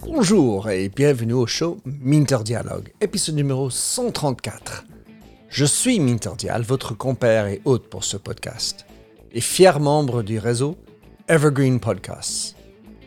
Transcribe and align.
Bonjour 0.00 0.70
et 0.70 0.88
bienvenue 0.88 1.34
au 1.34 1.46
show 1.46 1.78
Minter 1.84 2.38
Dialogue, 2.44 2.92
épisode 3.00 3.34
numéro 3.34 3.70
134. 3.70 4.84
Je 5.48 5.64
suis 5.64 6.00
Minter 6.00 6.30
Dial, 6.38 6.62
votre 6.62 6.94
compère 6.94 7.46
et 7.46 7.60
hôte 7.64 7.88
pour 7.88 8.04
ce 8.04 8.16
podcast, 8.16 8.86
et 9.32 9.40
fier 9.40 9.80
membre 9.80 10.22
du 10.22 10.38
réseau 10.38 10.76
Evergreen 11.28 11.80
Podcasts. 11.80 12.56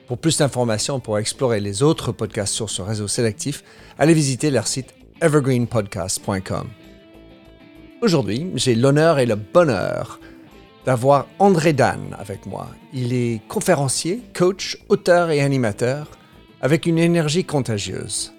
Pour 0.07 0.17
plus 0.17 0.37
d'informations 0.37 0.99
pour 0.99 1.17
explorer 1.17 1.59
les 1.59 1.83
autres 1.83 2.11
podcasts 2.11 2.53
sur 2.53 2.69
ce 2.69 2.81
réseau 2.81 3.07
sélectif, 3.07 3.63
allez 3.97 4.13
visiter 4.13 4.51
leur 4.51 4.67
site 4.67 4.93
evergreenpodcast.com. 5.21 6.67
Aujourd'hui, 8.01 8.51
j'ai 8.55 8.75
l'honneur 8.75 9.19
et 9.19 9.25
le 9.25 9.35
bonheur 9.35 10.19
d'avoir 10.87 11.27
André 11.37 11.73
Dan 11.73 12.15
avec 12.17 12.45
moi. 12.45 12.69
Il 12.93 13.11
est 13.11 13.41
conférencier, 13.49 14.21
coach, 14.33 14.77
auteur 14.87 15.31
et 15.31 15.41
animateur 15.41 16.07
avec 16.61 16.85
une 16.85 16.97
énergie 16.97 17.43
contagieuse. 17.43 18.31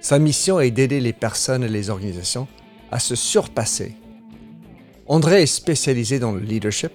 Sa 0.00 0.20
mission 0.20 0.60
est 0.60 0.70
d'aider 0.70 1.00
les 1.00 1.12
personnes 1.12 1.64
et 1.64 1.68
les 1.68 1.90
organisations 1.90 2.46
à 2.92 3.00
se 3.00 3.16
surpasser. 3.16 3.96
André 5.08 5.42
est 5.42 5.46
spécialisé 5.46 6.20
dans 6.20 6.30
le 6.30 6.38
leadership, 6.38 6.92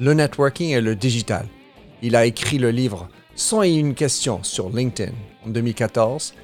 le 0.00 0.12
networking 0.12 0.72
et 0.72 0.82
le 0.82 0.96
digital. 0.96 1.46
Il 2.02 2.14
a 2.14 2.26
écrit 2.26 2.58
le 2.58 2.70
livre 2.70 3.08
101 3.36 3.94
questions 3.94 4.42
sur 4.42 4.68
LinkedIn 4.68 5.14
en 5.46 5.48
2014 5.48 6.34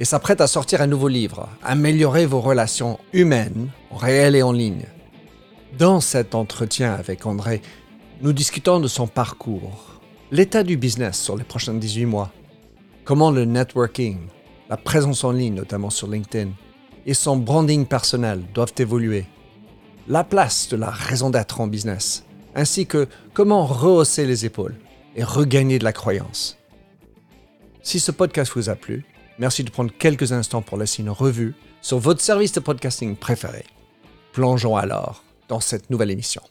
et 0.00 0.04
s'apprête 0.04 0.40
à 0.40 0.48
sortir 0.48 0.80
un 0.80 0.88
nouveau 0.88 1.06
livre, 1.06 1.48
Améliorer 1.62 2.26
vos 2.26 2.40
relations 2.40 2.98
humaines, 3.12 3.68
en 3.92 3.96
réel 3.98 4.34
et 4.34 4.42
en 4.42 4.50
ligne. 4.50 4.86
Dans 5.78 6.00
cet 6.00 6.34
entretien 6.34 6.94
avec 6.94 7.26
André, 7.26 7.60
nous 8.22 8.32
discutons 8.32 8.80
de 8.80 8.88
son 8.88 9.06
parcours, 9.06 10.00
l'état 10.30 10.62
du 10.62 10.78
business 10.78 11.20
sur 11.20 11.36
les 11.36 11.44
prochains 11.44 11.74
18 11.74 12.06
mois, 12.06 12.32
comment 13.04 13.30
le 13.30 13.44
networking, 13.44 14.16
la 14.70 14.78
présence 14.78 15.22
en 15.22 15.32
ligne, 15.32 15.52
notamment 15.52 15.90
sur 15.90 16.08
LinkedIn, 16.08 16.52
et 17.04 17.12
son 17.12 17.36
branding 17.36 17.84
personnel 17.84 18.42
doivent 18.54 18.72
évoluer, 18.78 19.26
la 20.08 20.24
place 20.24 20.68
de 20.70 20.76
la 20.76 20.88
raison 20.88 21.28
d'être 21.28 21.60
en 21.60 21.66
business, 21.66 22.24
ainsi 22.54 22.86
que 22.86 23.06
comment 23.34 23.66
rehausser 23.66 24.24
les 24.24 24.46
épaules 24.46 24.76
et 25.14 25.24
regagner 25.24 25.78
de 25.78 25.84
la 25.84 25.92
croyance. 25.92 26.56
Si 27.82 28.00
ce 28.00 28.12
podcast 28.12 28.52
vous 28.54 28.70
a 28.70 28.76
plu, 28.76 29.04
merci 29.38 29.62
de 29.62 29.70
prendre 29.70 29.92
quelques 29.92 30.32
instants 30.32 30.62
pour 30.62 30.78
laisser 30.78 31.02
une 31.02 31.10
revue 31.10 31.54
sur 31.82 31.98
votre 31.98 32.22
service 32.22 32.52
de 32.52 32.60
podcasting 32.60 33.14
préféré. 33.14 33.66
Plongeons 34.32 34.76
alors 34.76 35.25
dans 35.48 35.60
cette 35.60 35.90
nouvelle 35.90 36.10
émission. 36.10 36.42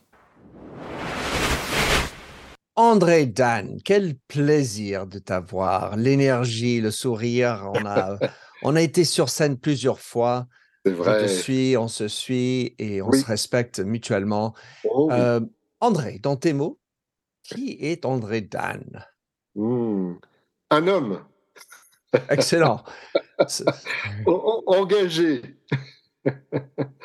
André 2.77 3.25
Dan, 3.25 3.79
quel 3.83 4.15
plaisir 4.27 5.07
de 5.07 5.19
t'avoir. 5.19 5.95
L'énergie, 5.95 6.81
le 6.81 6.91
sourire. 6.91 7.69
On 7.73 7.85
a, 7.85 8.17
on 8.63 8.75
a 8.75 8.81
été 8.81 9.05
sur 9.05 9.29
scène 9.29 9.57
plusieurs 9.57 9.99
fois. 9.99 10.47
C'est 10.85 10.91
vrai. 10.91 11.21
Je 11.21 11.25
te 11.25 11.29
suis, 11.31 11.77
on 11.77 11.87
se 11.87 12.07
suit 12.07 12.75
et 12.77 13.01
on 13.01 13.09
Oui. 13.09 13.19
se 13.21 13.25
respecte 13.25 13.79
mutuellement. 13.79 14.53
Oh, 14.83 15.07
oui. 15.09 15.15
Euh, 15.17 15.39
André, 15.79 16.19
dans 16.21 16.35
tes 16.35 16.53
mots, 16.53 16.79
qui 17.43 17.77
est 17.79 18.05
André 18.05 18.41
Dan? 18.41 19.05
Hmm. 19.55 20.15
Un 20.69 20.87
homme 20.87 21.23
Excellent. 22.29 22.83
Engagé. 24.25 25.41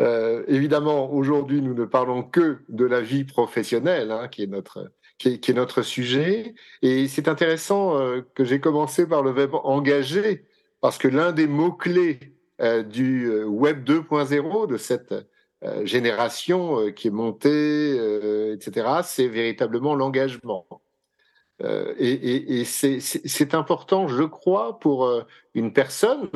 Euh, 0.00 0.44
évidemment, 0.46 1.12
aujourd'hui, 1.12 1.60
nous 1.60 1.74
ne 1.74 1.84
parlons 1.84 2.22
que 2.22 2.58
de 2.68 2.84
la 2.84 3.00
vie 3.00 3.24
professionnelle, 3.24 4.12
hein, 4.12 4.28
qui, 4.28 4.44
est 4.44 4.46
notre, 4.46 4.92
qui, 5.18 5.28
est, 5.30 5.52
notre 5.52 5.82
sujet. 5.82 6.54
Et 6.82 7.08
c'est 7.08 7.26
intéressant 7.26 7.98
euh, 7.98 8.20
que 8.36 8.44
j'ai 8.44 8.60
commencé 8.60 9.08
par 9.08 9.24
le 9.24 9.32
verbe 9.32 9.56
engagé, 9.64 10.44
parce 10.80 10.98
que 10.98 11.08
l'un 11.08 11.32
des 11.32 11.48
mots-clés 11.48 12.20
euh, 12.60 12.84
du 12.84 13.28
Web 13.42 13.82
2.0, 13.84 14.68
de 14.68 14.76
cette 14.76 15.12
génération 15.82 16.92
qui 16.92 17.08
est 17.08 17.10
montée, 17.10 18.52
etc., 18.52 19.00
c'est 19.02 19.26
véritablement 19.26 19.96
l'engagement. 19.96 20.68
Et 21.98 22.62
c'est- 22.64 23.54
important, 23.56 24.06
je 24.06 24.22
crois, 24.22 24.78
pour 24.78 25.10
une 25.54 25.72
personne, 25.72 26.30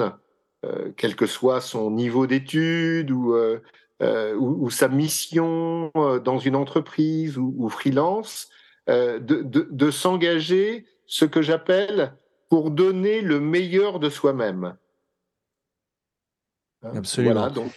quel 0.96 1.16
que 1.16 1.26
soit 1.26 1.60
son 1.60 1.90
niveau 1.90 2.26
d'études 2.26 3.10
ou, 3.10 3.34
euh, 3.34 3.60
euh, 4.00 4.34
ou, 4.36 4.66
ou 4.66 4.70
sa 4.70 4.88
mission 4.88 5.90
euh, 5.96 6.20
dans 6.20 6.38
une 6.38 6.56
entreprise 6.56 7.38
ou, 7.38 7.54
ou 7.58 7.68
freelance, 7.68 8.48
euh, 8.88 9.18
de, 9.18 9.42
de, 9.42 9.68
de 9.70 9.90
s'engager, 9.90 10.86
ce 11.06 11.24
que 11.24 11.42
j'appelle, 11.42 12.16
pour 12.48 12.70
donner 12.70 13.20
le 13.20 13.40
meilleur 13.40 13.98
de 13.98 14.08
soi-même. 14.08 14.76
Hein, 16.82 16.92
Absolument. 16.96 17.34
Voilà, 17.34 17.50
donc, 17.50 17.72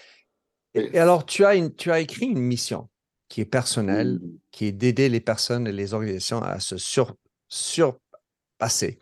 Et, 0.74 0.98
alors, 1.00 1.26
tu 1.26 1.46
as, 1.46 1.56
une, 1.56 1.74
tu 1.74 1.92
as 1.92 2.00
écrit 2.00 2.26
une 2.26 2.40
mission 2.40 2.90
qui 3.30 3.42
est 3.42 3.46
personnelle, 3.46 4.20
qui 4.52 4.66
est 4.66 4.72
d'aider 4.72 5.10
les 5.10 5.20
personnes 5.22 5.68
et 5.68 5.72
les 5.72 5.94
organisations 5.94 6.42
à 6.42 6.60
se 6.60 6.78
sur, 6.78 7.16
surpasser. 7.48 9.00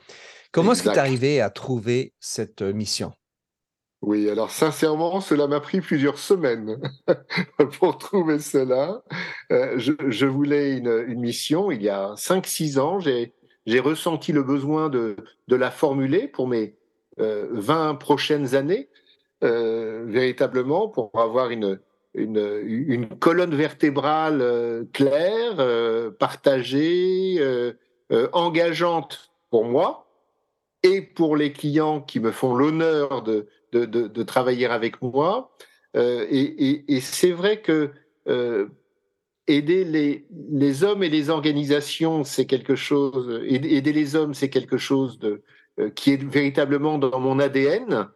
Comment 0.51 0.73
est-ce 0.73 0.83
que 0.83 0.89
tu 0.89 0.95
es 0.95 0.99
arrivé 0.99 1.41
à 1.41 1.49
trouver 1.49 2.13
cette 2.19 2.61
euh, 2.61 2.73
mission? 2.73 3.11
Oui, 4.03 4.29
alors 4.29 4.51
sincèrement, 4.51 5.21
cela 5.21 5.47
m'a 5.47 5.61
pris 5.61 5.79
plusieurs 5.79 6.17
semaines 6.17 6.77
pour 7.79 7.97
trouver 7.97 8.39
cela. 8.39 9.01
Euh, 9.49 9.75
je, 9.77 10.25
voulais 10.25 10.73
une, 10.73 11.05
mission 11.15 11.71
il 11.71 11.81
y 11.81 11.87
a 11.87 12.13
5-6 12.15 12.79
ans. 12.79 12.99
J'ai 12.99 13.79
ressenti 13.79 14.33
le 14.33 14.43
besoin 14.43 14.89
de, 14.89 15.15
la 15.47 15.71
formuler 15.71 16.27
pour 16.27 16.49
mes 16.49 16.75
euh, 17.21 17.47
20 17.51 17.95
prochaines 17.95 18.55
années, 18.55 18.89
euh, 19.41 20.03
véritablement, 20.05 20.89
pour 20.89 21.09
avoir 21.13 21.51
une, 21.51 21.79
colonne 23.21 23.55
vertébrale 23.55 24.41
euh, 24.41 24.83
claire, 24.91 25.65
partagée, 26.17 27.41
engageante 28.33 29.31
pour 29.49 29.63
moi 29.63 30.07
et 30.83 31.01
pour 31.01 31.37
les 31.37 31.53
clients 31.53 32.01
qui 32.01 32.19
me 32.19 32.31
font 32.31 32.53
l'honneur 32.53 33.21
de, 33.21 33.47
de, 33.77 34.23
travailler 34.23 34.67
avec 34.67 35.01
moi. 35.01 35.51
Euh, 35.95 36.25
et 36.29 36.99
c'est 37.01 37.31
vrai 37.31 37.61
que 37.61 37.91
euh, 38.27 38.67
aider 39.47 39.83
les, 39.83 40.25
les 40.51 40.83
hommes 40.83 41.03
et 41.03 41.09
les 41.09 41.29
organisations, 41.29 42.23
c'est 42.23 42.45
quelque 42.45 42.75
chose, 42.75 43.41
aider 43.45 43.93
les 43.93 44.15
hommes, 44.15 44.33
c'est 44.33 44.49
quelque 44.49 44.77
chose 44.77 45.19
de, 45.19 45.41
euh, 45.79 45.89
qui 45.89 46.11
est 46.11 46.23
véritablement 46.23 46.97
dans 46.97 47.19
mon 47.19 47.39
ADN. 47.39 48.07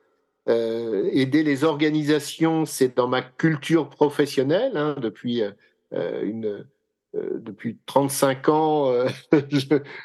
Aider 0.50 1.44
les 1.44 1.66
organisations, 1.66 2.66
c'est 2.66 2.95
dans 2.95 3.09
ma 3.09 3.22
culture 3.22 3.89
professionnelle 3.89 4.78
hein, 4.78 4.95
depuis 5.01 5.44
une 5.91 6.66
depuis 7.13 7.78
35 7.85 8.47
ans. 8.47 8.94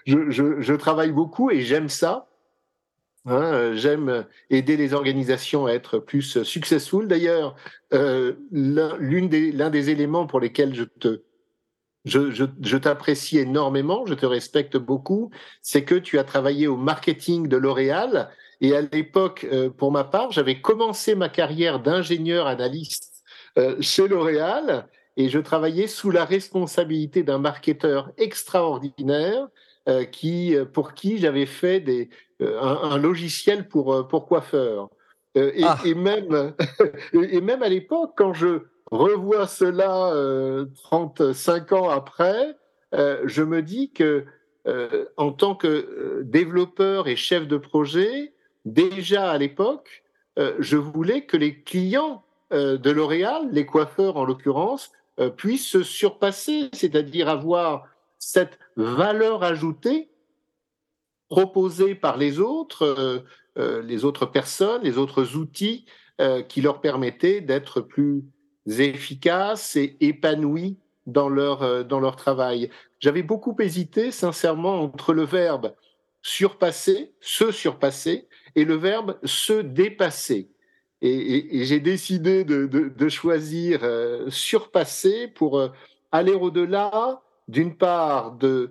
je 0.05 0.75
travaille 0.75 1.13
beaucoup 1.13 1.53
et 1.53 1.61
j'aime 1.61 1.89
ça. 1.89 2.27
Hein, 3.25 3.53
euh, 3.53 3.77
J'aime 3.77 4.27
aider 4.51 4.77
les 4.77 4.95
organisations 4.95 5.67
à 5.67 5.73
être 5.73 5.99
plus 5.99 6.43
successful. 6.43 7.07
D'ailleurs, 7.07 7.55
euh, 7.95 8.35
l'un 8.51 9.29
des, 9.29 9.91
éléments 9.91 10.27
pour 10.27 10.41
lesquels 10.41 10.75
je 10.75 10.85
te, 10.85 11.23
je, 12.05 12.33
je, 12.33 12.77
t'apprécie 12.77 13.39
énormément, 13.39 14.07
je 14.07 14.15
te 14.15 14.27
respecte 14.27 14.77
beaucoup, 14.77 15.31
c'est 15.63 15.85
que 15.85 15.95
tu 15.95 16.19
as 16.19 16.25
travaillé 16.25 16.67
au 16.67 16.77
marketing 16.77 17.47
de 17.47 17.57
L'Oréal. 17.57 18.31
Et 18.61 18.75
à 18.75 18.81
l'époque, 18.81 19.47
euh, 19.53 19.71
pour 19.71 19.93
ma 19.93 20.05
part, 20.05 20.33
j'avais 20.33 20.61
commencé 20.61 21.15
ma 21.15 21.29
carrière 21.29 21.81
d'ingénieur 21.81 22.47
analyste 22.47 23.23
euh, 23.59 23.77
chez 23.81 24.09
L'Oréal 24.09 24.89
et 25.17 25.29
je 25.29 25.39
travaillais 25.39 25.87
sous 25.87 26.11
la 26.11 26.25
responsabilité 26.25 27.23
d'un 27.23 27.39
marketeur 27.39 28.11
extraordinaire 28.17 29.49
euh, 29.89 30.05
qui, 30.05 30.55
pour 30.73 30.95
qui 30.95 31.19
j'avais 31.19 31.45
fait 31.45 31.81
des, 31.81 32.09
euh, 32.09 32.09
un, 32.61 32.91
un, 32.91 32.99
logiciel 32.99 33.69
pour, 33.69 33.95
euh, 33.95 34.03
pour 34.03 34.27
coiffeur. 34.27 34.89
Euh, 35.37 35.51
et, 35.55 35.65
Ah. 35.65 35.79
et, 35.85 35.95
même, 35.95 36.55
et 37.13 37.41
même 37.41 37.63
à 37.63 37.69
l'époque, 37.69 38.13
quand 38.17 38.33
je 38.33 38.63
revois 38.91 39.47
cela 39.47 40.13
euh, 40.15 40.67
35 40.83 41.73
ans 41.73 41.89
après, 41.89 42.57
euh, 42.95 43.23
je 43.25 43.43
me 43.43 43.63
dis 43.63 43.91
que 43.93 44.25
euh, 44.69 45.07
en 45.17 45.33
tant 45.33 45.55
que 45.55 45.67
euh, 45.67 46.23
développeur 46.25 47.09
et 47.09 47.17
chef 47.17 47.49
de 47.49 47.57
projet, 47.57 48.33
déjà 48.65 49.31
à 49.31 49.39
l'époque, 49.39 50.05
euh, 50.39 50.55
je 50.59 50.77
voulais 50.77 51.25
que 51.25 51.37
les 51.37 51.63
clients 51.63 52.23
euh, 52.53 52.77
de 52.77 52.91
L'Oréal, 52.91 53.49
les 53.51 53.67
coiffeurs 53.67 54.17
en 54.17 54.25
l'occurrence, 54.25 54.93
euh, 55.19 55.31
puissent 55.31 55.69
se 55.69 55.83
surpasser, 55.83 56.69
c'est-à-dire 56.73 57.29
avoir 57.29 57.87
cette 58.19 58.59
valeur 58.77 59.43
ajoutée 59.43 60.12
proposée 61.33 61.95
par 61.95 62.19
les 62.19 62.41
autres, 62.41 62.83
euh, 62.85 63.21
euh, 63.57 63.81
les 63.81 64.05
autres 64.05 64.27
personnes, 64.27 64.83
les 64.83 64.99
autres 64.99 65.35
outils 65.35 65.87
euh, 66.21 66.43
qui 66.43 66.61
leur 66.61 66.83
permettaient 66.83 67.41
d'être 67.41 67.81
plus 67.81 68.23
efficaces 68.67 69.75
et 69.77 69.97
épanouis 70.01 70.77
dans 71.07 71.31
leur, 71.31 71.87
dans 71.87 72.01
leur 72.01 72.17
travail. 72.17 72.69
J'avais 73.01 73.23
beaucoup 73.23 73.57
hésité, 73.61 74.11
sincèrement, 74.11 74.83
entre 74.83 75.15
le 75.15 75.25
verbe 75.25 75.73
surpasser, 76.21 77.13
se 77.23 77.51
surpasser, 77.51 78.29
et 78.55 78.67
le 78.67 78.75
verbe 78.75 79.19
se 79.25 79.55
dépasser. 79.55 80.51
Et, 81.01 81.65
j'ai 81.65 81.81
décidé 81.81 82.45
de, 82.45 83.09
choisir 83.09 83.81
surpasser 84.29 85.29
pour 85.29 85.61
aller 86.13 86.35
au-delà, 86.35 87.23
d'une 87.49 87.75
part, 87.75 88.33
de 88.33 88.71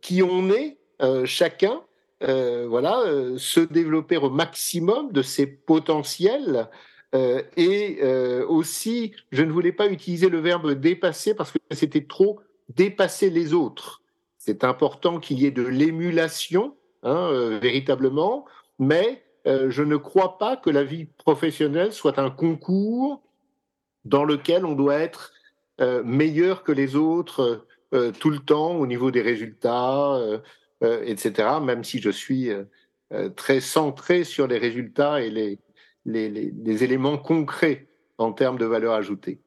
qui 0.00 0.22
on 0.22 0.48
est 0.50 0.78
chacun, 1.26 1.82
voilà, 2.20 3.02
se 3.36 3.60
développer 3.60 4.16
au 4.16 4.30
maximum 4.30 5.12
de 5.12 5.22
ses 5.22 5.46
potentiels. 5.46 6.68
et 7.14 8.02
aussi, 8.48 9.12
je 9.30 9.42
ne 9.42 9.52
voulais 9.52 9.72
pas 9.72 9.88
utiliser 9.88 10.28
le 10.28 10.40
verbe 10.40 10.72
dépasser 10.72 11.34
parce 11.34 11.52
que 11.52 11.58
c'était 11.70 12.06
trop 12.06 12.40
dépasser 12.74 13.30
les 13.30 13.54
autres. 13.54 14.02
C'est 14.36 14.64
important 14.64 15.20
qu'il 15.20 15.40
y 15.40 15.46
ait 15.46 15.50
de 15.50 15.62
l'émulation, 15.62 16.74
hein, 17.02 17.58
véritablement, 17.62 18.46
mais 18.78 19.22
euh, 19.46 19.70
je 19.70 19.82
ne 19.82 19.96
crois 19.96 20.38
pas 20.38 20.56
que 20.56 20.68
la 20.70 20.84
vie 20.84 21.06
professionnelle 21.06 21.92
soit 21.92 22.18
un 22.18 22.30
concours 22.30 23.22
dans 24.04 24.24
lequel 24.24 24.66
on 24.66 24.74
doit 24.74 24.98
être 24.98 25.32
euh, 25.80 26.02
meilleur 26.04 26.64
que 26.64 26.72
les 26.72 26.96
autres 26.96 27.64
euh, 27.94 28.12
tout 28.12 28.30
le 28.30 28.40
temps 28.40 28.72
au 28.76 28.86
niveau 28.86 29.10
des 29.10 29.22
résultats, 29.22 30.20
etc. 30.82 31.48
Même 31.62 31.84
si 31.84 32.00
je 32.00 32.10
suis 32.10 32.50
très 33.36 33.60
centré 33.60 34.24
sur 34.24 34.46
les 34.46 34.58
résultats 34.58 35.20
et 35.20 35.30
les, 35.30 35.58
les, 36.04 36.84
éléments 36.84 37.18
concrets 37.18 37.88
en 38.18 38.32
termes 38.32 38.58
de 38.58 38.64
valeur 38.64 38.94
ajoutée. 38.94 39.40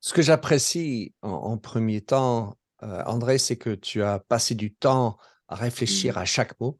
Ce 0.00 0.12
que 0.12 0.22
j'apprécie 0.22 1.14
en, 1.22 1.56
premier 1.58 2.00
temps, 2.00 2.56
André, 2.80 3.38
c'est 3.38 3.56
que 3.56 3.70
tu 3.70 4.02
as 4.02 4.18
passé 4.18 4.54
du 4.54 4.74
temps 4.74 5.16
à 5.48 5.54
réfléchir 5.54 6.16
mmh. 6.16 6.18
à 6.18 6.24
chaque 6.24 6.60
mot 6.60 6.76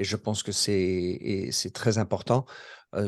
et 0.00 0.04
je 0.04 0.16
pense 0.16 0.42
que 0.42 0.52
c'est 0.52 1.50
très 1.74 1.98
important. 1.98 2.46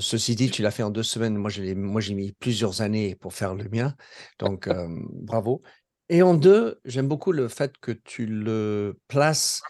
ceci 0.00 0.34
dit, 0.36 0.50
tu 0.50 0.62
l'as 0.62 0.70
fait 0.70 0.82
en 0.82 0.90
deux 0.90 1.02
semaines. 1.02 1.36
Moi, 1.36 1.50
j'ai 1.50 2.14
mis 2.14 2.32
plusieurs 2.32 2.82
années 2.82 3.14
pour 3.14 3.32
faire 3.32 3.54
le 3.54 3.64
mien. 3.70 3.94
Donc, 4.38 4.68
bravo. 4.68 5.62
Et 6.10 6.22
en 6.22 6.34
deux, 6.34 6.80
j'aime 6.84 7.08
beaucoup 7.08 7.32
le 7.32 7.48
fait 7.48 7.78
que 7.80 7.92
tu 7.92 8.26
le 8.26 8.98
places 9.08 9.62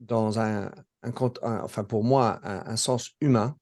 dans 0.00 0.40
un, 0.40 0.70
un, 1.02 1.12
enfin 1.62 1.84
pour 1.84 2.04
moi, 2.04 2.40
un, 2.42 2.76
sens 2.76 3.10
humain 3.20 3.56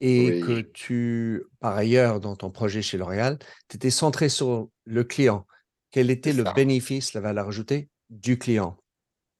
et 0.00 0.40
que 0.40 0.60
tu, 0.60 1.44
par 1.60 1.76
ailleurs, 1.76 2.20
dans 2.20 2.36
ton 2.36 2.50
projet 2.50 2.82
chez 2.82 2.98
L'Oréal, 2.98 3.38
tu 3.68 3.76
étais 3.76 3.90
centré 3.90 4.28
sur 4.28 4.68
le 4.84 5.04
client. 5.04 5.46
Quel 5.90 6.10
était 6.10 6.32
le 6.32 6.44
bénéfice, 6.54 7.14
la 7.14 7.20
valeur 7.20 7.48
ajoutée 7.48 7.88
du 8.08 8.38
client? 8.38 8.78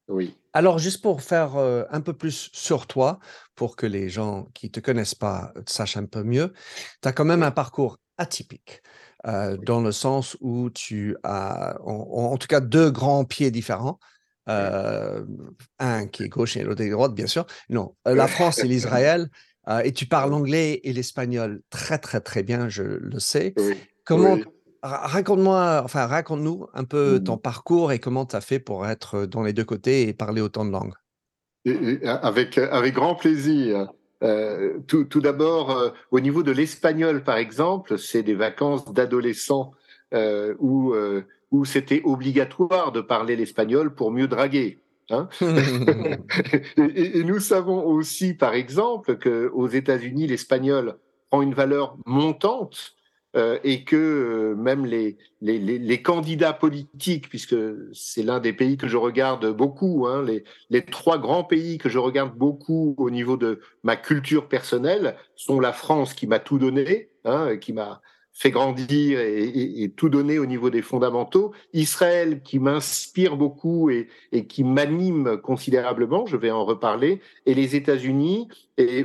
Oui. 0.08 0.36
Alors, 0.52 0.78
juste 0.78 1.02
pour 1.02 1.22
faire 1.22 1.56
un 1.56 2.00
peu 2.00 2.12
plus 2.12 2.50
sur 2.52 2.86
toi, 2.86 3.20
pour 3.54 3.76
que 3.76 3.86
les 3.86 4.08
gens 4.08 4.48
qui 4.52 4.66
ne 4.66 4.72
te 4.72 4.80
connaissent 4.80 5.14
pas 5.14 5.52
sachent 5.66 5.96
un 5.96 6.06
peu 6.06 6.24
mieux, 6.24 6.52
tu 7.00 7.08
as 7.08 7.12
quand 7.12 7.24
même 7.24 7.42
un 7.42 7.52
parcours 7.52 7.98
atypique, 8.18 8.82
dans 9.24 9.80
le 9.80 9.92
sens 9.92 10.36
où 10.40 10.68
tu 10.70 11.16
as, 11.22 11.78
en, 11.84 12.36
tout 12.36 12.48
cas, 12.48 12.60
deux 12.60 12.90
grands 12.90 13.24
pieds 13.24 13.50
différents. 13.50 13.98
Un 14.46 16.06
qui 16.06 16.24
est 16.24 16.28
gauche 16.28 16.56
et 16.56 16.62
l'autre 16.62 16.82
est 16.82 16.90
droite, 16.90 17.14
bien 17.14 17.26
sûr. 17.26 17.46
Non, 17.68 17.94
la 18.04 18.26
France 18.26 18.58
et 18.58 18.66
l'Israël. 18.68 19.28
et 19.84 19.92
tu 19.92 20.06
parles 20.06 20.30
l'anglais 20.30 20.80
et 20.84 20.92
l'espagnol 20.92 21.62
très, 21.70 21.98
très, 21.98 22.20
très 22.20 22.42
bien, 22.42 22.68
je 22.68 22.82
le 22.82 23.18
sais. 23.20 23.54
Comment, 24.04 24.38
Raconte-moi, 24.82 25.82
enfin, 25.84 26.06
raconte-nous 26.06 26.66
un 26.72 26.84
peu 26.84 27.20
ton 27.22 27.36
mmh. 27.36 27.40
parcours 27.40 27.92
et 27.92 27.98
comment 27.98 28.24
tu 28.24 28.34
as 28.34 28.40
fait 28.40 28.58
pour 28.58 28.86
être 28.86 29.26
dans 29.26 29.42
les 29.42 29.52
deux 29.52 29.64
côtés 29.64 30.08
et 30.08 30.14
parler 30.14 30.40
autant 30.40 30.64
de 30.64 30.70
langues. 30.70 30.94
avec, 32.06 32.56
avec 32.56 32.94
grand 32.94 33.14
plaisir. 33.14 33.88
Euh, 34.22 34.78
tout, 34.86 35.04
tout 35.04 35.20
d'abord, 35.20 35.70
euh, 35.70 35.90
au 36.10 36.20
niveau 36.20 36.42
de 36.42 36.52
l'espagnol, 36.52 37.24
par 37.24 37.36
exemple, 37.36 37.98
c'est 37.98 38.22
des 38.22 38.34
vacances 38.34 38.90
d'adolescents 38.92 39.72
euh, 40.14 40.54
où, 40.58 40.94
où 41.50 41.64
c'était 41.64 42.02
obligatoire 42.04 42.92
de 42.92 43.00
parler 43.00 43.36
l'espagnol 43.36 43.94
pour 43.94 44.10
mieux 44.10 44.28
draguer. 44.28 44.78
Hein 45.10 45.28
et, 46.76 47.18
et, 47.18 47.24
nous 47.24 47.40
savons 47.40 47.84
aussi, 47.84 48.34
par 48.34 48.54
exemple, 48.54 49.16
qu'aux 49.16 49.68
États-Unis, 49.68 50.28
l'espagnol 50.28 50.98
prend 51.30 51.42
une 51.42 51.54
valeur 51.54 51.96
montante 52.06 52.94
euh, 53.36 53.60
et 53.62 53.84
que 53.84 53.94
euh, 53.96 54.54
même 54.56 54.84
les, 54.84 55.16
les, 55.40 55.60
les, 55.60 56.02
candidats 56.02 56.52
politiques, 56.52 57.28
puisque 57.28 57.54
c'est 57.92 58.24
l'un 58.24 58.40
des 58.40 58.52
pays 58.52 58.76
que 58.76 58.88
je 58.88 58.96
regarde 58.96 59.46
beaucoup, 59.52 60.08
hein, 60.08 60.24
les, 60.24 60.42
les 60.68 60.84
trois 60.84 61.16
grands 61.16 61.44
pays 61.44 61.78
que 61.78 61.88
je 61.88 61.98
regarde 61.98 62.36
beaucoup 62.36 62.96
au 62.98 63.08
niveau 63.08 63.36
de 63.36 63.60
ma 63.84 63.94
culture 63.94 64.48
personnelle 64.48 65.16
sont 65.36 65.60
la 65.60 65.72
France 65.72 66.12
qui 66.12 66.26
m'a 66.26 66.40
tout 66.40 66.58
donné, 66.58 67.10
hein, 67.24 67.56
qui 67.56 67.72
m'a 67.72 68.02
fait 68.40 68.50
grandir 68.50 69.20
et, 69.20 69.92
tout 69.94 70.08
donner 70.08 70.38
au 70.38 70.46
niveau 70.46 70.70
des 70.70 70.80
fondamentaux. 70.80 71.52
Israël 71.74 72.40
qui 72.42 72.58
m'inspire 72.58 73.36
beaucoup 73.36 73.90
et, 73.90 74.08
qui 74.48 74.64
m'anime 74.64 75.36
considérablement, 75.42 76.24
je 76.24 76.38
vais 76.38 76.50
en 76.50 76.64
reparler, 76.64 77.20
et 77.44 77.52
les 77.52 77.76
États-Unis, 77.76 78.48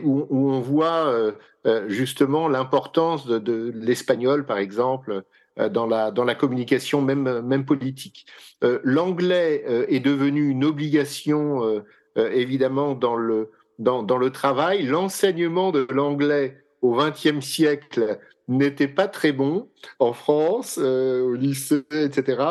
où, 0.04 0.26
on 0.32 0.62
voit 0.62 1.08
euh, 1.08 1.34
euh, 1.66 1.90
justement 1.90 2.48
l'importance 2.48 3.28
de, 3.28 3.74
l'espagnol, 3.76 4.46
par 4.46 4.58
exemple, 4.58 5.24
euh, 5.60 5.68
dans 5.68 5.86
la, 5.86 6.36
communication 6.36 7.02
même, 7.02 7.66
politique. 7.66 8.26
L'anglais 8.62 9.66
est 9.90 10.00
devenu 10.00 10.48
une 10.48 10.64
obligation, 10.64 11.84
évidemment, 12.16 12.96
dans 12.96 13.18
le, 13.18 13.52
dans 13.80 14.18
le 14.18 14.30
travail. 14.30 14.84
L'enseignement 14.84 15.74
de 15.74 15.86
l'anglais 15.92 16.64
au 16.82 16.96
XXe 16.96 17.46
siècle 17.46 18.18
n'était 18.48 18.88
pas 18.88 19.08
très 19.08 19.32
bon 19.32 19.70
en 20.00 20.14
France, 20.14 20.80
euh, 20.82 21.22
au 21.22 21.34
lycée, 21.34 21.84
etc. 21.92 22.44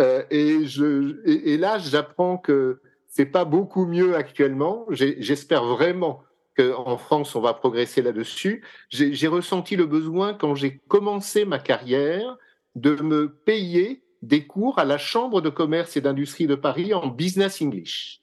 Euh, 0.00 0.22
et, 0.30 0.66
je, 0.66 1.20
et, 1.24 1.56
là, 1.56 1.78
j'apprends 1.78 2.38
que 2.38 2.80
c'est 3.08 3.26
pas 3.26 3.44
beaucoup 3.44 3.86
mieux 3.86 4.16
actuellement. 4.16 4.86
J'espère 4.90 5.64
vraiment 5.64 6.22
qu'en 6.56 6.96
France, 6.96 7.34
on 7.34 7.40
va 7.40 7.54
progresser 7.54 8.02
là-dessus. 8.02 8.64
J'ai 8.90 9.28
ressenti 9.28 9.76
le 9.76 9.86
besoin, 9.86 10.34
quand 10.34 10.54
j'ai 10.54 10.78
commencé 10.88 11.44
ma 11.44 11.58
carrière, 11.58 12.36
de 12.74 12.94
me 13.02 13.32
payer 13.32 14.02
des 14.22 14.46
cours 14.46 14.78
à 14.78 14.84
la 14.84 14.98
Chambre 14.98 15.40
de 15.40 15.50
commerce 15.50 15.96
et 15.96 16.00
d'industrie 16.00 16.46
de 16.46 16.54
Paris 16.54 16.92
en 16.94 17.06
business 17.06 17.62
English. 17.62 18.22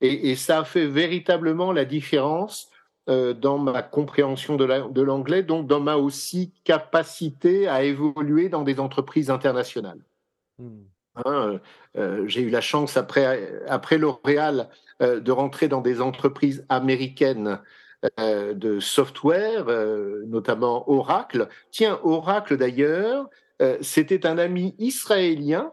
Et, 0.00 0.30
et 0.30 0.36
ça 0.36 0.60
a 0.60 0.64
fait 0.64 0.86
véritablement 0.86 1.72
la 1.72 1.84
différence 1.84 2.68
euh, 3.10 3.34
dans 3.34 3.58
ma 3.58 3.82
compréhension 3.82 4.56
de 4.56 5.02
l'anglais, 5.02 5.42
donc 5.42 5.66
dans 5.66 5.80
ma 5.80 5.96
aussi 5.96 6.54
capacité 6.64 7.68
à 7.68 7.82
évoluer 7.82 8.48
dans 8.48 8.62
des 8.62 8.80
entreprises 8.80 9.28
internationales. 9.28 10.02
Hmm. 10.58 10.84
Hein, 11.16 11.24
euh, 11.26 11.58
euh, 11.98 12.28
j'ai 12.28 12.40
eu 12.40 12.48
la 12.48 12.62
chance 12.62 12.96
après, 12.96 13.62
après 13.68 13.98
L'Oréal 13.98 14.70
de 15.00 15.32
rentrer 15.32 15.68
dans 15.68 15.82
des 15.82 16.00
entreprises 16.00 16.64
américaines 16.70 17.58
de 18.16 18.80
software, 18.80 19.66
notamment 20.26 20.88
Oracle. 20.88 21.48
Tiens, 21.72 21.98
Oracle 22.04 22.56
d'ailleurs, 22.56 23.28
c'était 23.80 24.24
un 24.24 24.38
ami 24.38 24.74
israélien 24.78 25.72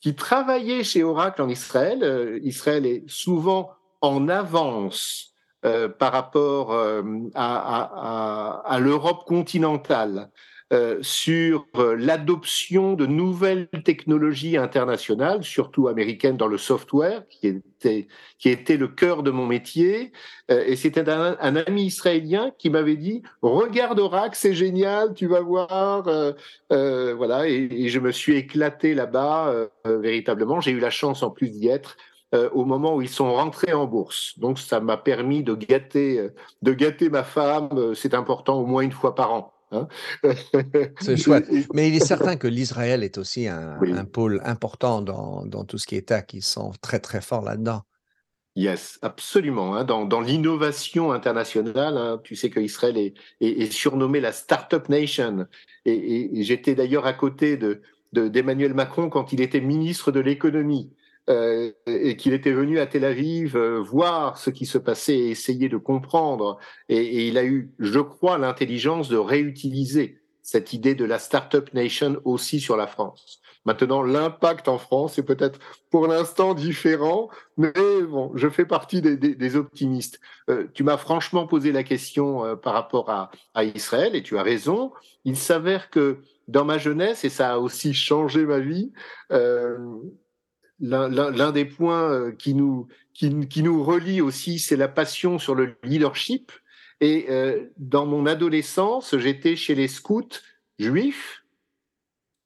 qui 0.00 0.14
travaillait 0.14 0.84
chez 0.84 1.02
Oracle 1.02 1.42
en 1.42 1.48
Israël. 1.48 2.38
Israël 2.44 2.86
est 2.86 3.02
souvent 3.08 3.72
en 4.00 4.28
avance 4.28 5.34
euh, 5.64 5.88
par 5.88 6.12
rapport 6.12 6.72
euh, 6.72 7.02
à, 7.34 8.78
l'Europe 8.78 9.24
continentale 9.24 10.30
euh, 10.72 10.98
sur 11.00 11.66
l'adoption 11.96 12.92
de 12.92 13.06
nouvelles 13.06 13.68
technologies 13.82 14.58
internationales, 14.58 15.42
surtout 15.42 15.88
américaines 15.88 16.36
dans 16.36 16.46
le 16.46 16.58
software, 16.58 17.24
qui 17.30 17.62
était, 18.44 18.76
le 18.76 18.86
cœur 18.86 19.22
de 19.22 19.30
mon 19.30 19.46
métier. 19.46 20.12
et 20.50 20.76
c'était 20.76 21.08
un, 21.08 21.56
ami 21.56 21.86
israélien 21.86 22.52
qui 22.58 22.68
m'avait 22.68 22.96
dit 22.96 23.22
Regarde 23.40 23.98
Oracle, 23.98 24.36
c'est 24.38 24.54
génial, 24.54 25.14
tu 25.14 25.26
vas 25.26 25.40
voir. 25.40 26.02
voilà, 26.68 27.48
et, 27.48 27.66
et, 27.70 27.88
je 27.88 27.98
me 27.98 28.12
suis 28.12 28.36
éclaté 28.36 28.94
là-bas, 28.94 29.68
véritablement. 29.86 30.60
J'ai 30.60 30.72
eu 30.72 30.80
la 30.80 30.90
chance 30.90 31.22
en 31.22 31.30
plus 31.30 31.50
d'y 31.50 31.68
être. 31.68 31.96
Euh, 32.34 32.50
au 32.50 32.64
moment 32.64 32.96
où 32.96 33.02
ils 33.02 33.08
sont 33.08 33.32
rentrés 33.32 33.72
en 33.72 33.86
bourse. 33.86 34.36
Donc 34.40 34.58
ça 34.58 34.80
m'a 34.80 34.96
permis 34.96 35.44
de 35.44 35.54
gâter, 35.54 36.18
euh, 36.18 36.34
de 36.60 36.72
gâter 36.72 37.08
ma 37.08 37.22
femme. 37.22 37.68
Euh, 37.74 37.94
c'est 37.94 38.14
important 38.14 38.58
au 38.58 38.66
moins 38.66 38.82
une 38.82 38.90
fois 38.90 39.14
par 39.14 39.32
an. 39.32 39.52
Hein. 39.70 39.86
c'est 41.00 41.16
chouette. 41.16 41.48
Mais 41.72 41.88
il 41.88 41.94
est 41.94 42.04
certain 42.04 42.34
que 42.34 42.48
l'Israël 42.48 43.04
est 43.04 43.16
aussi 43.16 43.46
un, 43.46 43.78
pôle 44.12 44.40
important 44.44 45.02
dans, 45.02 45.46
dans, 45.46 45.64
tout 45.64 45.78
ce 45.78 45.86
qui 45.86 45.94
est 45.94 46.08
tech. 46.08 46.24
Ils 46.32 46.42
sont 46.42 46.72
très 46.80 46.98
très 46.98 47.20
forts 47.20 47.44
là-dedans. 47.44 47.82
Yes, 48.56 48.98
absolument. 49.02 49.76
Hein. 49.76 49.84
Dans, 49.84 50.04
dans 50.04 50.20
l'innovation 50.20 51.12
internationale, 51.12 51.96
hein, 51.96 52.20
tu 52.24 52.34
sais 52.34 52.50
qu'Israël 52.50 52.98
est, 52.98 53.14
est, 53.40 53.62
est, 53.62 53.72
surnommé 53.72 54.18
la 54.18 54.32
Startup 54.32 54.88
Nation. 54.88 55.46
Et, 55.84 56.40
et 56.40 56.42
j'étais 56.42 56.74
d'ailleurs 56.74 57.06
à 57.06 57.12
côté 57.12 57.56
de, 57.56 57.82
d'Emmanuel 58.12 58.74
Macron 58.74 59.10
quand 59.10 59.32
il 59.32 59.40
était 59.40 59.60
ministre 59.60 60.10
de 60.10 60.18
l'économie. 60.20 60.90
Euh, 61.28 61.72
et 61.86 62.16
qu'il 62.16 62.34
était 62.34 62.52
venu 62.52 62.78
à 62.78 62.86
Tel 62.86 63.04
Aviv 63.04 63.56
euh, 63.56 63.80
voir 63.80 64.38
ce 64.38 64.50
qui 64.50 64.64
se 64.64 64.78
passait 64.78 65.18
et 65.18 65.30
essayer 65.30 65.68
de 65.68 65.76
comprendre. 65.76 66.58
Et, 66.88 67.26
il 67.26 67.36
a 67.36 67.44
eu, 67.44 67.72
je 67.80 67.98
crois, 67.98 68.38
l'intelligence 68.38 69.08
de 69.08 69.16
réutiliser 69.16 70.20
cette 70.42 70.72
idée 70.72 70.94
de 70.94 71.04
la 71.04 71.18
Startup 71.18 71.74
Nation 71.74 72.20
aussi 72.24 72.60
sur 72.60 72.76
la 72.76 72.86
France. 72.86 73.40
Maintenant, 73.64 74.04
l'impact 74.04 74.68
en 74.68 74.78
France 74.78 75.18
est 75.18 75.24
peut-être 75.24 75.58
pour 75.90 76.06
l'instant 76.06 76.54
différent, 76.54 77.28
mais 77.56 77.72
bon, 78.08 78.30
je 78.36 78.48
fais 78.48 78.64
partie 78.64 79.02
des 79.02 79.56
optimistes. 79.56 80.20
Euh, 80.48 80.68
tu 80.72 80.84
m'as 80.84 80.96
franchement 80.96 81.48
posé 81.48 81.72
la 81.72 81.82
question 81.82 82.44
euh, 82.44 82.54
par 82.54 82.74
rapport 82.74 83.10
à, 83.10 83.32
à, 83.54 83.64
Israël, 83.64 84.14
et 84.14 84.22
tu 84.22 84.38
as 84.38 84.44
raison. 84.44 84.92
Il 85.24 85.36
s'avère 85.36 85.90
que 85.90 86.18
dans 86.46 86.64
ma 86.64 86.78
jeunesse, 86.78 87.24
et 87.24 87.28
ça 87.28 87.54
a 87.54 87.58
aussi 87.58 87.92
changé 87.92 88.46
ma 88.46 88.60
vie, 88.60 88.92
euh, 89.32 89.76
l'un 90.80 91.52
des 91.52 91.64
points 91.64 92.10
euh, 92.10 92.32
qui 92.32 92.54
nous, 92.54 92.86
qui, 93.14 93.62
nous 93.62 93.82
relie 93.82 94.20
aussi, 94.20 94.58
c'est 94.58 94.76
la 94.76 94.88
passion 94.88 95.38
sur 95.38 95.54
le 95.54 95.76
leadership. 95.82 96.52
Et 97.00 97.26
euh, 97.28 97.66
dans 97.76 98.06
mon 98.06 98.26
adolescence, 98.26 99.16
j'étais 99.16 99.56
chez 99.56 99.74
les 99.74 99.88
scouts 99.88 100.40
juifs, 100.78 101.44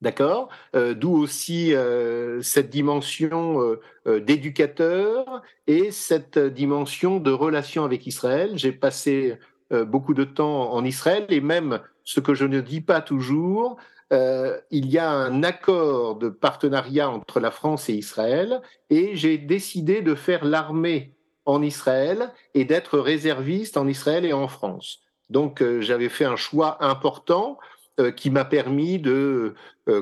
d'accord 0.00 0.48
euh, 0.74 0.94
D'où 0.94 1.16
aussi 1.16 1.72
cette 2.42 2.70
dimension 2.70 3.76
d'éducateur 4.06 5.42
et 5.66 5.90
cette 5.90 6.38
dimension 6.38 7.18
de 7.18 7.30
relation 7.30 7.84
avec 7.84 8.06
Israël. 8.06 8.52
J'ai 8.54 8.72
passé 8.72 9.38
beaucoup 9.70 10.14
de 10.14 10.24
temps 10.24 10.72
en 10.72 10.84
Israël 10.84 11.26
et 11.28 11.40
même 11.40 11.80
ce 12.02 12.18
que 12.18 12.34
je 12.34 12.44
ne 12.44 12.60
dis 12.60 12.80
pas 12.80 13.00
toujours, 13.00 13.76
euh, 14.12 14.58
il 14.70 14.90
y 14.90 14.98
a 14.98 15.08
un 15.08 15.44
accord 15.44 16.16
de 16.16 16.28
partenariat 16.28 17.08
entre 17.08 17.38
la 17.38 17.52
France 17.52 17.88
et 17.88 17.94
Israël 17.94 18.60
et 18.88 19.14
j'ai 19.14 19.38
décidé 19.38 20.02
de 20.02 20.16
faire 20.16 20.44
l'armée 20.44 21.14
en 21.44 21.62
Israël 21.62 22.32
et 22.54 22.64
d'être 22.64 22.98
réserviste 22.98 23.76
en 23.76 23.86
Israël 23.86 24.24
et 24.24 24.32
en 24.32 24.48
France. 24.48 25.00
Donc 25.28 25.62
euh, 25.62 25.80
j'avais 25.80 26.08
fait 26.08 26.24
un 26.24 26.34
choix 26.34 26.84
important 26.84 27.58
euh, 28.00 28.10
qui 28.10 28.30
m'a 28.30 28.44
permis 28.44 28.98
de 28.98 29.54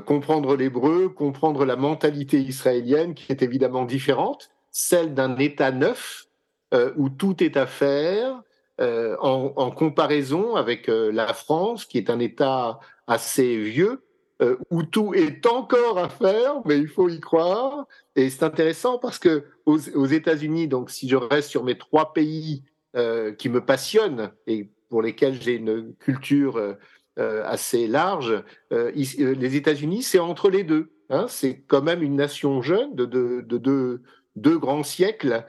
comprendre 0.04 0.54
l'hébreu, 0.54 1.08
comprendre 1.08 1.64
la 1.64 1.74
mentalité 1.74 2.38
israélienne 2.38 3.14
qui 3.14 3.32
est 3.32 3.40
évidemment 3.40 3.86
différente, 3.86 4.50
celle 4.70 5.14
d'un 5.14 5.38
État 5.38 5.70
neuf 5.70 6.26
où 6.98 7.08
tout 7.08 7.42
est 7.42 7.56
à 7.56 7.64
faire, 7.64 8.42
en, 8.78 9.70
comparaison 9.70 10.56
avec 10.56 10.88
la 10.88 11.32
France, 11.32 11.86
qui 11.86 11.96
est 11.96 12.10
un 12.10 12.18
État 12.18 12.80
assez 13.08 13.56
vieux, 13.56 14.02
euh, 14.40 14.56
où 14.70 14.84
tout 14.84 15.14
est 15.14 15.44
encore 15.46 15.98
à 15.98 16.08
faire, 16.08 16.62
mais 16.64 16.78
il 16.78 16.86
faut 16.86 17.08
y 17.08 17.18
croire. 17.18 17.86
Et 18.14 18.30
c'est 18.30 18.44
intéressant 18.44 18.98
parce 18.98 19.18
que 19.18 19.44
aux, 19.66 20.06
États-Unis, 20.06 20.68
donc 20.68 20.90
si 20.90 21.08
je 21.08 21.16
reste 21.16 21.50
sur 21.50 21.64
mes 21.64 21.76
trois 21.76 22.12
pays 22.12 22.62
euh, 22.94 23.32
qui 23.32 23.48
me 23.48 23.64
passionnent 23.64 24.30
et 24.46 24.70
pour 24.90 25.02
lesquels 25.02 25.42
j'ai 25.42 25.54
une 25.54 25.92
culture 25.96 26.56
euh, 27.18 27.42
assez 27.44 27.88
large, 27.88 28.44
les 28.70 29.56
États-Unis, 29.56 30.02
c'est 30.02 30.20
entre 30.20 30.50
les 30.50 30.62
deux. 30.62 30.92
Hein, 31.10 31.26
c'est 31.28 31.62
quand 31.66 31.82
même 31.82 32.02
une 32.02 32.14
nation 32.14 32.62
jeune 32.62 32.94
de 32.94 33.06
deux 33.06 33.42
de, 33.42 33.58
de, 33.58 34.02
de, 34.36 34.56
grands 34.56 34.84
siècles 34.84 35.44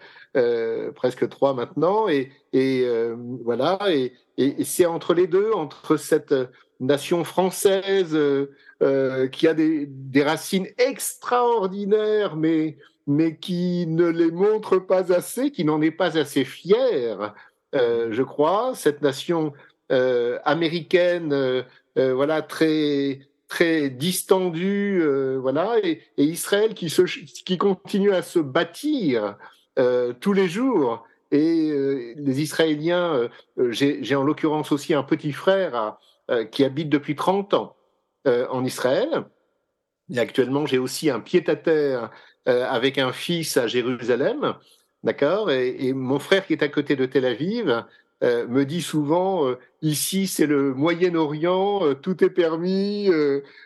presque 0.96 1.30
trois 1.30 1.54
maintenant, 1.54 2.08
et, 2.08 2.32
voilà, 3.44 3.78
et 3.92 4.64
c'est 4.64 4.86
entre 4.88 5.14
les 5.14 5.28
deux, 5.28 5.52
entre 5.52 5.98
cette 5.98 6.34
nation 6.80 7.24
française 7.24 8.16
euh, 8.16 9.28
qui 9.28 9.48
a 9.48 9.54
des, 9.54 9.86
des, 9.88 10.24
racines 10.24 10.68
extraordinaires, 10.78 12.36
mais, 12.36 12.78
mais 13.08 13.36
qui 13.36 13.86
ne 13.88 14.08
les 14.08 14.32
montre 14.32 14.78
pas 14.78 15.14
assez, 15.14 15.52
qui 15.52 15.66
n'en 15.66 15.82
est 15.82 15.92
pas 15.92 16.18
assez 16.18 16.46
fière, 16.46 17.34
je 17.74 18.24
crois, 18.24 18.74
cette 18.76 19.02
nation 19.02 19.54
américaine, 19.90 21.64
voilà, 21.96 22.42
très 22.42 23.20
très 23.48 23.90
distendue, 23.90 25.04
voilà, 25.38 25.78
et, 25.84 26.02
et, 26.18 26.24
Israël 26.24 26.74
qui, 26.74 26.90
se, 26.90 27.02
qui 27.02 27.58
continue 27.58 28.14
à 28.14 28.22
se 28.22 28.40
bâtir 28.40 29.38
euh, 29.80 30.14
tous 30.20 30.34
les 30.34 30.50
jours. 30.50 31.06
Et 31.32 31.70
euh, 31.70 32.14
les 32.18 32.42
Israéliens, 32.42 33.30
euh, 33.58 33.72
j'ai 33.72 34.16
en 34.16 34.24
l'occurrence 34.24 34.72
aussi 34.72 34.94
un 34.94 35.04
petit 35.04 35.32
frère 35.32 35.98
qui 36.52 36.64
habite 36.64 36.90
depuis 36.90 37.16
30 37.16 37.54
ans 37.54 37.76
en 38.26 38.64
Israël. 38.64 39.26
Et 40.12 40.20
actuellement, 40.20 40.66
j'ai 40.66 40.78
aussi 40.78 41.10
un 41.10 41.20
pied-à-terre 41.20 42.10
avec 42.46 42.98
un 42.98 43.12
fils 43.12 43.58
à 43.58 43.68
Jérusalem. 43.68 44.56
D'accord 45.04 45.50
et, 45.50 45.94
mon 45.94 46.20
frère 46.20 46.46
qui 46.46 46.54
est 46.54 46.64
à 46.64 46.68
côté 46.68 46.96
de 46.96 47.06
Tel 47.06 47.26
Aviv 47.26 47.86
euh, 48.22 48.46
me 48.48 48.66
dit 48.66 48.82
souvent 48.82 49.48
euh, 49.48 49.58
ici 49.82 50.28
c'est 50.28 50.46
le 50.46 50.74
Moyen-Orient, 50.74 51.86
euh, 51.86 51.94
tout 51.94 52.22
est 52.22 52.30
permis, 52.30 53.10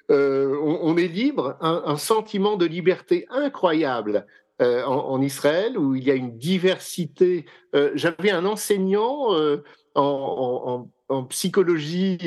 on, 0.09 0.97
est 0.97 1.07
libre, 1.07 1.57
un, 1.59 1.97
sentiment 1.97 2.55
de 2.55 2.67
liberté 2.67 3.25
incroyable 3.31 4.27
euh, 4.61 4.85
en, 4.85 5.19
Israël, 5.19 5.79
où 5.79 5.95
il 5.95 6.03
y 6.03 6.11
a 6.11 6.13
une 6.13 6.37
diversité. 6.37 7.45
Euh, 7.73 7.91
J'avais 7.95 8.29
un 8.29 8.45
enseignant 8.45 9.33
euh, 9.33 9.63
en, 9.95 10.87
en, 11.02 11.02
en, 11.09 11.23
psychologie 11.25 12.19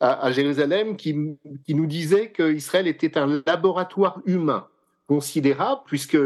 à, 0.00 0.24
à, 0.24 0.32
Jérusalem 0.32 0.96
qui, 0.96 1.36
qui 1.66 1.74
nous 1.74 1.86
disait 1.86 2.30
qu'Israël 2.30 2.86
était 2.86 3.18
un 3.18 3.42
laboratoire 3.46 4.20
humain 4.26 4.66
considérable, 5.06 5.82
puisque 5.86 6.18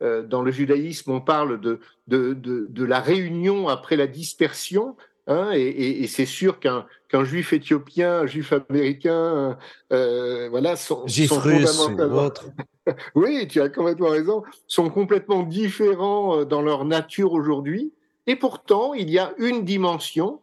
dans 0.00 0.42
le 0.42 0.50
judaïsme, 0.50 1.12
on 1.12 1.20
parle 1.20 1.60
de, 1.60 1.78
de, 2.08 2.34
de, 2.34 2.66
de, 2.68 2.84
la 2.84 2.98
réunion 2.98 3.68
après 3.68 3.96
la 3.96 4.08
dispersion. 4.08 4.96
Hein, 5.28 5.52
et, 5.54 5.60
et, 5.60 6.02
et 6.02 6.06
c'est 6.08 6.26
sûr 6.26 6.58
qu'un 6.58 6.86
qu'un 7.12 7.24
juif 7.24 7.52
éthiopien, 7.52 8.20
un 8.20 8.26
juif 8.26 8.54
américain, 8.54 9.58
euh, 9.92 10.48
voilà, 10.48 10.76
sont, 10.76 11.06
sont 11.06 12.00
autre. 12.00 12.46
oui, 13.14 13.46
tu 13.46 13.60
as 13.60 13.68
complètement 13.68 14.08
raison, 14.08 14.42
sont 14.66 14.88
complètement 14.88 15.42
différents 15.42 16.38
euh, 16.38 16.44
dans 16.46 16.62
leur 16.62 16.86
nature 16.86 17.34
aujourd'hui. 17.34 17.92
Et 18.26 18.34
pourtant, 18.34 18.94
il 18.94 19.10
y 19.10 19.18
a 19.18 19.34
une 19.36 19.64
dimension 19.64 20.40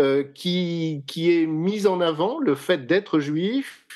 euh, 0.00 0.24
qui, 0.34 1.04
qui 1.06 1.30
est 1.30 1.46
mise 1.46 1.86
en 1.86 2.00
avant, 2.00 2.38
le 2.38 2.54
fait 2.54 2.86
d'être 2.86 3.20
juif 3.20 3.86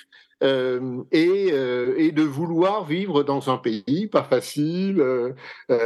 euh, 0.42 1.02
et, 1.12 1.48
euh, 1.52 1.94
et, 1.96 2.12
de 2.12 2.20
vouloir 2.22 2.84
vivre 2.84 3.22
dans 3.22 3.48
un 3.48 3.56
pays 3.56 4.06
pas 4.08 4.22
facile, 4.22 5.02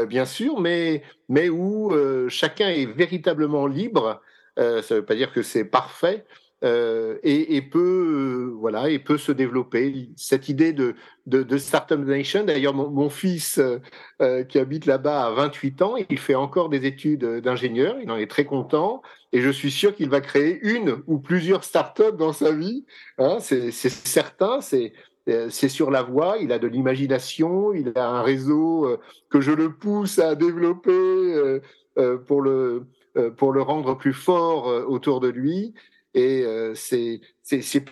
bien 0.09 0.25
sûr, 0.25 0.59
mais, 0.61 1.03
mais 1.29 1.49
où 1.49 1.93
chacun 2.29 2.69
est 2.69 2.87
véritablement 2.87 3.69
libre. 3.69 4.21
ça 4.57 4.65
ne 4.65 4.95
veut 4.97 5.05
pas 5.05 5.15
dire 5.15 5.33
que 5.33 5.43
c'est 5.43 5.65
parfait, 5.65 6.25
euh, 6.65 7.19
et, 7.23 7.57
et, 7.57 7.63
peut 7.63 8.49
euh, 8.49 8.57
voilà 8.59 8.91
et 8.91 8.99
peut 8.99 9.17
se 9.19 9.31
développer. 9.31 10.11
Cette 10.17 10.49
idée 10.49 10.73
de 10.73 10.97
de, 11.27 11.45
de 11.45 11.57
startup 11.57 12.01
nation 12.01 12.43
d'ailleurs 12.45 12.75
mon, 12.75 12.91
mon, 12.91 13.11
fils 13.11 13.61
euh, 14.21 14.43
qui 14.45 14.59
habite 14.59 14.87
là-bas 14.87 15.27
à 15.27 15.31
28 15.31 15.83
ans 15.83 15.95
il 16.11 16.19
fait 16.19 16.35
encore 16.35 16.69
des 16.69 16.85
études 16.85 17.25
d'ingénieur. 17.25 17.97
Il 18.03 18.11
en 18.11 18.17
est 18.17 18.31
très 18.31 18.45
content. 18.45 19.03
Et 19.33 19.41
je 19.41 19.51
suis 19.51 19.71
sûr 19.71 19.95
qu'il 19.95 20.09
va 20.09 20.21
créer 20.21 20.59
une 20.63 21.03
ou 21.07 21.19
plusieurs 21.19 21.63
startups 21.63 22.17
dans 22.19 22.33
sa 22.33 22.51
vie 22.51 22.87
hein, 23.19 23.39
c'est 23.41 23.71
certain. 23.71 24.61
C'est 24.61 24.93
c'est 25.51 25.69
sur 25.69 25.91
la 25.91 26.03
voie, 26.03 26.39
il 26.41 26.53
a 26.53 26.59
de 26.59 26.67
l'imagination, 26.67 27.75
il 27.75 27.93
a 27.97 28.09
un 28.09 28.23
réseau 28.23 28.99
que 29.29 29.43
je 29.43 29.53
le 29.53 29.75
pousse 29.75 30.19
à 30.19 30.35
développer 30.35 31.61
pour 32.27 32.41
le, 32.41 32.87
pour 33.37 33.53
le 33.53 33.61
rendre 33.61 33.95
plus 33.95 34.15
fort 34.15 34.69
autour 34.89 35.21
de 35.21 35.29
lui. 35.29 35.75
Et 36.15 36.43
euh, 36.45 36.75
c'est 36.75 37.21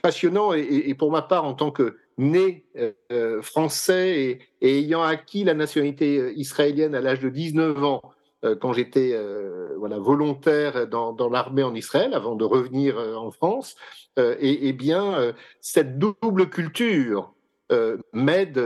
passionnant. 0.01 0.53
Et, 0.53 0.95
pour 0.95 1.11
ma 1.11 1.23
part, 1.23 1.45
en 1.45 1.55
tant 1.55 1.71
que 1.71 1.97
né 2.19 2.65
euh, 3.13 3.43
français 3.43 4.41
et, 4.61 4.79
ayant 4.79 5.03
acquis 5.03 5.45
la 5.45 5.55
nationalité 5.55 6.19
euh, 6.19 6.33
israélienne 6.37 6.95
à 6.95 7.01
l'âge 7.01 7.21
de 7.21 7.29
19 7.29 7.85
ans, 7.85 8.03
euh, 8.45 8.57
quand 8.57 8.73
j'étais 8.73 9.13
euh, 9.13 9.77
volontaire 9.79 10.87
dans, 10.87 11.29
l'armée 11.31 11.63
en 11.63 11.75
Israël, 11.75 12.15
avant 12.15 12.37
de 12.37 12.45
revenir 12.45 12.99
en 12.99 13.31
France, 13.31 13.77
et, 14.19 14.69
et, 14.69 14.73
bien, 14.73 15.33
cette 15.61 15.99
double 15.99 16.49
culture 16.49 17.35
m'aide 18.13 18.61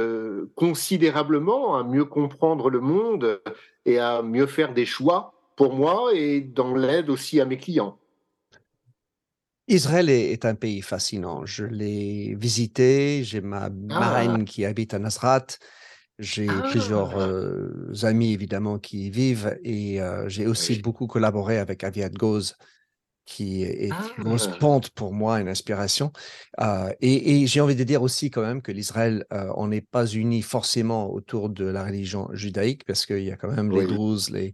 considérablement 0.54 1.76
à 1.76 1.82
mieux 1.82 2.04
comprendre 2.04 2.70
le 2.70 2.80
monde 2.80 3.40
et 3.84 3.98
à 3.98 4.22
mieux 4.22 4.46
faire 4.46 4.72
des 4.72 4.86
choix 4.86 5.34
pour 5.56 5.74
moi 5.74 6.12
et 6.14 6.40
dans 6.40 6.74
l'aide 6.74 7.10
aussi 7.10 7.40
à 7.40 7.44
mes 7.44 7.58
clients. 7.58 7.98
Israël 9.70 10.10
est, 10.10 10.32
est, 10.32 10.44
un 10.44 10.54
pays 10.54 10.82
fascinant. 10.82 11.46
Je 11.46 11.64
l'ai 11.64 12.34
visité. 12.34 13.22
J'ai 13.24 13.40
ma 13.40 13.66
ah. 13.66 13.70
marraine 13.70 14.44
qui 14.44 14.64
habite 14.64 14.94
à 14.94 14.98
Nasrat. 14.98 15.46
J'ai 16.18 16.48
ah. 16.48 16.68
plusieurs 16.70 17.16
euh, 17.16 17.92
amis, 18.02 18.32
évidemment, 18.32 18.78
qui 18.78 19.06
y 19.06 19.10
vivent. 19.10 19.56
Et 19.62 20.02
euh, 20.02 20.28
j'ai 20.28 20.46
aussi 20.46 20.72
oui. 20.72 20.82
beaucoup 20.82 21.06
collaboré 21.06 21.58
avec 21.58 21.84
Aviad 21.84 22.12
Goz, 22.12 22.56
qui 23.26 23.62
est 23.62 23.90
une 24.18 24.24
grosse 24.24 24.50
ah. 24.52 24.56
pente 24.58 24.90
pour 24.90 25.12
moi, 25.12 25.40
une 25.40 25.48
inspiration. 25.48 26.12
Euh, 26.60 26.92
et, 27.00 27.46
j'ai 27.46 27.60
envie 27.60 27.76
de 27.76 27.84
dire 27.84 28.02
aussi 28.02 28.28
quand 28.30 28.42
même 28.42 28.62
que 28.62 28.72
l'Israël, 28.72 29.24
euh, 29.32 29.52
on 29.56 29.68
n'est 29.68 29.80
pas 29.80 30.04
uni 30.06 30.42
forcément 30.42 31.12
autour 31.12 31.48
de 31.48 31.64
la 31.64 31.84
religion 31.84 32.28
judaïque, 32.32 32.84
parce 32.84 33.06
qu'il 33.06 33.22
y 33.22 33.30
a 33.30 33.36
quand 33.36 33.50
même 33.52 33.70
les 33.70 33.86
druzes, 33.86 34.30
les, 34.30 34.52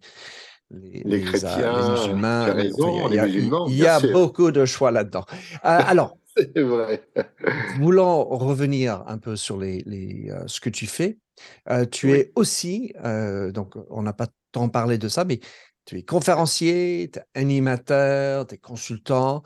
les, 0.70 1.23
chrétiens, 1.23 1.56
les 1.56 1.90
musulmans. 1.90 3.66
il 3.68 3.76
y 3.76 3.87
a, 3.87 4.00
beaucoup 4.00 4.50
de 4.50 4.64
choix 4.64 4.90
là-dedans. 4.90 5.25
alors, 5.62 6.18
vrai. 6.54 7.08
voulant 7.78 8.25
revenir 8.25 9.04
un 9.06 9.18
peu 9.18 9.37
sur 9.37 9.58
les, 9.58 9.82
les 9.87 10.32
ce 10.46 10.61
que 10.61 10.70
tu 10.70 10.87
fais, 10.87 11.18
tu 11.90 12.12
es 12.12 12.32
aussi, 12.35 12.92
donc 13.52 13.75
on 13.90 14.02
n'a 14.02 14.12
pas 14.12 14.28
tant 14.52 14.68
parlé 14.68 14.99
de 14.99 15.08
ça, 15.08 15.25
mais 15.25 15.40
tu 15.85 15.99
es 15.99 16.02
conférencier, 16.02 17.11
tu 17.12 17.18
es 17.18 17.40
animateur, 17.40 18.46
tu 18.46 18.56
es 18.56 18.58
consultant. 18.58 19.42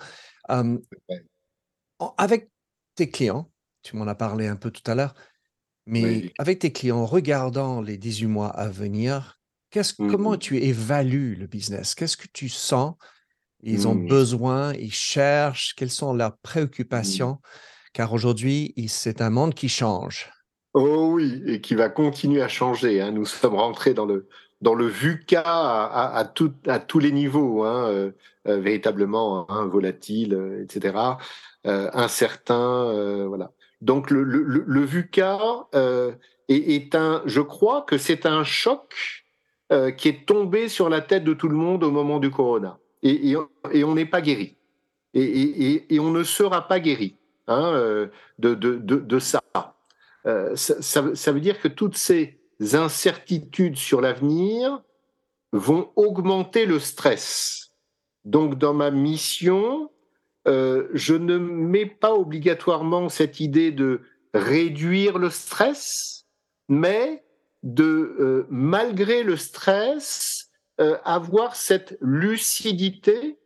avec 2.17 2.51
tes 2.95 3.11
clients, 3.11 3.51
tu 3.83 3.97
m'en 3.97 4.07
as 4.07 4.15
parlé 4.15 4.47
un 4.47 4.57
peu 4.57 4.71
tout 4.71 4.89
à 4.91 4.95
l'heure, 4.95 5.15
mais 5.87 6.33
avec 6.39 6.61
tes 6.61 6.73
clients, 6.73 7.05
regardant 7.05 7.81
les 7.81 7.99
18 7.99 8.27
mois 8.27 8.49
à 8.49 8.69
venir, 8.69 9.40
mmh 9.75 10.11
comment 10.11 10.37
tu 10.37 10.59
évalues 10.59 11.37
le 11.37 11.47
business? 11.47 11.95
Qu'est-ce 11.95 12.17
que 12.17 12.29
tu 12.33 12.49
sens? 12.49 12.95
Ils 13.63 13.87
ont 13.87 13.95
mmh. 13.95 14.09
besoin, 14.09 14.73
ils 14.75 14.93
cherchent, 14.93 15.75
quelles 15.77 15.91
sont 15.91 16.15
leurs 16.15 16.33
mmh. 16.33 16.43
préoccupations? 16.43 17.39
Car 17.93 18.13
aujourd'hui, 18.13 18.73
c'est 18.89 19.21
un 19.21 19.31
monde 19.31 19.55
qui 19.55 19.69
change. 19.69 20.31
Oh 20.75 21.11
oui, 21.15 21.43
et 21.47 21.61
qui 21.61 21.75
va 21.75 21.89
continuer 21.89 22.43
à 22.43 22.49
changer. 22.49 23.01
Hein. 23.01 23.11
Nous 23.11 23.27
sommes 23.27 23.57
rentrés 23.57 23.93
dans 23.93 24.07
le, 24.07 24.29
dans 24.61 24.75
le 24.75 24.87
VUCA 24.87 25.43
à, 25.43 26.17
à, 26.17 26.25
tout, 26.25 26.55
à 26.67 26.79
tous 26.79 27.01
les 27.01 27.11
niveaux, 27.13 27.65
hein, 27.65 27.89
euh, 27.89 28.13
euh, 28.47 28.61
véritablement 28.61 29.51
hein, 29.51 29.67
volatile, 29.67 30.35
euh, 30.35 30.63
etc., 30.63 30.97
incertain, 31.65 33.27
voilà. 33.29 33.53
Donc 33.83 34.11
le, 34.11 34.23
le, 34.23 34.65
le 34.67 34.81
VUCA 34.83 35.39
est, 35.75 36.17
est, 36.49 36.95
un, 36.95 37.23
je 37.27 37.43
crois 37.43 37.83
que 37.83 37.99
c'est 37.99 38.25
un 38.25 38.45
choc 38.45 39.20
qui 39.97 40.09
est 40.09 40.27
tombé 40.27 40.69
sur 40.69 40.89
la 40.89 41.01
tête 41.01 41.23
de 41.23 41.33
tout 41.33 41.49
le 41.49 41.55
monde 41.55 41.85
au 41.85 41.93
moment 41.93 42.19
du 42.19 42.31
corona, 42.31 42.79
et, 43.03 43.37
on 43.85 43.95
n'est 43.95 44.07
pas 44.07 44.21
guéri, 44.21 44.57
et, 45.15 46.01
on 46.01 46.11
ne 46.11 46.25
sera 46.25 46.67
pas 46.67 46.81
guéri 46.81 47.17
hein, 47.47 48.09
de, 48.39 48.55
de, 48.55 48.79
de 48.79 49.19
ça. 49.19 49.41
Ça, 50.55 51.33
veut 51.33 51.41
dire 51.41 51.61
que 51.61 51.69
toutes 51.69 51.97
ces 51.97 52.41
incertitudes 52.73 53.77
sur 53.77 54.01
l'avenir 54.01 54.83
vont 55.53 55.91
augmenter 55.97 56.67
le 56.67 56.79
stress. 56.79 57.71
Donc 58.25 58.59
dans 58.59 58.75
ma 58.75 58.91
mission, 58.91 59.91
euh, 60.49 60.89
je 60.95 61.15
ne 61.15 61.39
mets 61.39 61.87
pas 61.87 62.15
obligatoirement 62.15 63.09
cette 63.09 63.41
idée 63.41 63.73
de 63.73 64.03
réduire 64.35 65.19
le 65.19 65.31
stress, 65.31 66.27
mais 66.69 67.25
de, 67.63 68.17
euh, 68.19 68.47
malgré 68.49 69.23
le 69.23 69.37
stress, 69.37 70.51
euh, 70.81 70.97
avoir 71.05 71.57
cette 71.57 71.97
lucidité 72.01 73.37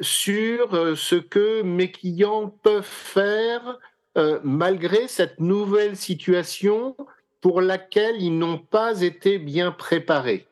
sur 0.00 0.96
ce 0.96 1.16
que 1.16 1.60
mes 1.60 1.90
clients 1.90 2.48
peuvent 2.48 2.82
faire 2.82 3.78
malgré 4.42 5.08
cette 5.08 5.40
nouvelle 5.40 5.94
situation 5.94 6.96
pour 7.42 7.60
laquelle 7.60 8.22
ils 8.22 8.38
n'ont 8.38 8.58
pas 8.58 9.02
été 9.02 9.38
bien 9.38 9.70
préparés. 9.70 10.46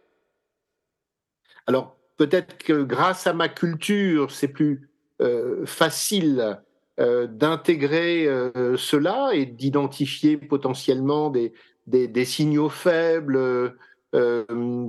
Alors 1.66 1.96
peut-être 2.16 2.58
que 2.58 2.82
grâce 2.82 3.26
à 3.26 3.32
ma 3.32 3.48
culture, 3.48 4.30
c'est 4.30 4.48
plus 4.48 4.88
euh, 5.20 5.64
facile 5.66 6.60
euh, 7.00 7.26
d'intégrer 7.26 8.26
euh, 8.26 8.76
cela 8.76 9.30
et 9.32 9.46
d'identifier 9.46 10.36
potentiellement 10.36 11.30
des, 11.30 11.52
des, 11.87 12.25
signaux 12.25 12.69
faibles 12.69 13.75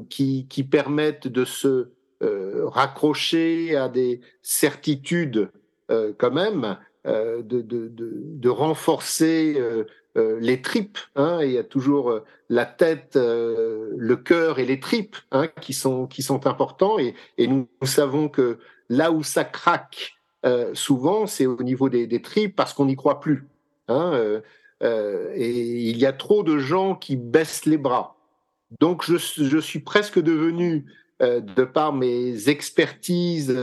qui, 0.09 0.47
qui, 0.47 0.63
permettent 0.63 1.27
de 1.27 1.45
se 1.45 1.89
raccrocher 2.21 3.75
à 3.75 3.89
des 3.89 4.21
certitudes 4.41 5.49
quand 5.89 6.31
même, 6.31 6.77
de, 7.05 8.49
renforcer 8.49 9.61
euh, 10.17 10.39
les 10.39 10.61
tripes. 10.61 10.97
Hein, 11.15 11.39
il 11.43 11.51
y 11.51 11.57
a 11.57 11.63
toujours 11.63 12.09
euh, 12.09 12.25
la 12.49 12.65
tête, 12.65 13.15
euh, 13.15 13.91
le 13.95 14.15
cœur 14.15 14.57
et 14.57 14.65
les 14.65 14.79
tripes 14.79 15.15
hein, 15.31 15.47
qui 15.61 15.73
sont 15.73 16.07
qui 16.07 16.23
sont 16.23 16.47
importants. 16.47 16.97
Et, 16.97 17.13
nous, 17.47 17.67
savons 17.83 18.27
que 18.27 18.57
là 18.89 19.11
où 19.11 19.23
ça 19.23 19.43
craque 19.43 20.13
souvent, 20.73 21.25
c'est 21.25 21.45
au 21.45 21.61
niveau 21.61 21.89
des, 21.89 22.21
tripes 22.21 22.55
parce 22.55 22.73
qu'on 22.73 22.85
n'y 22.85 22.95
croit 22.95 23.19
plus. 23.19 23.49
Hein, 23.89 24.41
et 24.81 25.89
il 25.89 25.97
y 25.97 26.05
a 26.05 26.13
trop 26.13 26.43
de 26.43 26.59
gens 26.59 26.95
qui 26.95 27.15
baissent 27.15 27.65
les 27.65 27.77
bras. 27.77 28.15
Donc 28.79 29.03
je, 29.09 29.17
suis 29.59 29.79
presque 29.79 30.19
devenu, 30.19 30.85
de 31.19 31.63
par 31.63 31.93
mes 31.93 32.49
expertises 32.49 33.57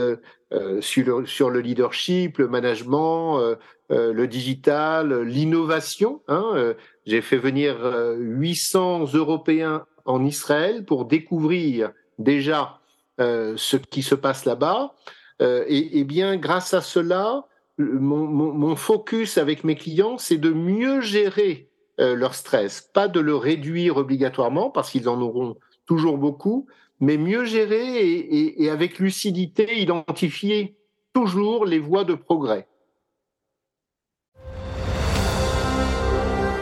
sur, 0.81 1.19
le, 1.19 1.25
sur 1.25 1.49
le 1.49 1.59
leadership, 1.61 2.37
le 2.39 2.47
management, 2.47 3.55
euh, 3.91 4.13
le 4.13 4.27
digital, 4.27 5.21
l'innovation. 5.21 6.21
Hein, 6.27 6.51
euh, 6.55 6.73
J'ai 7.05 7.21
fait 7.21 7.37
venir 7.37 7.77
800 8.17 9.13
euh, 9.13 9.17
Européens 9.17 9.85
en 10.05 10.25
Israël 10.25 10.85
pour 10.85 11.05
découvrir 11.05 11.91
déjà 12.17 12.79
ce 13.17 13.77
qui 13.77 14.03
se 14.03 14.13
passe 14.13 14.43
là-bas. 14.43 14.93
Et, 15.39 16.03
bien, 16.03 16.35
grâce 16.35 16.73
à 16.73 16.81
cela, 16.81 17.45
mon, 17.77 18.75
focus 18.75 19.37
avec 19.37 19.63
mes 19.63 19.75
clients, 19.75 20.17
c'est 20.17 20.37
de 20.37 20.51
mieux 20.51 21.01
gérer 21.01 21.69
leur 21.97 22.35
stress, 22.35 22.89
pas 22.93 23.07
de 23.07 23.19
le 23.19 23.35
réduire 23.35 23.97
obligatoirement 23.97 24.69
parce 24.69 24.89
qu'ils 24.91 25.07
en 25.07 25.21
auront 25.21 25.55
toujours 25.85 26.17
beaucoup, 26.17 26.67
mais 26.99 27.17
mieux 27.17 27.45
gérer 27.45 27.97
et, 27.99 28.37
et, 28.37 28.63
et 28.63 28.69
avec 28.69 28.99
lucidité 28.99 29.79
identifier 29.79 30.75
toujours 31.13 31.65
les 31.65 31.79
voies 31.79 32.03
de 32.03 32.15
progrès. 32.15 32.67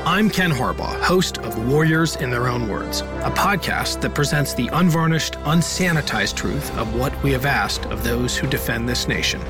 I'm 0.06 0.30
Ken 0.30 0.52
Harbaugh, 0.52 0.99
host 1.02 1.39
of 1.39 1.58
Warriors 1.71 2.17
in 2.17 2.30
Their 2.30 2.47
Own 2.47 2.69
Words, 2.69 3.02
a 3.23 3.32
podcast 3.32 3.99
that 4.02 4.13
presents 4.13 4.54
the 4.54 4.67
unvarnished, 4.73 5.34
unsanitized 5.45 6.36
truth 6.36 6.69
of 6.78 6.93
what 6.99 7.12
we 7.23 7.32
have 7.32 7.47
asked 7.47 7.86
of 7.86 8.04
those 8.04 8.38
who 8.38 8.45
defend 8.45 8.88
this 8.88 9.08
nation. 9.08 9.41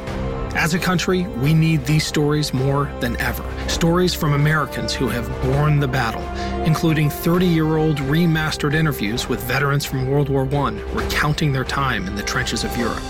As 0.55 0.75
a 0.75 0.79
country, 0.79 1.23
we 1.41 1.53
need 1.53 1.83
these 1.85 2.05
stories 2.05 2.53
more 2.53 2.91
than 2.99 3.19
ever. 3.19 3.43
Stories 3.67 4.13
from 4.13 4.33
Americans 4.33 4.93
who 4.93 5.07
have 5.07 5.27
borne 5.41 5.79
the 5.79 5.87
battle, 5.87 6.21
including 6.63 7.09
30 7.09 7.47
year 7.47 7.77
old 7.77 7.97
remastered 7.97 8.75
interviews 8.75 9.27
with 9.27 9.43
veterans 9.43 9.83
from 9.83 10.07
World 10.07 10.29
War 10.29 10.47
I 10.53 10.71
recounting 10.93 11.53
their 11.53 11.63
time 11.63 12.07
in 12.07 12.15
the 12.15 12.21
trenches 12.21 12.63
of 12.63 12.77
Europe 12.77 13.01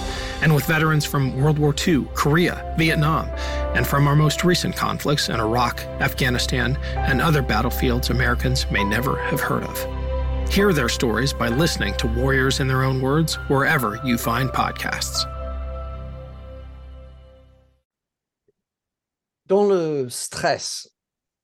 and 0.41 0.55
with 0.55 0.65
veterans 0.65 1.05
from 1.05 1.39
World 1.41 1.59
War 1.59 1.73
II, 1.87 2.05
Korea, 2.13 2.75
Vietnam, 2.77 3.27
and 3.75 3.85
from 3.85 4.07
our 4.07 4.15
most 4.15 4.43
recent 4.43 4.75
conflicts 4.75 5.29
in 5.29 5.39
Iraq, 5.39 5.81
Afghanistan, 6.01 6.77
and 6.95 7.21
other 7.21 7.41
battlefields 7.41 8.09
Americans 8.09 8.69
may 8.71 8.83
never 8.83 9.17
have 9.23 9.39
heard 9.39 9.63
of. 9.63 10.51
Hear 10.51 10.73
their 10.73 10.89
stories 10.89 11.33
by 11.33 11.47
listening 11.49 11.93
to 11.95 12.07
Warriors 12.07 12.59
in 12.59 12.67
Their 12.67 12.83
Own 12.83 13.01
Words 13.01 13.35
wherever 13.47 13.99
you 14.03 14.17
find 14.17 14.49
podcasts. 14.49 15.32
Dans 19.45 19.65
le 19.67 20.07
stress, 20.09 20.93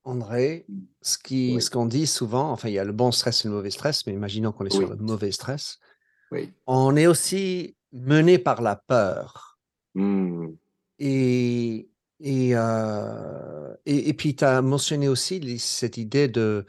André, 0.04 0.66
ce 1.02 1.18
qu'on 1.18 1.56
oui. 1.56 1.62
ce 1.62 1.88
dit 1.88 2.08
souvent, 2.08 2.52
enfin, 2.52 2.70
il 2.70 2.74
y 2.74 2.80
a 2.80 2.86
le 2.86 2.94
bon 2.94 3.12
stress 3.12 3.44
et 3.44 3.48
le 3.48 3.54
mauvais 3.54 3.72
stress, 3.72 4.06
mais 4.08 4.14
imaginons 4.14 4.52
qu'on 4.52 4.66
est 4.66 4.74
oui. 4.74 4.80
sur 4.80 4.90
le 4.90 4.96
mauvais 4.96 5.32
stress, 5.32 5.80
oui. 6.32 6.52
on 6.68 6.96
est 6.96 7.08
aussi 7.08 7.76
mené 7.92 8.38
par 8.38 8.62
la 8.62 8.76
peur. 8.76 9.60
Mmh. 9.96 10.48
Et, 11.00 11.90
et, 12.20 12.52
euh, 12.54 13.74
et, 13.86 14.10
et, 14.10 14.14
puis, 14.14 14.36
tu 14.36 14.44
as 14.46 14.62
mentionné 14.62 15.08
aussi 15.08 15.60
cette 15.60 15.98
idée 15.98 16.28
de 16.28 16.66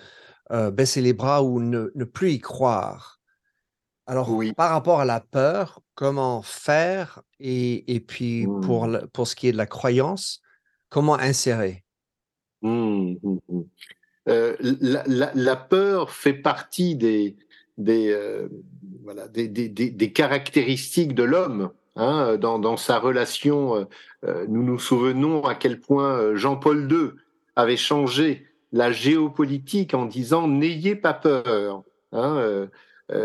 euh, 0.53 0.71
baisser 0.71 1.01
les 1.01 1.13
bras 1.13 1.43
ou 1.43 1.61
ne, 1.61 1.91
ne, 1.95 2.05
plus 2.05 2.33
y 2.33 2.39
croire. 2.39 3.21
Alors, 4.07 4.31
oui. 4.31 4.53
par 4.53 4.71
rapport 4.71 5.01
à 5.01 5.05
la 5.05 5.21
peur, 5.21 5.81
comment 5.95 6.43
faire 6.43 7.23
Et, 7.39 7.95
et 7.95 8.01
puis, 8.01 8.47
mmh. 8.47 8.61
pour, 8.63 8.89
pour 9.13 9.29
ce 9.29 9.37
qui 9.37 9.49
est 9.49 9.53
de 9.53 9.57
la 9.57 9.67
croyance, 9.67 10.43
comment 10.91 11.15
insérer? 11.15 11.85
Mmh, 12.63 13.15
euh, 14.29 14.55
la, 14.61 15.03
la, 15.07 15.33
la, 15.35 15.57
peur 15.57 16.11
fait 16.11 16.35
partie 16.35 16.95
des, 16.95 17.37
des, 17.79 18.11
euh, 18.11 18.49
voilà, 19.03 19.29
des, 19.29 19.49
des, 19.49 19.69
des, 19.69 20.13
caractéristiques 20.13 21.15
de 21.15 21.23
l'homme. 21.23 21.71
Hein, 21.97 22.37
dans, 22.37 22.59
dans, 22.59 22.77
sa 22.77 22.99
relation, 22.99 23.77
euh, 23.77 23.85
euh, 24.25 24.47
nous 24.49 24.63
nous 24.63 24.79
souvenons 24.79 25.45
à 25.45 25.55
quel 25.55 25.81
point 25.81 26.37
Jean-Paul 26.37 26.91
II 26.91 27.11
avait 27.57 27.77
changé 27.77 28.47
la 28.73 28.93
géopolitique 28.93 29.95
en 29.95 30.07
disant 30.07 30.47
n'ayez 30.47 30.95
pas 30.95 31.15
peur. 31.15 31.83
Hein, 32.13 32.69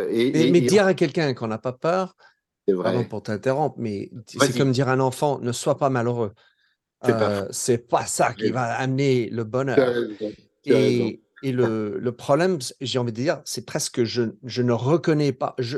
et, 0.10 0.32
mais, 0.32 0.52
mais 0.52 0.62
dire 0.62 0.86
à 0.86 0.94
quelqu'un 0.94 1.34
qu'on 1.34 1.48
n'a 1.48 1.60
pas 1.60 1.74
peur, 1.74 2.16
Pardon 2.68 3.04
pour 3.04 3.22
t'interrompre, 3.22 3.76
mais 3.78 4.10
c'est 4.26 4.58
comme 4.58 4.72
dire 4.72 4.90
à 4.90 4.94
un 4.94 5.00
enfant, 5.00 5.38
ne 5.40 5.52
sois 5.52 5.78
pas 5.78 5.92
malheureux. 5.92 6.34
C'est 7.04 7.78
pas, 7.88 8.00
pas, 8.00 8.06
ça 8.06 8.34
qui 8.34 8.50
va 8.50 8.74
amener 8.74 9.30
le 9.30 9.44
bonheur. 9.44 9.96
Et, 10.66 11.22
et 11.44 11.52
le, 11.52 12.00
le, 12.00 12.12
problème, 12.12 12.58
j'ai 12.82 12.98
envie 12.98 13.12
de 13.12 13.18
dire, 13.18 13.42
c'est 13.46 13.66
presque 13.66 14.04
je, 14.04 14.24
je 14.44 14.62
ne 14.64 14.72
reconnais 14.72 15.32
pas. 15.32 15.54
Je, 15.60 15.78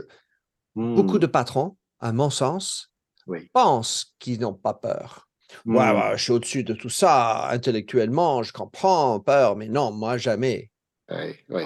Beaucoup 0.78 1.16
mmh. 1.16 1.20
de 1.20 1.26
patrons, 1.26 1.76
à 2.00 2.12
mon 2.14 2.30
sens, 2.30 2.92
pensent 3.52 4.16
qu'ils 4.20 4.40
n'ont 4.42 4.54
pas 4.54 4.76
peur. 4.76 5.28
Ouais, 5.66 5.92
mmh. 5.92 6.18
je 6.18 6.24
suis 6.24 6.32
au-dessus 6.32 6.64
de 6.64 6.74
tout 6.74 6.90
ça, 6.90 7.50
intellectuellement, 7.50 8.44
je 8.44 8.54
comprends, 8.54 9.20
peur, 9.20 9.56
mais 9.56 9.70
non, 9.70 9.92
moi 9.92 10.18
jamais. 10.18 10.70
Oui, 11.10 11.36
oui. 11.50 11.64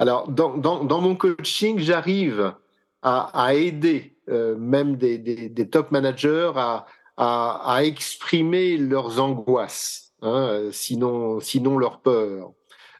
Alors, 0.00 0.28
dans, 0.28 0.56
dans, 0.56 0.82
dans, 0.82 1.00
mon 1.00 1.14
coaching, 1.14 1.78
j'arrive 1.78 2.54
à, 3.02 3.44
à, 3.46 3.54
aider 3.54 4.18
euh, 4.28 4.56
même 4.56 4.96
des, 4.96 5.18
des, 5.18 5.48
des, 5.48 5.68
top 5.68 5.92
managers 5.92 6.52
à, 6.56 6.86
à, 7.22 7.84
exprimer 7.84 8.78
leurs 8.78 9.20
angoisses, 9.20 10.14
hein, 10.22 10.70
sinon, 10.72 11.38
sinon 11.40 11.76
leur 11.76 12.00
peur. 12.00 12.52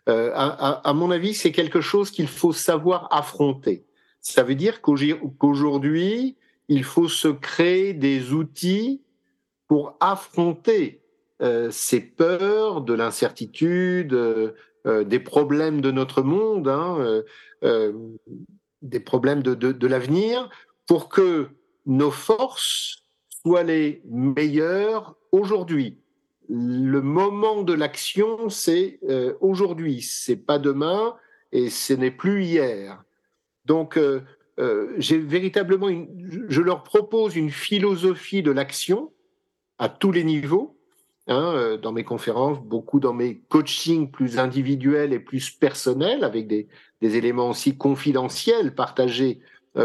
Euh, 0.09 0.30
à, 0.35 0.92
mon 0.92 1.11
avis, 1.11 1.35
c'est 1.35 1.52
quelque 1.52 1.80
chose 1.80 2.11
qu'il 2.11 2.28
faut 2.28 2.52
savoir 2.52 3.09
affronter. 3.12 3.87
Ça 4.20 4.42
veut 4.42 4.54
dire 4.54 4.83
qu'aujourd'hui, 4.83 6.37
il 6.68 6.85
faut 6.85 7.09
se 7.09 7.28
créer 7.28 7.94
des 7.94 8.33
outils 8.33 9.02
pour 9.68 9.96
affronter 10.00 11.00
euh, 11.40 11.70
ces 11.70 12.00
peurs 12.00 12.83
de 12.83 12.92
l'incertitude, 12.92 14.12
euh, 14.12 14.52
euh, 14.87 15.04
des 15.04 15.20
problèmes 15.20 15.80
de 15.80 15.90
notre 15.90 16.22
monde, 16.22 16.68
hein, 16.68 17.22
des 18.83 19.00
problèmes 19.00 19.42
de 19.42 19.87
l'avenir, 19.87 20.50
pour 20.87 21.09
que 21.09 21.48
nos 21.87 22.11
forces 22.11 23.00
soient 23.42 23.62
les 23.62 24.03
meilleures 24.07 25.16
aujourd'hui. 25.33 25.98
Le 26.48 27.00
moment 27.00 27.62
de 27.62 27.72
l'action, 27.72 28.48
c'est 28.48 28.98
aujourd'hui, 29.40 30.03
c'est 30.03 30.37
pas 30.37 30.59
demain 30.59 31.14
et 31.53 31.70
ce 31.70 31.92
n'est 31.92 32.11
plus 32.11 32.44
hier. 32.44 33.05
Donc, 33.64 33.96
euh, 33.96 34.22
euh, 34.59 34.94
j'ai 34.98 35.18
véritablement, 35.18 35.88
je 36.48 36.61
leur 36.61 36.83
propose 36.83 37.37
une 37.37 37.50
philosophie 37.50 38.42
de 38.42 38.50
l'action 38.50 39.12
à 39.79 39.88
tous 39.88 40.12
les 40.12 40.24
niveaux. 40.24 40.76
Hein, 41.29 41.53
euh, 41.55 41.76
dans 41.76 41.92
mes 41.92 42.03
conférences, 42.03 42.59
beaucoup 42.59 42.98
dans 42.98 43.12
mes 43.12 43.38
coachings 43.48 44.11
plus 44.11 44.38
individuels 44.38 45.12
et 45.12 45.20
plus 45.20 45.50
personnels, 45.50 46.24
avec 46.24 46.48
des, 46.48 46.66
éléments 47.00 47.50
aussi 47.50 47.76
confidentiels 47.76 48.74
partagés 48.74 49.40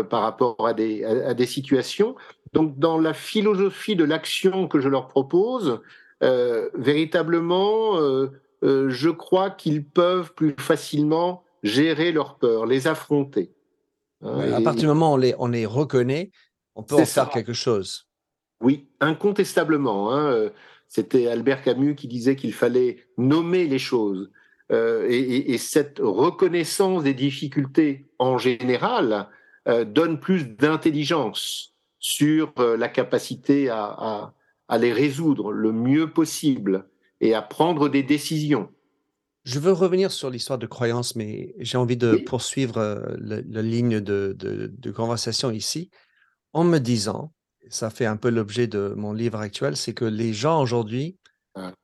par 0.09 0.21
rapport 0.21 0.65
à 0.65 0.73
des, 0.73 1.03
à, 1.03 1.33
des 1.33 1.45
situations. 1.45 2.15
Donc, 2.53 2.79
dans 2.79 2.97
la 2.97 3.13
philosophie 3.13 3.95
de 3.95 4.03
l'action 4.03 4.67
que 4.67 4.79
je 4.79 4.89
leur 4.89 5.07
propose, 5.07 5.81
véritablement, 6.21 7.99
je 8.63 9.09
crois 9.09 9.51
qu'ils 9.51 9.85
peuvent 9.85 10.33
plus 10.33 10.55
facilement 10.57 11.43
gérer 11.63 12.11
leurs 12.11 12.37
peurs, 12.37 12.65
les 12.65 12.87
affronter. 12.87 13.51
À 14.23 14.61
partir 14.61 14.81
du 14.81 14.87
moment 14.87 15.11
où 15.11 15.15
on 15.15 15.17
les, 15.17 15.35
on 15.37 15.47
les 15.47 15.65
reconnaît, 15.65 16.31
on 16.75 16.83
peut 16.83 16.95
en 16.95 17.05
faire 17.05 17.29
quelque 17.29 17.53
chose. 17.53 18.07
Oui, 18.61 18.87
incontestablement. 18.99 20.11
Hein, 20.11 20.31
euh, 20.31 20.49
C'était 20.87 21.27
Albert 21.27 21.61
Camus 21.61 21.95
qui 21.95 22.07
disait 22.07 22.35
qu'il 22.35 22.53
fallait 22.53 23.05
nommer 23.17 23.65
les 23.67 23.79
choses. 23.79 24.31
Euh, 24.71 25.05
et, 25.07 25.53
et, 25.53 25.57
cette 25.59 25.99
reconnaissance 25.99 27.03
des 27.03 27.13
difficultés 27.13 28.07
en 28.17 28.39
général 28.39 29.13
euh, 29.13 29.23
donne 29.65 30.19
plus 30.19 30.45
d'intelligence 30.45 31.75
sur 32.05 32.53
euh, 32.59 32.77
la 32.77 32.87
capacité 32.87 33.67
à, 33.69 33.83
à, 33.83 34.33
à, 34.67 34.77
les 34.77 34.93
résoudre 34.93 35.51
le 35.51 35.71
mieux 35.71 36.13
possible 36.13 36.87
et 37.19 37.33
à 37.33 37.41
prendre 37.41 37.89
des 37.89 38.03
décisions. 38.03 38.69
Je 39.43 39.57
veux 39.57 39.71
revenir 39.71 40.11
sur 40.11 40.29
l'histoire 40.29 40.59
de 40.59 40.67
croyance, 40.67 41.15
mais 41.15 41.55
j'ai 41.57 41.79
envie 41.79 41.97
de 41.97 42.17
poursuivre 42.17 42.77
euh, 42.77 43.01
la 43.17 43.61
ligne 43.63 44.01
de, 44.01 44.35
de, 44.37 44.91
conversation 44.91 45.49
ici 45.49 45.89
en 46.53 46.63
me 46.63 46.77
disant, 46.77 47.33
ça 47.69 47.89
fait 47.89 48.05
un 48.05 48.17
peu 48.17 48.29
l'objet 48.29 48.67
de 48.67 48.93
mon 48.95 49.11
livre 49.11 49.39
actuel, 49.39 49.75
c'est 49.75 49.95
que 49.95 50.05
les 50.05 50.31
gens 50.31 50.61
aujourd'hui 50.61 51.17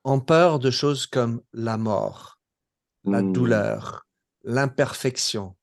ont 0.04 0.20
peur 0.20 0.60
de 0.60 0.70
choses 0.70 1.08
comme 1.08 1.42
la 1.52 1.78
mort, 1.78 2.38
la 3.06 3.24
mmh. 3.24 3.34
douleur, 3.34 4.06
l'imperfection, 4.44 5.56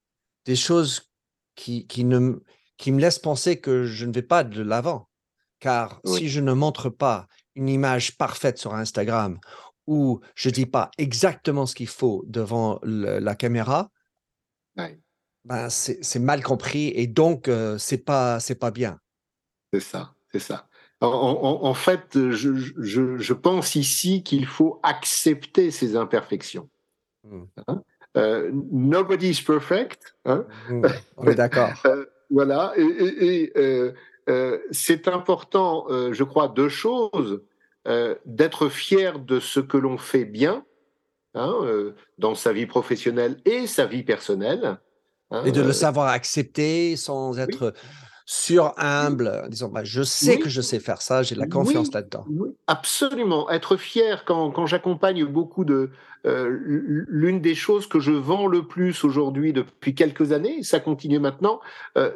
des 0.47 0.57
choses 0.57 1.08
qui, 1.59 1.89
qui, 1.89 2.05
ne, 2.05 2.41
qui 2.77 2.93
me 2.93 3.01
laissent 3.01 3.19
penser 3.19 3.61
que 3.61 3.85
je 3.85 4.07
ne 4.07 4.13
vais 4.13 4.23
pas 4.23 4.45
de 4.45 4.63
l'avant. 4.63 5.09
Car 5.59 6.01
si 6.05 6.29
je 6.29 6.41
ne 6.41 6.53
montre 6.53 6.89
pas 6.89 7.27
une 7.57 7.69
image 7.69 8.17
parfaite 8.17 8.59
sur 8.59 8.75
Instagram 8.75 9.41
où 9.89 10.21
je 10.37 10.51
dis 10.51 10.67
pas 10.67 10.93
exactement 10.99 11.67
ce 11.67 11.75
qu'il 11.75 11.89
faut 11.89 12.23
devant 12.29 12.79
la 12.85 13.35
caméra, 13.35 13.91
ben 14.77 15.69
c'est 15.69 16.19
mal 16.21 16.45
compris 16.45 16.93
et 16.95 17.09
donc 17.09 17.49
euh, 17.49 17.77
c'est 17.79 18.05
pas 18.05 18.39
c'est 18.39 18.55
pas 18.55 18.71
bien. 18.71 19.01
C'est 19.73 19.81
ça, 19.81 20.15
c'est 20.31 20.39
ça. 20.39 20.69
En, 21.01 21.75
fait, 21.75 22.31
je, 22.31 22.55
je, 22.55 23.33
pense 23.33 23.77
ici 23.77 24.23
qu'il 24.25 24.47
faut 24.47 24.81
accepter 24.83 25.71
ces 25.71 25.97
imperfections. 25.97 26.69
Mmh. 27.25 27.45
Hein? 27.69 27.83
Euh, 28.17 28.51
nobody 28.73 29.31
is 29.31 29.43
perfect. 29.43 30.17
Hein. 30.25 30.47
Mmh. 30.69 30.87
On 31.17 31.27
est 31.27 31.35
d'accord. 31.35 31.71
Euh, 31.87 32.05
voilà, 32.31 32.75
et, 32.77 33.53
et 33.55 33.95
c'est 34.71 35.09
important, 35.09 35.87
je 35.89 36.23
crois, 36.25 36.49
deux 36.49 36.69
choses. 36.69 37.41
Euh, 37.89 38.17
d'être 38.27 38.69
fier 38.69 39.19
de 39.19 39.41
ce 39.41 39.61
que 39.61 39.79
l'on 39.79 39.97
fait 39.97 40.27
bien 40.27 40.63
hein, 41.33 41.55
euh, 41.63 41.95
dans 42.19 42.35
sa 42.35 42.53
vie 42.53 42.67
professionnelle 42.67 43.39
et 43.47 43.67
sa 43.67 43.87
vie 43.87 44.03
personnelle. 44.03 44.79
Hein, 45.31 45.45
et 45.47 45.53
de 45.53 45.63
le 45.63 45.69
euh, 45.69 45.73
savoir 45.73 46.09
accepter 46.09 46.97
sans 46.97 47.39
être 47.39 47.73
sur 48.31 48.75
humble, 48.77 49.47
disant 49.49 49.71
bah, 49.71 49.85
je 49.85 50.03
sais 50.03 50.39
que 50.39 50.51
je 50.51 50.61
sais 50.61 50.81
faire 50.81 51.01
ça, 51.01 51.23
j'ai 51.23 51.35
de 51.35 51.41
la 51.41 51.47
confiance 51.47 51.91
là-dedans. 51.95 52.27
absolument, 52.67 53.49
être 53.49 53.79
fier 53.79 54.27
quand, 54.27 54.51
quand 54.51 54.67
j'accompagne 54.67 55.25
beaucoup 55.25 55.65
de 55.65 55.89
l'une 56.25 57.41
des 57.41 57.55
choses 57.55 57.87
que 57.87 58.01
je 58.01 58.13
vends 58.13 58.47
le 58.47 58.67
plus 58.67 59.03
aujourd'hui 59.03 59.55
depuis 59.55 59.95
quelques 59.95 60.33
années, 60.33 60.63
ça 60.63 60.79
continue 60.79 61.19
maintenant, 61.19 61.61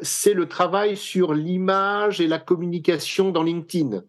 c'est 0.03 0.35
le 0.35 0.47
travail 0.49 0.99
sur 0.99 1.33
l'image 1.33 2.21
et 2.21 2.27
la 2.27 2.39
communication 2.39 3.31
dans 3.31 3.43
LinkedIn. 3.43 4.03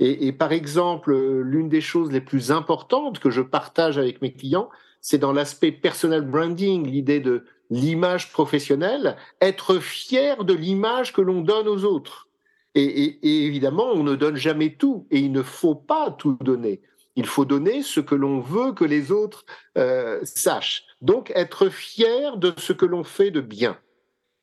Et, 0.00 0.32
par 0.32 0.52
exemple, 0.52 1.14
l'une 1.42 1.68
des 1.68 1.82
choses 1.82 2.10
les 2.10 2.22
plus 2.22 2.50
importantes 2.50 3.18
que 3.18 3.28
je 3.28 3.42
partage 3.42 3.98
avec 3.98 4.22
mes 4.22 4.32
clients, 4.32 4.70
c'est 5.02 5.18
dans 5.18 5.32
l'aspect 5.32 5.70
personal 5.70 6.22
branding, 6.22 6.86
l'idée 6.86 7.20
de 7.20 7.44
l'image 7.72 8.30
professionnelle, 8.30 9.16
être 9.40 9.78
fier 9.78 10.44
de 10.44 10.52
l'image 10.52 11.14
que 11.14 11.22
l'on 11.22 11.40
donne 11.40 11.66
aux 11.68 11.84
autres. 11.84 12.28
Et, 12.74 13.46
évidemment, 13.46 13.90
on 13.92 14.02
ne 14.02 14.14
donne 14.14 14.36
jamais 14.36 14.74
tout, 14.74 15.06
et 15.10 15.18
il 15.18 15.32
ne 15.32 15.42
faut 15.42 15.74
pas 15.74 16.10
tout 16.10 16.36
donner. 16.42 16.82
Il 17.16 17.26
faut 17.26 17.46
donner 17.46 17.82
ce 17.82 18.00
que 18.00 18.14
l'on 18.14 18.40
veut 18.40 18.72
que 18.72 18.84
les 18.84 19.10
autres 19.10 19.44
euh, 19.78 20.20
sachent. 20.22 20.84
Donc, 21.00 21.32
être 21.34 21.70
fier 21.70 22.36
de 22.36 22.52
ce 22.58 22.74
que 22.74 22.86
l'on 22.86 23.04
fait 23.04 23.30
de 23.30 23.40
bien. 23.40 23.78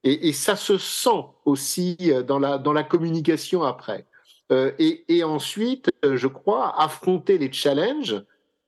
Et, 0.03 0.33
ça 0.33 0.55
se 0.55 0.77
sent 0.79 1.25
aussi 1.45 1.97
euh, 2.01 2.23
dans 2.23 2.39
la, 2.39 2.57
dans 2.57 2.73
la 2.73 2.83
communication 2.83 3.63
après. 3.63 4.07
Euh, 4.51 4.71
et, 4.79 5.23
ensuite, 5.23 5.91
je 6.03 6.27
crois, 6.27 6.81
affronter 6.81 7.37
les 7.37 7.51
challenges 7.51 8.23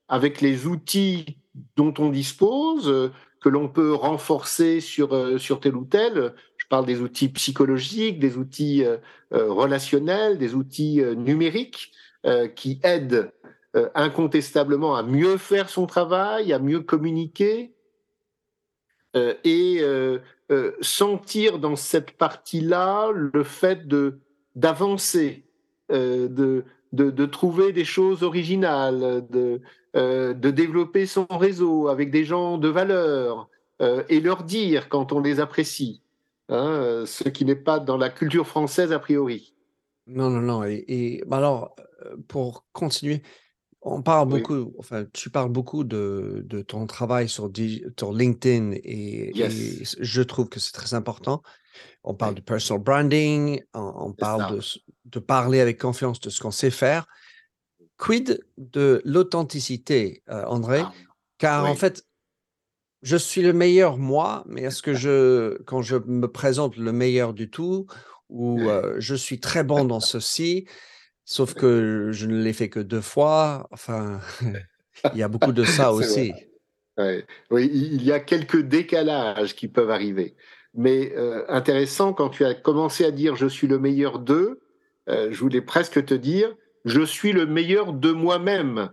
avec 0.07 0.39
les 0.39 0.67
outils 0.67 1.37
dont 1.75 1.93
on 1.97 2.09
dispose, 2.09 3.11
que 3.41 3.49
l'on 3.49 3.67
peut 3.67 3.93
renforcer 3.93 4.79
sur, 4.79 5.39
sur 5.39 5.59
tel 5.59 5.75
ou 5.75 5.83
tel. 5.83 6.33
Je 6.57 6.67
parle 6.67 6.85
des 6.85 7.01
outils 7.01 7.29
psychologiques, 7.29 8.19
des 8.19 8.37
outils 8.37 8.85
relationnels, 9.31 10.37
des 10.37 10.53
outils 10.53 11.01
numériques 11.17 11.91
qui 12.55 12.79
aident 12.83 13.31
incontestablement 13.95 14.95
à 14.95 15.01
mieux 15.01 15.37
faire 15.37 15.69
son 15.69 15.87
travail, 15.87 16.53
à 16.53 16.59
mieux 16.59 16.81
communiquer 16.81 17.73
et 19.15 19.83
sentir 20.81 21.57
dans 21.57 21.75
cette 21.75 22.11
partie-là 22.11 23.09
le 23.11 23.43
fait 23.43 23.87
de 23.87 24.19
d'avancer 24.55 25.43
euh, 25.91 26.27
de, 26.27 26.63
de, 26.93 27.25
trouver 27.25 27.71
des 27.71 27.85
choses 27.85 28.23
originales, 28.23 29.25
de, 29.29 29.61
euh, 29.95 30.33
de 30.33 30.51
développer 30.51 31.05
son 31.05 31.25
réseau 31.29 31.89
avec 31.89 32.11
des 32.11 32.23
gens 32.23 32.57
de 32.57 32.69
valeur 32.69 33.49
euh, 33.81 34.03
et 34.07 34.21
leur 34.21 34.43
dire 34.43 34.87
quand 34.87 35.11
on 35.11 35.19
les 35.19 35.41
apprécie, 35.41 36.01
hein, 36.47 37.03
ce 37.05 37.27
qui 37.27 37.43
n'est 37.43 37.55
pas 37.55 37.79
dans 37.79 37.97
la 37.97 38.09
culture 38.09 38.47
française 38.47 38.93
a 38.93 38.99
priori. 38.99 39.53
Non, 40.07 40.29
non, 40.29 40.41
non. 40.41 40.63
Et, 40.63 41.23
bah 41.27 41.37
alors, 41.37 41.75
pour 42.27 42.65
continuer, 42.71 43.21
On 43.81 44.01
parle 44.01 44.29
beaucoup, 44.29 44.73
enfin, 44.77 45.05
tu 45.11 45.29
parles 45.29 45.51
beaucoup 45.51 45.83
de, 45.83 46.43
de 46.45 46.61
ton 46.61 46.85
travail 46.85 47.27
sur, 47.27 47.51
sur 47.97 48.13
LinkedIn 48.13 48.71
et, 48.83 49.33
je 49.35 50.21
trouve 50.21 50.49
que 50.49 50.59
c'est 50.59 50.73
très 50.73 50.93
important. 50.93 51.41
On 52.03 52.13
parle 52.13 52.35
de 52.35 52.41
personal 52.41 52.81
branding, 52.81 53.61
on, 53.73 54.13
parle 54.13 54.55
de, 54.55 54.61
de, 55.05 55.19
parler 55.19 55.59
avec 55.59 55.79
confiance 55.79 56.19
de 56.19 56.29
ce 56.29 56.41
qu'on 56.41 56.51
sait 56.51 56.71
faire. 56.71 57.07
Quid 58.01 58.43
de 58.57 59.01
l'authenticité, 59.05 60.23
euh, 60.29 60.43
André? 60.45 60.79
Ah, 60.81 60.91
Car 61.37 61.65
en 61.65 61.75
fait, 61.75 62.05
je 63.03 63.15
suis 63.15 63.41
le 63.41 63.53
meilleur 63.53 63.97
moi, 63.97 64.43
mais 64.47 64.63
est-ce 64.63 64.81
que 64.81 64.93
je, 64.93 65.61
quand 65.63 65.81
je 65.81 65.97
me 65.97 66.27
présente 66.27 66.77
le 66.77 66.91
meilleur 66.91 67.33
du 67.33 67.49
tout, 67.49 67.85
ou 68.29 68.59
euh, 68.61 68.95
je 68.97 69.15
suis 69.15 69.39
très 69.39 69.63
bon 69.63 69.85
dans 69.85 69.99
ceci, 69.99 70.67
Sauf 71.31 71.53
que 71.53 72.09
je 72.11 72.25
ne 72.25 72.41
l'ai 72.41 72.51
fait 72.51 72.67
que 72.67 72.81
deux 72.81 72.99
fois. 72.99 73.67
Enfin, 73.71 74.19
il 75.13 75.17
y 75.17 75.23
a 75.23 75.27
beaucoup 75.27 75.53
de 75.53 75.63
ça 75.63 75.93
aussi. 75.93 76.33
Oui, 76.97 77.69
il 77.73 78.03
y 78.03 78.11
a 78.11 78.19
quelques 78.19 78.61
décalages 78.61 79.55
qui 79.55 79.69
peuvent 79.69 79.91
arriver. 79.91 80.35
Mais 80.73 81.13
euh, 81.15 81.45
intéressant, 81.47 82.13
quand 82.13 82.29
tu 82.29 82.43
as 82.43 82.53
commencé 82.53 83.05
à 83.05 83.11
dire 83.11 83.35
je 83.35 83.47
suis 83.47 83.67
le 83.67 83.79
meilleur 83.79 84.19
d'eux, 84.19 84.59
euh, 85.09 85.29
je 85.31 85.39
voulais 85.39 85.61
presque 85.61 86.03
te 86.03 86.13
dire 86.13 86.53
je 86.85 87.01
suis 87.01 87.31
le 87.31 87.45
meilleur 87.45 87.93
de 87.93 88.11
moi-même. 88.11 88.91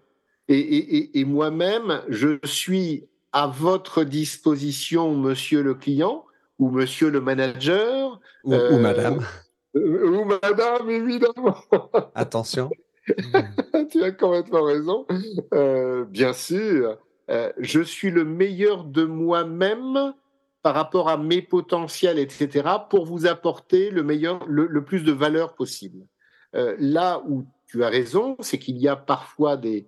Et, 0.48 1.24
moi-même, 1.26 2.02
je 2.08 2.38
suis 2.44 3.06
à 3.32 3.46
votre 3.46 4.04
disposition, 4.04 5.14
monsieur 5.14 5.62
le 5.62 5.74
client 5.74 6.24
ou 6.58 6.70
monsieur 6.70 7.10
le 7.10 7.20
manager. 7.20 8.18
Ou, 8.44 8.54
ou 8.54 8.78
madame. 8.78 9.20
Euh, 9.76 10.08
ou 10.08 10.24
madame, 10.24 10.90
évidemment. 10.90 11.56
Attention. 12.14 12.70
tu 13.90 14.02
as 14.02 14.12
complètement 14.12 14.64
raison. 14.64 15.06
Euh, 15.52 16.04
bien 16.04 16.32
sûr, 16.32 16.96
euh, 17.30 17.52
je 17.58 17.80
suis 17.80 18.10
le 18.10 18.24
meilleur 18.24 18.84
de 18.84 19.04
moi-même 19.04 20.14
par 20.62 20.74
rapport 20.74 21.08
à 21.08 21.16
mes 21.16 21.42
potentiels, 21.42 22.18
etc., 22.18 22.68
pour 22.90 23.04
vous 23.04 23.26
apporter 23.26 23.90
le 23.90 24.02
meilleur, 24.02 24.44
le, 24.46 24.82
plus 24.82 25.04
de 25.04 25.12
valeur 25.12 25.54
possible. 25.54 26.06
là 26.52 27.22
où 27.28 27.44
tu 27.68 27.84
as 27.84 27.88
raison, 27.88 28.36
c'est 28.40 28.58
qu'il 28.58 28.78
y 28.78 28.88
a 28.88 28.96
parfois 28.96 29.56
des, 29.56 29.86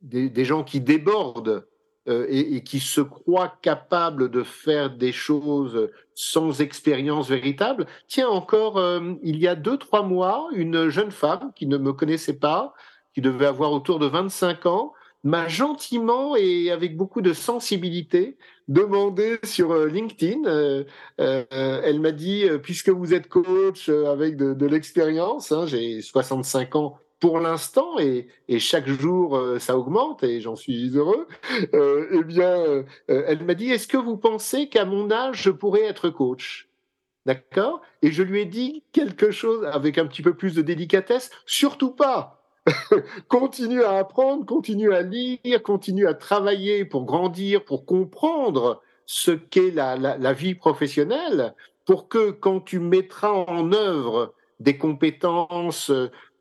des, 0.00 0.30
des, 0.30 0.44
gens 0.46 0.64
qui 0.64 0.80
débordent 0.80 1.66
euh, 2.08 2.26
et, 2.30 2.64
qui 2.64 2.80
se 2.80 3.02
croit 3.02 3.52
capable 3.60 4.30
de 4.30 4.42
faire 4.42 4.88
des 4.88 5.12
choses 5.12 5.90
sans 6.14 6.62
expérience 6.62 7.28
véritable. 7.28 7.86
Tiens, 8.08 8.28
encore 8.28 8.78
euh, 8.78 9.12
il 9.22 9.36
y 9.36 9.46
a 9.46 9.54
deux, 9.54 9.76
trois 9.76 10.02
mois, 10.02 10.48
une 10.52 10.88
jeune 10.88 11.10
femme 11.10 11.52
qui 11.54 11.66
ne 11.66 11.76
me 11.76 11.92
connaissait 11.92 12.38
pas, 12.38 12.72
qui 13.12 13.20
devait 13.20 13.44
avoir 13.44 13.72
autour 13.72 13.98
de 13.98 14.06
25 14.06 14.64
ans, 14.64 14.94
m'a 15.24 15.48
gentiment 15.48 16.36
et 16.36 16.70
avec 16.70 16.96
beaucoup 16.96 17.20
de 17.20 17.32
sensibilité 17.32 18.38
demandé 18.68 19.38
sur 19.44 19.72
euh, 19.72 19.86
LinkedIn. 19.86 20.84
elle 21.18 22.00
m'a 22.00 22.12
dit, 22.12 22.46
puisque 22.62 22.88
vous 22.90 23.14
êtes 23.14 23.28
coach 23.28 23.88
avec 23.88 24.36
de, 24.36 24.66
l'expérience, 24.66 25.52
hein, 25.52 25.66
j'ai 25.66 26.00
65 26.00 26.76
ans 26.76 26.98
pour 27.20 27.38
l'instant, 27.38 27.98
et, 27.98 28.28
chaque 28.58 28.88
jour 28.88 29.36
euh, 29.36 29.58
ça 29.58 29.76
augmente, 29.76 30.24
et 30.24 30.40
j'en 30.40 30.56
suis 30.56 30.96
heureux, 30.96 31.28
euh, 31.74 32.08
eh 32.12 32.24
bien, 32.24 32.50
euh, 32.50 32.84
elle 33.06 33.44
m'a 33.44 33.54
dit, 33.54 33.70
est-ce 33.70 33.86
que 33.86 33.98
vous 33.98 34.16
pensez 34.16 34.68
qu'à 34.68 34.86
mon 34.86 35.10
âge, 35.10 35.42
je 35.42 35.50
pourrais 35.50 35.84
être 35.84 36.08
coach? 36.08 36.68
D'accord? 37.26 37.82
Et 38.00 38.10
je 38.10 38.22
lui 38.22 38.40
ai 38.40 38.46
dit 38.46 38.82
quelque 38.92 39.30
chose 39.30 39.66
avec 39.66 39.98
un 39.98 40.06
petit 40.06 40.22
peu 40.22 40.34
plus 40.34 40.54
de 40.54 40.62
délicatesse, 40.62 41.30
surtout 41.44 41.90
pas. 41.90 42.39
continue 43.28 43.82
à 43.82 43.98
apprendre, 43.98 44.44
continue 44.46 44.92
à 44.92 45.02
lire, 45.02 45.62
continue 45.62 46.06
à 46.06 46.14
travailler 46.14 46.84
pour 46.84 47.04
grandir, 47.04 47.64
pour 47.64 47.86
comprendre 47.86 48.82
ce 49.06 49.32
qu'est 49.32 49.70
la, 49.70 49.96
la 49.96 50.32
vie 50.32 50.54
professionnelle, 50.54 51.54
pour 51.84 52.08
que 52.08 52.30
quand 52.30 52.60
tu 52.60 52.78
mettras 52.78 53.32
en 53.32 53.72
œuvre 53.72 54.34
des 54.60 54.76
compétences 54.78 55.90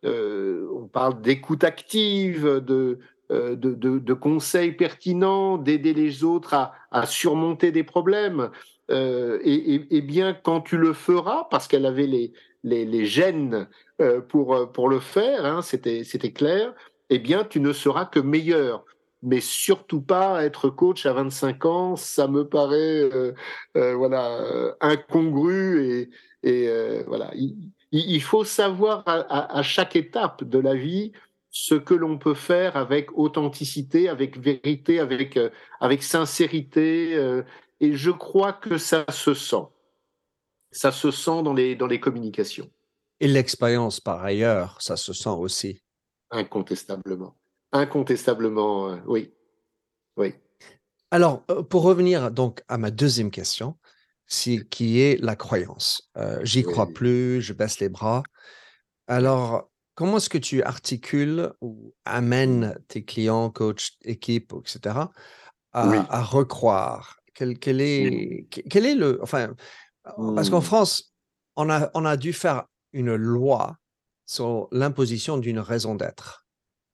euh, 0.05 0.67
on 0.73 0.87
parle 0.87 1.21
d'écoute 1.21 1.63
active, 1.63 2.45
de, 2.45 2.99
euh, 3.31 3.55
de, 3.55 4.13
conseils 4.13 4.71
pertinents, 4.71 5.57
d'aider 5.57 5.93
les 5.93 6.23
autres 6.23 6.53
à, 6.53 7.05
surmonter 7.05 7.71
des 7.71 7.83
problèmes. 7.83 8.49
Euh, 8.91 9.39
et, 9.43 10.01
bien, 10.01 10.33
quand 10.33 10.61
tu 10.61 10.77
le 10.77 10.93
feras, 10.93 11.47
parce 11.51 11.67
qu'elle 11.67 11.85
avait 11.85 12.07
les, 12.07 12.33
les, 12.63 13.05
gènes 13.05 13.67
pour, 14.29 14.71
pour 14.71 14.89
le 14.89 14.99
faire, 14.99 15.45
hein, 15.45 15.61
c'était 15.61 16.33
clair, 16.33 16.73
eh 17.09 17.19
bien, 17.19 17.43
tu 17.43 17.59
ne 17.59 17.73
seras 17.73 18.05
que 18.05 18.19
meilleur. 18.19 18.85
Mais 19.21 19.41
surtout 19.41 20.01
pas 20.01 20.45
être 20.45 20.69
coach 20.69 21.05
à 21.05 21.11
25 21.13 21.65
ans, 21.65 21.95
ça 21.97 22.27
me 22.27 22.47
paraît 22.47 23.09
voilà 23.75 24.39
incongru 24.79 25.83
et, 25.83 26.09
et 26.43 27.03
voilà 27.05 27.31
il 27.91 28.21
faut 28.21 28.43
savoir 28.43 29.03
à, 29.05 29.61
chaque 29.63 29.95
étape 29.95 30.43
de 30.43 30.59
la 30.59 30.75
vie 30.75 31.11
ce 31.49 31.73
que 31.73 31.95
l'on 31.95 32.17
peut 32.19 32.35
faire 32.35 32.77
avec 32.77 33.17
authenticité, 33.17 34.07
avec 34.07 34.37
vérité, 34.37 34.99
avec, 34.99 35.35
euh, 35.35 35.49
avec 35.79 36.03
sincérité. 36.03 37.15
Euh, 37.15 37.41
et 37.79 37.93
je 37.93 38.11
crois 38.11 38.53
que 38.53 38.77
ça 38.77 39.05
se 39.09 39.33
sent. 39.33 39.65
Ça 40.71 40.91
se 40.91 41.09
sent 41.09 41.41
dans 41.41 41.53
les, 41.53 41.75
dans 41.75 41.87
les 41.87 41.99
communications. 41.99 42.69
Et 43.19 43.27
l'expérience, 43.27 43.99
par 43.99 44.23
ailleurs, 44.23 44.81
ça 44.81 44.97
se 44.97 45.13
sent 45.13 45.29
aussi. 45.29 45.81
Incontestablement. 46.31 47.35
Incontestablement, 47.71 48.89
euh, 48.91 48.97
oui. 49.05 49.33
Oui. 50.17 50.35
Alors, 51.11 51.43
pour 51.43 51.83
revenir 51.83 52.31
donc 52.31 52.61
à 52.67 52.77
ma 52.77 52.91
deuxième 52.91 53.31
question, 53.31 53.77
qui 54.69 55.01
est 55.01 55.21
la 55.21 55.35
croyance. 55.35 56.09
Euh, 56.17 56.39
j'y 56.43 56.63
crois 56.63 56.87
plus, 56.87 57.41
je 57.41 57.53
baisse 57.53 57.79
les 57.79 57.89
bras. 57.89 58.23
Alors, 59.07 59.69
comment 59.95 60.17
est-ce 60.17 60.29
que 60.29 60.37
tu 60.37 60.61
articules 60.61 61.51
ou 61.61 61.93
amènes 62.05 62.77
tes 62.87 63.03
clients, 63.03 63.49
coachs, 63.49 63.91
équipes, 64.03 64.53
etc., 64.59 64.95
à, 65.71 66.21
recroire? 66.23 67.17
Quel, 67.33 67.81
est, 67.81 68.47
quel 68.49 68.85
est 68.85 68.95
le. 68.95 69.19
Enfin, 69.23 69.55
parce 70.03 70.49
qu'en 70.49 70.59
mmh. 70.59 70.63
France, 70.63 71.13
on 71.55 71.69
a, 71.69 71.89
on 71.93 72.05
a 72.05 72.17
dû 72.17 72.33
faire 72.33 72.65
une 72.93 73.15
loi 73.15 73.77
sur 74.25 74.67
l'imposition 74.71 75.37
d'une 75.37 75.59
raison 75.59 75.95
d'être. 75.95 76.45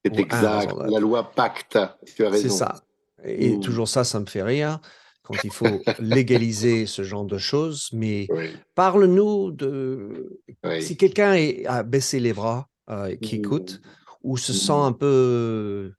C'est 0.03 0.19
exact, 0.19 0.73
la 0.87 0.99
loi 0.99 1.31
Pacte, 1.31 1.79
tu 2.05 2.25
as 2.25 2.29
raison. 2.29 2.43
C'est 2.43 2.55
ça. 2.55 2.75
Et 3.23 3.57
mmh. 3.57 3.59
toujours 3.59 3.87
ça, 3.87 4.03
ça 4.03 4.19
me 4.19 4.25
fait 4.25 4.43
rire 4.43 4.79
quand 5.23 5.33
il 5.43 5.51
faut 5.51 5.65
légaliser 5.99 6.85
ce 6.85 7.03
genre 7.03 7.25
de 7.25 7.37
choses. 7.37 7.89
Mais 7.91 8.27
parle-nous 8.75 9.51
de 9.51 10.39
si 10.79 10.95
quelqu'un 10.95 11.35
a 11.65 11.83
baissé 11.83 12.19
les 12.19 12.33
bras 12.33 12.69
euh, 12.89 13.15
qui 13.15 13.37
écoute 13.37 13.81
mmh. 13.83 14.09
ou 14.23 14.37
se 14.37 14.53
sent 14.53 14.71
mmh. 14.71 14.75
un 14.85 14.91
peu 14.93 15.93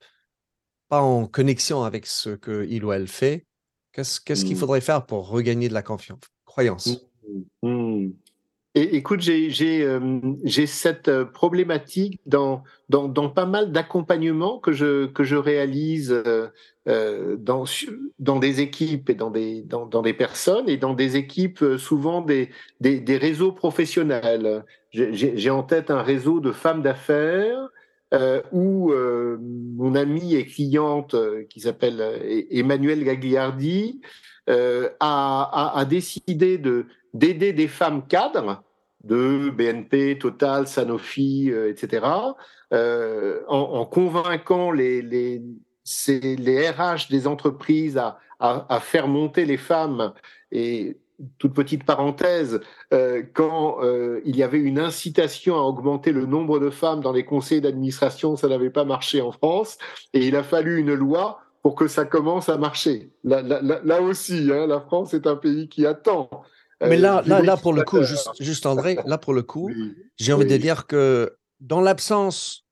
pas 0.87 1.01
en 1.01 1.27
connexion 1.27 1.83
avec 1.83 2.05
ce 2.05 2.29
qu'il 2.29 2.85
ou 2.85 2.93
elle 2.93 3.09
fait, 3.09 3.45
qu'est-ce 3.91 4.21
qu'il 4.21 4.55
mmh. 4.55 4.59
faudrait 4.59 4.81
faire 4.81 5.05
pour 5.05 5.27
regagner 5.27 5.67
de 5.67 5.73
la 5.73 5.83
confiance, 5.83 6.21
croyance 6.45 7.05
écoute, 8.81 9.27
euh, 9.27 10.19
j'ai 10.43 10.65
cette 10.67 11.07
euh, 11.07 11.25
problématique 11.25 12.19
dans, 12.25 12.63
pas 13.35 13.45
mal 13.45 13.71
d'accompagnements 13.71 14.59
que 14.59 14.71
je, 14.71 15.35
réalise 15.35 16.11
euh, 16.87 17.37
dans, 17.37 18.39
des 18.39 18.61
équipes 18.61 19.09
et 19.09 19.15
dans 19.15 19.31
des, 19.31 20.13
personnes 20.13 20.69
et 20.69 20.77
dans 20.77 20.93
des 20.93 21.17
équipes 21.17 21.63
souvent 21.77 22.21
des, 22.21 22.49
réseaux 22.81 23.51
professionnels. 23.51 24.63
J'ai 24.91 25.49
en 25.49 25.63
tête 25.63 25.91
un 25.91 26.01
réseau 26.01 26.39
de 26.39 26.51
femmes 26.51 26.81
d'affaires 26.81 27.69
euh, 28.13 28.41
où 28.51 28.91
mon 28.91 29.95
amie 29.95 30.35
et 30.35 30.45
cliente 30.45 31.15
qui 31.49 31.61
s'appelle 31.61 32.47
Emmanuel 32.51 33.03
Gagliardi 33.03 34.01
a, 34.47 35.85
décidé 35.89 36.57
de 36.57 36.85
d'aider 37.13 37.53
des 37.53 37.67
femmes 37.67 38.05
cadres 38.07 38.63
de 39.03 39.49
BNP, 39.49 40.17
Total, 40.19 40.67
Sanofi, 40.67 41.51
euh, 41.51 41.69
etc., 41.69 42.05
euh, 42.73 43.41
en, 43.47 43.85
convainquant 43.85 44.71
les, 44.71 45.01
les, 45.01 45.41
les, 46.09 46.69
RH 46.69 47.09
des 47.09 47.25
entreprises 47.27 47.97
à, 47.97 48.19
à, 48.39 48.79
faire 48.81 49.07
monter 49.07 49.45
les 49.45 49.55
femmes. 49.57 50.13
Et 50.51 50.97
toute 51.37 51.53
petite 51.53 51.85
parenthèse, 51.85 52.59
euh, 52.93 53.23
quand 53.33 53.79
il 54.25 54.35
y 54.35 54.43
avait 54.43 54.59
une 54.59 54.79
incitation 54.79 55.55
à 55.55 55.61
augmenter 55.61 56.11
le 56.11 56.25
nombre 56.25 56.59
de 56.59 56.69
femmes 56.69 56.99
dans 56.99 57.13
les 57.13 57.23
conseils 57.23 57.61
d'administration, 57.61 58.35
ça 58.35 58.49
n'avait 58.49 58.69
pas 58.69 58.83
marché 58.83 59.21
en 59.21 59.31
France, 59.31 59.77
et 60.13 60.27
il 60.27 60.35
a 60.35 60.43
fallu 60.43 60.79
une 60.79 60.93
loi 60.93 61.39
pour 61.61 61.75
que 61.75 61.87
ça 61.87 62.05
commence 62.05 62.49
à 62.49 62.57
marcher. 62.57 63.11
Là, 63.23 63.41
là, 63.41 64.01
aussi, 64.01 64.49
hein, 64.51 64.67
la 64.67 64.79
France 64.79 65.13
est 65.13 65.27
un 65.27 65.35
pays 65.35 65.67
qui 65.67 65.85
attend 65.85 66.29
mais 66.81 66.97
là, 66.97 67.23
là, 67.25 67.41
là, 67.43 67.57
pour 67.57 67.73
le 67.73 67.83
coup, 67.83 68.03
juste, 68.03 68.29
juste 68.39 68.65
André, 68.65 68.97
là, 69.05 69.17
pour 69.17 69.33
le 69.33 69.43
coup, 69.43 69.71
j'ai 70.17 70.33
envie 70.33 70.45
de 70.45 70.57
dire 70.57 70.87
que 70.87 71.37
dans 71.59 71.81
l'absence 71.81 72.65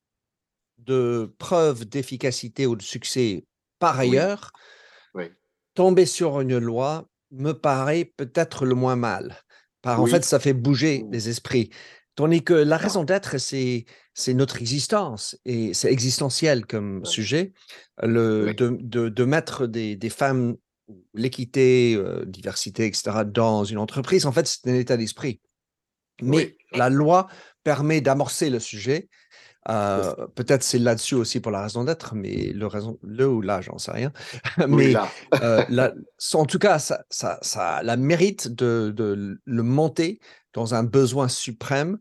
de 0.77 1.33
preuves 1.39 1.85
d'efficacité 1.85 2.67
ou 2.67 2.75
de 2.75 2.83
succès 2.83 3.45
par 3.79 3.99
ailleurs, 3.99 4.51
tomber 5.73 6.05
sur 6.05 6.39
une 6.39 6.57
loi 6.57 7.07
me 7.31 7.51
paraît 7.51 8.05
peut-être 8.17 8.65
le 8.65 8.75
moins 8.75 8.95
mal. 8.95 9.35
Par, 9.81 10.01
En 10.01 10.05
fait, 10.05 10.23
ça 10.23 10.39
fait 10.39 10.53
bouger 10.53 11.03
mmh. 11.03 11.11
les 11.11 11.29
esprits. 11.29 11.69
Tandis 12.15 12.43
que 12.43 12.53
la 12.53 12.77
raison 12.77 13.03
d'être, 13.03 13.37
c'est, 13.37 13.85
c'est 14.13 14.33
notre 14.33 14.61
existence 14.61 15.37
et 15.43 15.73
c'est 15.73 15.91
existentiel 15.91 16.65
comme 16.65 17.03
sujet. 17.05 17.51
Le, 18.01 18.53
de, 18.53 19.09
de, 19.09 19.25
mettre 19.25 19.67
des, 19.67 19.97
des 19.97 20.09
femmes, 20.09 20.55
l'équité, 21.13 21.95
euh, 21.95 22.25
diversité, 22.25 22.85
etc., 22.85 23.23
dans 23.25 23.63
une 23.63 23.77
entreprise, 23.77 24.25
en 24.25 24.31
fait, 24.31 24.47
c'est 24.47 24.69
un 24.69 24.75
état 24.75 24.97
d'esprit. 24.97 25.41
Mais 26.21 26.55
la 26.71 26.89
loi 26.89 27.27
permet 27.63 28.01
d'amorcer 28.01 28.49
le 28.49 28.59
sujet 28.59 29.09
euh, 29.67 30.13
peut-être 30.35 30.61
c'est 30.61 30.77
là-dessus 30.77 31.15
aussi 31.15 31.39
pour 31.39 31.51
la 31.51 31.63
raison 31.63 31.83
d'être, 31.83 32.13
mais 32.13 32.51
le, 32.53 32.67
raison, 32.67 32.99
le 33.01 33.27
ou 33.27 33.41
là, 33.41 33.61
j'en 33.61 33.77
sais 33.79 33.91
rien. 33.91 34.11
mais 34.67 34.93
euh, 35.41 35.91
en 36.33 36.45
tout 36.45 36.59
cas, 36.59 36.77
ça, 36.77 37.03
ça, 37.09 37.39
ça 37.41 37.77
a 37.77 37.83
la 37.83 37.97
mérite 37.97 38.47
de, 38.47 38.93
de, 38.95 39.39
le 39.43 39.63
monter 39.63 40.19
dans 40.53 40.75
un 40.75 40.83
besoin 40.83 41.27
suprême 41.27 41.97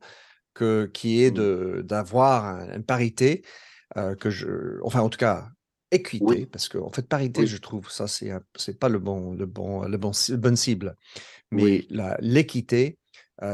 que, 0.53 0.90
qui 0.92 1.25
est 1.25 1.37
mmh. 1.37 1.83
d'avoir 1.83 2.61
une 2.70 2.85
parité, 2.85 3.44
euh, 3.97 4.14
que 4.14 4.31
je, 4.31 4.79
enfin 4.83 5.01
en 5.01 5.09
tout 5.09 5.18
cas 5.18 5.49
équité, 5.90 6.47
parce 6.47 6.68
qu'en 6.68 6.87
en 6.87 6.90
fait 6.90 7.07
parité, 7.09 7.47
je 7.47 7.57
trouve 7.59 7.90
ça 7.90 8.07
c'est 8.07 8.33
c'est 8.57 8.79
pas 8.79 8.88
le 8.88 8.99
bon 8.99 9.33
le 9.33 9.47
bon 9.47 9.83
le 9.83 9.97
bon 9.97 10.12
bonne 10.31 10.57
cible, 10.57 10.97
mais 11.51 11.87
l'équité 12.20 12.99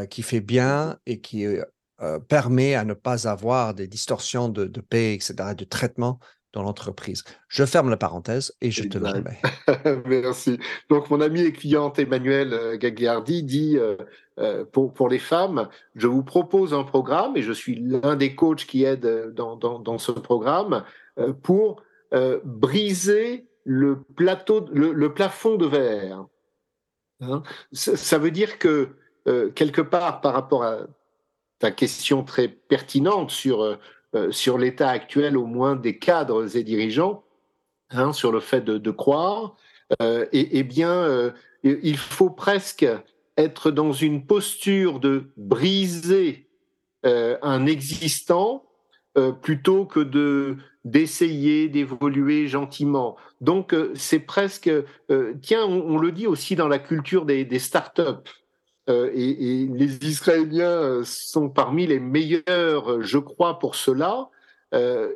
qui 0.08 0.22
fait 0.22 0.40
bien 0.40 0.98
et 1.06 1.20
qui 1.20 1.44
est 1.44 1.60
euh, 2.02 2.18
permet 2.18 2.74
à 2.76 2.84
ne 2.84 2.94
pas 2.94 3.28
avoir 3.28 3.74
des 3.74 3.86
distorsions 3.86 4.48
de, 4.48 4.64
paix, 4.80 5.12
etc., 5.12 5.54
de 5.54 5.64
traitement 5.64 6.18
dans 6.54 6.62
l'entreprise. 6.62 7.24
Je 7.48 7.66
ferme 7.66 7.90
la 7.90 7.98
parenthèse 7.98 8.54
et 8.62 8.70
je 8.70 8.84
te 8.84 8.96
le 8.96 9.06
remets. 9.06 9.38
Merci. 10.06 10.58
Donc, 10.88 11.10
mon 11.10 11.20
ami 11.20 11.42
et 11.42 11.52
cliente 11.52 11.98
Emmanuel 11.98 12.54
euh, 12.54 12.78
Gagliardi 12.78 13.42
dit 13.42 13.76
euh, 13.76 14.64
pour, 14.72 14.94
pour 14.94 15.10
les 15.10 15.18
femmes, 15.18 15.68
je 15.94 16.06
vous 16.06 16.22
propose 16.22 16.72
un 16.72 16.84
programme 16.84 17.36
et 17.36 17.42
je 17.42 17.52
suis 17.52 17.74
l'un 17.74 18.16
des 18.16 18.34
coachs 18.34 18.64
qui 18.64 18.84
aide 18.84 19.34
dans, 19.34 19.56
dans, 19.56 19.98
ce 19.98 20.12
programme 20.12 20.84
pour 21.42 21.82
briser 22.44 23.46
le, 23.64 24.02
plateau, 24.16 24.66
le, 24.72 25.14
plafond 25.14 25.56
de 25.56 25.66
verre. 25.66 26.26
Hein? 27.20 27.42
ça, 27.72 28.18
veut 28.18 28.30
dire 28.30 28.58
que 28.58 28.88
quelque 29.54 29.80
part, 29.82 30.20
par 30.20 30.32
rapport 30.32 30.64
à 30.64 30.86
ta 31.60 31.70
question 31.70 32.24
très 32.24 32.48
pertinente 32.48 33.30
sur, 33.30 33.62
euh, 33.62 33.76
euh, 34.16 34.32
sur 34.32 34.58
l'état 34.58 34.88
actuel, 34.88 35.36
au 35.36 35.46
moins 35.46 35.76
des 35.76 35.98
cadres 35.98 36.56
et 36.56 36.64
dirigeants, 36.64 37.22
hein, 37.90 38.12
sur 38.12 38.32
le 38.32 38.40
fait 38.40 38.64
de, 38.64 38.90
croire, 38.90 39.56
euh, 40.02 40.26
et, 40.32 40.58
eh 40.58 40.62
bien, 40.64 41.32
il 41.62 41.96
faut 41.96 42.30
presque 42.30 42.86
être 43.36 43.70
dans 43.70 43.92
une 43.92 44.26
posture 44.26 44.98
de 44.98 45.30
briser 45.36 46.48
un 47.04 47.66
existant 47.66 48.64
plutôt 49.42 49.84
que 49.86 50.00
de 50.00 50.56
d'essayer 50.84 51.68
d'évoluer 51.68 52.46
gentiment. 52.46 53.16
Donc 53.42 53.74
c'est 53.94 54.20
presque, 54.20 54.70
tiens, 55.42 55.64
on, 55.64 55.98
le 55.98 56.10
dit 56.10 56.26
aussi 56.26 56.56
dans 56.56 56.68
la 56.68 56.78
culture 56.78 57.26
des, 57.26 57.58
startups. 57.58 58.30
Euh, 58.90 59.10
et, 59.14 59.68
les 59.72 59.98
Israéliens 60.08 60.64
euh, 60.70 61.02
sont 61.04 61.48
parmi 61.48 61.86
les 61.86 62.00
meilleurs, 62.00 62.90
euh, 62.90 63.02
je 63.02 63.18
crois, 63.18 63.58
pour 63.58 63.74
cela. 63.74 64.28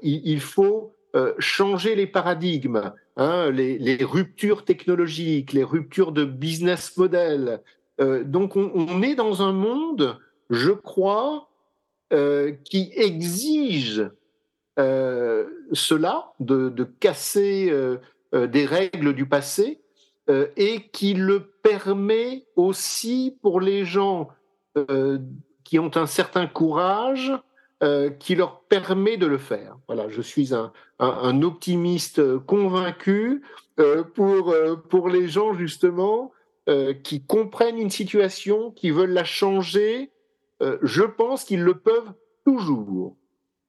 il, 0.03 0.41
faut 0.41 0.95
changer 1.39 1.95
les 1.95 2.09
paradigmes, 2.09 2.93
hein, 3.17 3.51
les, 3.51 3.99
ruptures 4.03 4.65
technologiques, 4.65 5.53
les 5.53 5.63
ruptures 5.63 6.11
de 6.11 6.25
business 6.25 6.97
model. 6.97 7.61
donc 8.01 8.57
on, 8.57 9.01
est 9.03 9.15
dans 9.15 9.43
un 9.43 9.53
monde, 9.53 10.19
je 10.51 10.73
crois, 10.73 11.49
qui 12.11 12.93
exige 12.95 14.09
cela, 14.77 16.33
de, 16.41 16.85
casser 17.01 17.73
des 18.33 18.67
règles 18.67 19.15
du 19.15 19.27
passé, 19.27 19.81
euh, 20.31 20.47
et 20.57 20.89
qui 20.89 21.13
le 21.13 21.41
permet 21.63 22.47
aussi 22.57 23.37
pour 23.43 23.61
les 23.61 23.85
gens 23.85 24.29
euh, 24.79 25.19
qui 25.65 25.79
ont 25.79 25.95
un 25.97 26.07
certain 26.07 26.47
courage, 26.47 27.31
euh, 27.83 28.09
qui 28.09 28.35
leur 28.35 28.61
permet 28.61 29.19
de 29.19 29.27
le 29.27 29.37
faire. 29.37 29.77
Voilà, 29.87 30.09
je 30.09 30.23
suis 30.23 30.55
un, 30.55 30.73
un, 30.99 31.43
optimiste 31.43 32.39
convaincu 32.47 33.43
pour, 34.15 34.55
pour 34.89 35.11
les 35.11 35.29
gens 35.29 35.53
justement 35.53 36.33
qui 37.03 37.23
comprennent 37.27 37.79
une 37.79 37.91
situation, 37.91 38.71
qui 38.71 38.91
veulent 38.91 39.13
la 39.13 39.25
changer. 39.25 40.11
Je 40.83 41.03
pense 41.03 41.45
qu'ils 41.45 41.63
le 41.63 41.75
peuvent 41.75 42.13
toujours, 42.45 43.17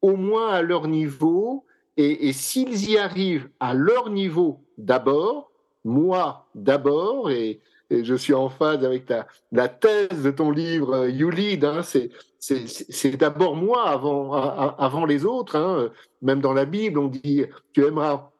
au 0.01 0.15
moins 0.15 0.49
à 0.49 0.61
leur 0.61 0.87
niveau. 0.87 1.65
Et, 1.97 2.27
et 2.27 2.33
s'ils 2.33 2.89
y 2.89 2.97
arrivent 2.97 3.49
à 3.59 3.73
leur 3.73 4.09
niveau 4.09 4.59
d'abord, 4.77 5.51
moi 5.85 6.47
d'abord, 6.55 7.29
et, 7.29 7.61
je 7.91 8.15
suis 8.15 8.33
en 8.33 8.49
phase 8.49 8.83
avec 8.83 9.05
ta, 9.05 9.27
la 9.51 9.67
thèse 9.67 10.23
de 10.23 10.31
ton 10.31 10.49
livre, 10.49 10.95
euh, 10.95 11.09
You 11.09 11.29
Lead. 11.29 11.63
Hein, 11.63 11.81
c'est 12.39 13.17
d'abord 13.17 13.55
moi 13.55 13.87
avant, 13.87 14.33
avant 14.33 15.05
les 15.05 15.23
autres. 15.23 15.55
Hein. 15.55 15.91
Même 16.23 16.41
dans 16.41 16.53
la 16.53 16.65
Bible, 16.65 16.97
on 16.97 17.07
dit 17.07 17.45
tu 17.73 17.85
aimeras 17.85 18.31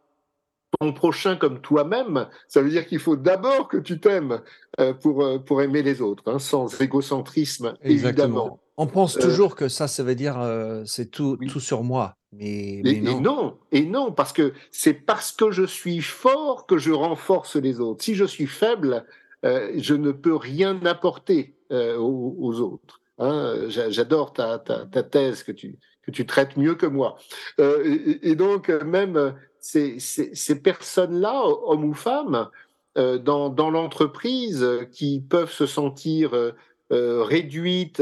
ton 0.80 0.94
prochain 0.94 1.36
comme 1.36 1.62
toi-même. 1.62 2.28
Ça 2.48 2.62
veut 2.62 2.70
dire 2.70 2.86
qu'il 2.88 3.00
faut 3.00 3.16
d'abord 3.16 3.68
que 3.68 3.78
tu 3.78 4.00
t'aimes 4.00 4.42
euh, 4.80 4.94
pour, 4.94 5.24
euh, 5.24 5.40
pour 5.40 5.62
aimer 5.62 5.84
les 5.84 6.02
autres, 6.02 6.24
hein, 6.28 6.40
sans 6.40 6.82
égocentrisme, 6.82 7.76
évidemment. 7.82 8.60
On 8.78 8.88
pense 8.88 9.14
toujours 9.14 9.56
que 9.56 9.70
ça, 9.70 9.88
ça 9.88 10.04
veut 10.04 10.16
dire 10.16 10.38
c'est 10.86 11.10
tout, 11.10 11.38
tout 11.38 11.62
sur 11.62 11.84
moi 11.84 12.18
et, 12.40 13.02
non. 13.02 13.58
Et 13.72 13.86
non, 13.86 14.12
parce 14.12 14.34
que 14.34 14.54
c'est 14.72 14.94
parce 14.94 15.32
que 15.32 15.52
je 15.52 15.64
suis 15.64 16.02
fort 16.02 16.66
que 16.66 16.78
je 16.78 16.92
renforce 16.92 17.56
les 17.56 17.80
autres. 17.80 18.04
Si 18.04 18.16
je 18.16 18.26
suis 18.26 18.48
faible, 18.48 19.06
euh, 19.46 19.72
je 19.78 19.96
ne 19.96 20.12
peux 20.12 20.36
rien 20.36 20.80
apporter 20.86 21.56
euh, 21.72 21.98
aux, 21.98 22.60
autres. 22.60 23.02
Hein. 23.20 23.66
J'adore 23.68 24.34
ta, 24.34 24.60
thèse 25.04 25.44
que 25.44 25.52
tu, 25.52 25.78
que 26.04 26.12
tu 26.12 26.26
traites 26.26 26.58
mieux 26.58 26.76
que 26.76 26.86
moi. 26.86 27.18
Euh, 27.60 28.18
et, 28.22 28.36
donc, 28.36 28.70
même 28.70 29.36
ces, 29.68 30.62
personnes-là, 30.62 31.44
hommes 31.46 31.86
ou 31.86 31.94
femmes, 31.94 32.50
dans, 32.96 33.50
dans 33.50 33.70
l'entreprise, 33.70 34.66
qui 34.92 35.20
peuvent 35.20 35.52
se 35.52 35.66
sentir 35.66 36.32
réduites 36.90 38.02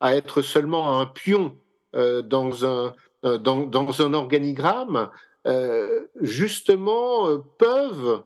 à 0.00 0.16
être 0.16 0.42
seulement 0.42 1.00
un 1.00 1.06
pion 1.06 1.56
dans 1.92 2.64
un 2.64 2.94
euh, 3.24 4.14
organigramme, 4.14 5.10
euh, 5.46 6.06
justement, 6.20 7.28
euh, 7.28 7.38
peuvent, 7.58 8.22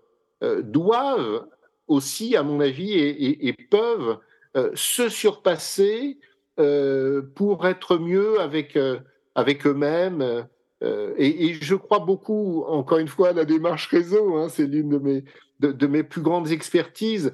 doivent 0.62 1.46
aussi, 1.88 2.36
à 2.36 2.42
mon 2.42 2.60
avis, 2.60 2.92
et, 2.92 3.52
peuvent 3.70 4.18
se 4.74 5.08
surpasser 5.08 6.18
pour 7.34 7.66
être 7.66 7.96
mieux 7.96 8.40
avec 8.40 8.76
eux-mêmes. 9.66 10.46
Et, 10.82 11.54
je 11.54 11.74
crois 11.74 12.00
beaucoup, 12.00 12.64
encore 12.66 12.98
une 12.98 13.08
fois, 13.08 13.30
à 13.30 13.32
la 13.32 13.44
démarche 13.44 13.88
réseau. 13.88 14.36
Hein, 14.36 14.48
c'est 14.48 14.66
l'une 14.66 14.90
de 14.90 14.98
mes, 14.98 15.24
de, 15.60 15.86
mes 15.86 16.02
plus 16.02 16.20
grandes 16.20 16.50
expertises, 16.50 17.32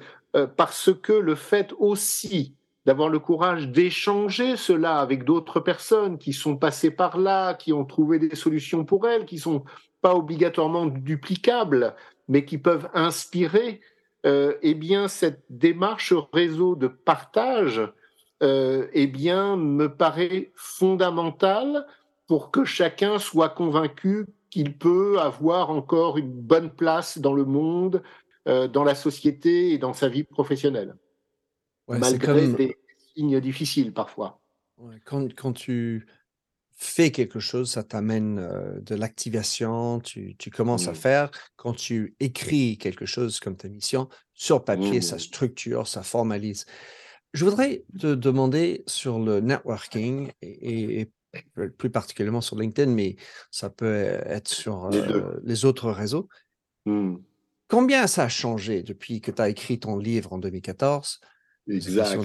parce 0.55 0.91
que 1.01 1.11
le 1.11 1.35
fait 1.35 1.73
aussi 1.77 2.55
d'avoir 2.85 3.09
le 3.09 3.19
courage 3.19 3.67
d'échanger 3.69 4.57
cela 4.57 4.99
avec 4.99 5.23
d'autres 5.23 5.59
personnes 5.59 6.17
qui 6.17 6.33
sont 6.33 6.57
passées 6.57 6.91
par 6.91 7.17
là, 7.17 7.53
qui 7.53 7.73
ont 7.73 7.85
trouvé 7.85 8.19
des 8.19 8.35
solutions 8.35 8.85
pour 8.85 9.07
elles, 9.07 9.25
qui 9.25 9.37
sont 9.37 9.63
pas 10.01 10.15
obligatoirement 10.15 10.87
duplicables, 10.87 11.95
mais 12.27 12.43
qui 12.45 12.57
peuvent 12.57 12.89
inspirer. 12.93 13.81
Euh, 14.25 14.55
eh 14.61 14.73
bien, 14.73 15.07
cette 15.07 15.43
démarche 15.49 16.13
réseau 16.33 16.75
de 16.75 16.87
partage, 16.87 17.81
euh, 18.43 18.87
eh 18.93 19.07
bien, 19.07 19.57
me 19.57 19.87
paraît 19.87 20.51
fondamentale 20.55 21.85
pour 22.31 22.49
que 22.49 22.63
chacun 22.63 23.19
soit 23.19 23.49
convaincu 23.49 24.25
qu'il 24.49 24.77
peut 24.77 25.19
avoir 25.19 25.69
encore 25.69 26.17
une 26.17 26.31
bonne 26.31 26.73
place 26.73 27.17
dans 27.17 27.33
le 27.33 27.43
monde, 27.43 28.01
euh, 28.47 28.69
dans 28.69 28.85
la 28.85 28.95
société 28.95 29.73
et 29.73 29.77
dans 29.77 29.91
sa 29.91 30.07
vie 30.07 30.23
professionnelle 30.23 30.95
malgré 31.89 32.47
des 32.47 32.77
signes 33.13 33.41
difficiles 33.41 33.91
parfois. 33.91 34.39
quand, 35.03 35.35
quand, 35.35 35.51
tu 35.51 36.07
fais 36.77 37.11
quelque 37.11 37.41
chose, 37.41 37.71
ça 37.71 37.83
t'amène 37.83 38.39
euh, 38.39 38.79
de 38.79 38.95
l'activation, 38.95 39.99
tu, 39.99 40.37
tu, 40.37 40.51
commences 40.51 40.87
à 40.87 40.93
mmh. 40.93 40.95
faire. 40.95 41.31
Quand 41.57 41.73
tu 41.73 42.15
écris 42.21 42.77
quelque 42.77 43.05
chose 43.05 43.41
comme 43.41 43.57
ta 43.57 43.67
mission, 43.67 44.07
sur 44.33 44.63
papier, 44.63 45.01
ça 45.01 45.17
mmh. 45.17 45.19
structure, 45.19 45.85
ça 45.85 46.01
formalise. 46.01 46.65
Je 47.33 47.43
voudrais 47.43 47.83
te 47.99 48.15
demander 48.15 48.85
sur 48.87 49.19
le 49.19 49.41
networking 49.41 50.31
et, 50.41 51.09
plus 51.77 51.89
particulièrement 51.89 52.41
sur 52.41 52.57
LinkedIn, 52.57 52.91
mais 52.91 53.15
ça 53.51 53.69
peut 53.69 54.19
être 54.25 54.47
sur 54.47 54.89
les, 55.43 55.65
autres 55.65 55.91
réseaux. 55.91 56.27
Mmh. 56.85 57.15
Combien 57.67 58.07
ça 58.07 58.23
a 58.23 58.29
changé 58.29 58.83
depuis 58.83 59.21
que 59.21 59.31
tu 59.31 59.41
as 59.41 59.49
écrit 59.49 59.79
ton 59.79 59.97
livre 59.97 60.33
en 60.33 60.37
2014 60.37 61.21
Exact. 61.67 62.17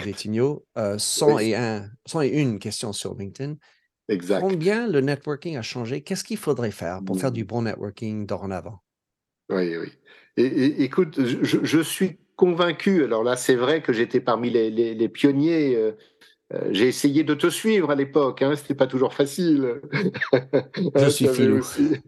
Euh, 0.79 0.99
101, 0.99 1.91
101 2.07 2.59
questions 2.59 2.93
sur 2.93 3.15
LinkedIn. 3.15 3.57
Exact. 4.09 4.41
Combien 4.41 4.89
le 4.89 5.01
networking 5.01 5.57
a 5.57 5.63
changé? 5.63 6.01
Qu'est-ce 6.03 6.25
qu'il 6.25 6.37
faudrait 6.37 6.71
faire 6.71 7.01
pour 7.05 7.19
faire 7.19 7.33
du 7.33 7.45
mmh. 7.45 7.47
bon 7.47 7.63
networking 7.63 8.27
dorénavant? 8.27 8.81
Oui, 9.51 9.77
oui. 9.77 9.93
Et, 10.37 10.83
écoute, 10.83 11.19
je, 11.25 11.81
suis 11.81 12.19
convaincu, 12.37 13.05
alors 13.05 13.25
là, 13.25 13.37
c'est 13.37 13.55
vrai 13.55 13.83
que 13.83 13.93
j'étais 13.93 14.21
parmi 14.21 14.51
les, 14.51 15.09
pionniers. 15.09 15.75
Euh, 15.77 15.89
euh, 15.89 15.93
j'ai 16.71 16.87
essayé 16.87 17.25
de 17.25 17.35
te 17.35 17.51
suivre 17.51 17.91
à 17.91 17.97
l'époque, 17.97 18.41
hein, 18.41 18.55
c'était 18.55 18.77
pas 18.77 18.87
toujours 18.87 19.15
facile. 19.15 19.81
Je 20.95 21.09
suis 21.09 21.27
filou. 21.27 21.61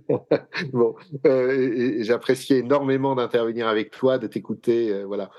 bon, 0.72 0.94
euh, 1.26 1.96
j'appréciais 2.02 2.58
énormément 2.58 3.16
d'intervenir 3.16 3.66
avec 3.66 3.90
toi, 3.90 4.16
de 4.18 4.28
t'écouter, 4.28 4.92
euh, 4.92 5.04
voilà. 5.04 5.30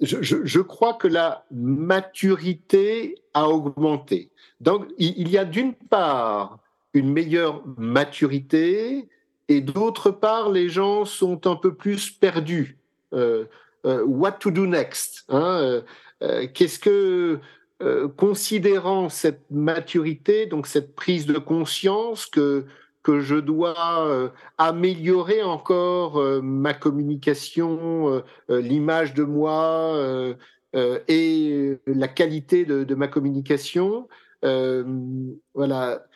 Je, 0.00 0.22
je, 0.22 0.60
crois 0.60 0.94
que 0.94 1.08
la 1.08 1.44
maturité 1.50 3.16
a 3.34 3.48
augmenté. 3.48 4.30
Donc, 4.60 4.86
il, 4.96 5.28
y 5.28 5.36
a 5.36 5.44
d'une 5.44 5.74
part 5.74 6.60
une 6.94 7.12
meilleure 7.12 7.62
maturité 7.76 9.08
et 9.48 9.60
d'autre 9.60 10.10
part, 10.12 10.50
les 10.50 10.68
gens 10.68 11.04
sont 11.04 11.46
un 11.46 11.56
peu 11.56 11.74
plus 11.74 12.10
perdus. 12.10 12.78
what 13.82 14.32
to 14.38 14.50
do 14.50 14.66
next 14.66 15.24
hein, 15.28 15.82
Qu'est-ce 16.54 16.78
que 16.78 17.40
euh, 17.84 18.08
considérant 18.08 19.10
cette 19.10 19.42
maturité, 19.50 20.46
donc 20.46 20.66
cette 20.66 20.94
prise 20.94 21.26
de 21.26 21.38
conscience 21.38 22.24
que 22.26 22.64
que 23.02 23.20
je 23.20 23.34
dois 23.34 24.08
euh, 24.08 24.30
améliorer 24.56 25.42
encore 25.42 26.16
euh, 26.18 26.40
ma 26.40 26.72
communication, 26.72 28.22
l'image 28.48 29.12
de 29.12 29.24
moi 29.24 30.00
et 30.72 31.78
la 31.86 32.08
qualité 32.08 32.64
de, 32.64 32.94
ma 32.94 33.08
communication. 33.08 34.08
voilà, 35.54 36.06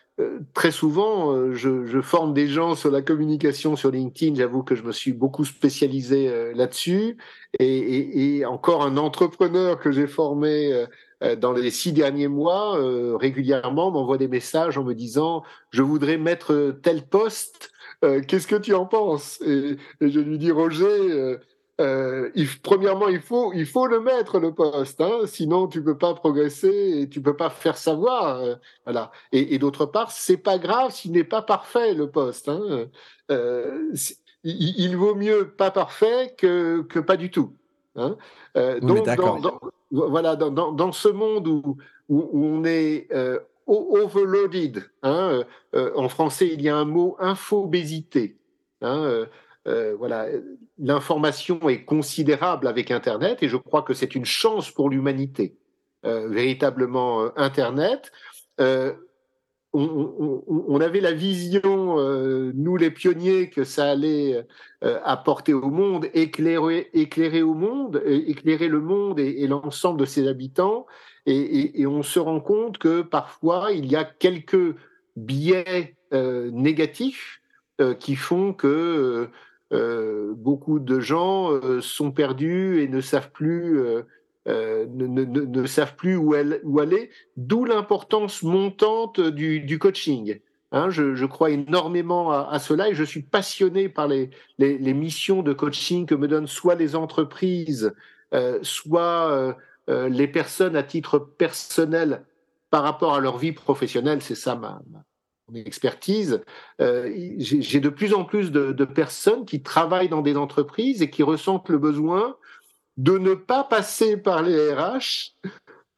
très 0.55 0.71
souvent, 0.71 1.53
je, 1.53 2.01
forme 2.01 2.33
des 2.33 2.47
gens 2.49 2.75
sur 2.75 2.91
la 2.91 3.03
communication 3.03 3.77
sur 3.77 3.91
LinkedIn. 3.91 4.35
J'avoue 4.37 4.63
que 4.63 4.75
je 4.75 4.83
me 4.83 4.93
suis 4.93 5.13
beaucoup 5.13 5.45
spécialisé 5.45 6.53
là-dessus. 6.55 7.19
Et, 7.61 8.45
encore 8.47 8.83
un 8.83 8.97
entrepreneur 8.97 9.79
que 9.79 9.93
j'ai 9.93 10.07
formé 10.07 10.87
dans 11.21 11.53
les 11.53 11.71
six 11.71 11.93
derniers 11.93 12.29
mois, 12.29 12.79
euh, 12.79 13.17
régulièrement, 13.17 13.91
m'envoie 13.91 14.19
des 14.19 14.29
messages 14.29 14.79
en 14.79 14.85
me 14.85 14.95
disant 14.95 15.43
je 15.71 15.83
voudrais 15.83 16.17
mettre 16.17 16.77
tel 16.83 17.03
poste. 17.03 17.71
Euh, 18.05 18.21
qu'est-ce 18.21 18.47
que 18.47 18.57
tu 18.57 18.75
en 18.75 18.87
penses? 18.87 19.41
Et, 19.41 19.77
je 20.01 20.21
lui 20.21 20.39
dis 20.39 20.53
Roger. 20.53 21.37
premièrement, 22.63 23.09
il 23.09 23.21
faut, 23.21 23.53
il 23.53 23.67
faut 23.67 23.87
le 23.89 24.01
mettre 24.01 24.39
le 24.39 24.55
poste, 24.55 25.01
hein, 25.01 25.21
sinon 25.27 25.67
tu 25.67 25.83
peux 25.83 25.99
pas 25.99 26.15
progresser 26.15 27.01
et 27.01 27.09
tu 27.09 27.21
peux 27.21 27.37
pas 27.37 27.51
faire 27.51 27.77
savoir, 27.77 28.41
voilà. 28.85 29.11
Et, 29.33 29.59
d'autre 29.59 29.87
part, 29.87 30.13
c'est 30.13 30.37
pas 30.37 30.59
grave 30.59 30.93
s'il 30.93 31.13
n'est 31.13 31.25
pas 31.25 31.43
parfait 31.43 31.95
le 31.95 32.09
poste. 32.11 32.49
Hein. 32.49 32.87
Il, 34.45 34.97
vaut 34.97 35.17
mieux 35.17 35.51
pas 35.51 35.73
parfait 35.73 36.35
que, 36.39 36.83
que 36.83 37.01
pas 37.01 37.17
du 37.17 37.31
tout. 37.31 37.55
Hein. 37.97 38.17
donc, 38.81 39.05
dans, 39.17 39.59
voilà, 39.91 40.37
dans, 40.37 40.73
dans, 40.73 40.93
ce 40.93 41.09
monde 41.09 41.49
où, 41.49 41.77
où, 42.09 42.45
on 42.45 42.65
est 42.65 43.09
euh, 43.13 43.39
overloaded, 43.67 44.85
hein, 45.03 45.31
euh, 45.31 45.45
euh, 45.75 45.93
en 45.97 46.09
français 46.09 46.49
il 46.53 46.63
y 46.63 46.69
a 46.69 46.77
un 46.77 46.85
mot 46.85 47.17
infobésité. 47.19 48.37
Hein, 48.81 49.27
voilà, 49.99 50.27
l'information 50.79 51.69
est 51.69 51.85
considérable 51.85 52.69
avec 52.69 52.91
Internet 52.91 53.43
et 53.43 53.49
je 53.49 53.57
crois 53.59 53.83
que 53.83 53.93
c'est 53.93 54.15
une 54.15 54.25
chance 54.25 54.71
pour 54.71 54.89
l'humanité. 54.89 55.59
véritablement 56.05 57.37
Internet 57.37 58.11
on, 59.73 60.81
avait 60.81 61.01
la 61.01 61.13
vision, 61.13 61.99
euh, 61.99 62.53
nous 62.55 62.77
les 62.77 62.91
pionniers, 62.91 63.51
que 63.51 63.65
ça 63.65 63.91
allait 63.91 64.47
euh, 64.83 64.99
apporter 65.05 65.53
au 65.53 65.71
monde, 65.71 66.09
éclairer, 66.15 66.89
éclairer 66.95 67.43
au 67.43 67.55
monde, 67.55 68.03
éclairer 68.07 68.69
le 68.69 68.81
monde 68.81 69.21
et, 69.21 69.47
l'ensemble 69.47 70.01
de 70.01 70.05
ses 70.05 70.27
habitants. 70.27 70.87
Et, 71.27 71.87
on 71.87 72.03
se 72.03 72.19
rend 72.19 72.41
compte 72.41 72.79
que 72.79 73.03
parfois 73.03 73.73
il 73.73 73.87
y 73.87 73.97
a 73.97 74.05
quelques 74.05 74.75
biais 75.17 75.97
euh, 76.15 76.51
négatifs 76.53 77.43
qui 78.01 78.17
font 78.17 78.55
que 78.55 79.29
beaucoup 79.71 80.81
de 80.81 80.99
gens 80.99 81.53
sont 81.81 82.11
perdus 82.11 82.83
et 82.83 82.89
ne 82.89 83.01
savent 83.01 83.31
plus 83.31 83.81
euh, 84.49 84.87
ne, 84.89 85.67
savent 85.67 85.95
plus 85.97 86.17
où, 86.17 86.35
elle, 86.35 86.63
aller, 86.81 87.11
d'où 87.37 87.67
l'importance 87.67 88.43
montante 88.43 89.21
du, 89.21 89.79
coaching. 89.79 90.41
Hein, 90.73 90.89
je, 90.89 91.25
crois 91.27 91.51
énormément 91.51 92.31
à, 92.33 92.59
cela 92.59 92.89
et 92.89 92.95
je 92.95 93.05
suis 93.05 93.23
passionné 93.23 93.91
par 93.91 94.09
les, 94.09 94.31
missions 94.59 95.43
de 95.43 95.53
coaching 95.53 96.07
que 96.07 96.15
me 96.15 96.29
donnent 96.29 96.47
soit 96.47 96.77
les 96.77 96.97
entreprises, 96.97 97.93
euh, 98.33 98.59
soit 98.63 99.55
euh, 99.91 100.09
les 100.09 100.29
personnes 100.29 100.77
à 100.77 100.83
titre 100.83 101.19
personnel 101.19 102.25
par 102.71 102.83
rapport 102.85 103.15
à 103.15 103.21
leur 103.21 103.37
vie 103.37 103.53
professionnelle. 103.53 104.23
C'est 104.23 104.35
ça 104.35 104.55
ma, 104.55 104.81
mon 105.49 105.55
expertise. 105.57 106.43
J'ai 106.79 107.81
de 107.81 107.89
plus 107.91 108.15
en 108.15 108.25
plus 108.25 108.51
de, 108.51 108.85
personnes 108.85 109.45
qui 109.45 109.63
travaillent 109.63 110.09
dans 110.09 110.23
des 110.23 110.37
entreprises 110.39 111.03
et 111.03 111.11
qui 111.11 111.23
ressentent 111.23 111.69
le 111.69 111.79
besoin 111.79 112.37
de 112.99 113.17
ne 113.17 113.35
pas 113.35 113.65
passer 113.65 114.17
par 114.17 114.43
les 114.43 114.75
RH 114.75 115.37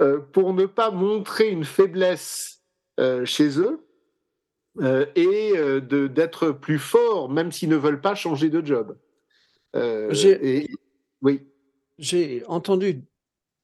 euh, 0.02 0.20
pour 0.20 0.52
ne 0.52 0.66
pas 0.66 0.90
montrer 0.90 1.48
une 1.48 1.64
faiblesse 1.64 2.62
euh, 3.00 3.24
chez 3.24 3.58
eux 3.58 3.86
euh, 4.80 5.06
et 5.16 5.52
d'être 5.80 6.52
plus 6.52 6.78
forts, 6.78 7.30
même 7.30 7.50
s'ils 7.50 7.70
ne 7.70 7.76
veulent 7.76 8.02
pas 8.02 8.14
changer 8.14 8.50
de 8.50 8.64
job. 8.64 8.96
oui. 11.22 11.46
J'ai 11.98 12.44
entendu 12.46 13.04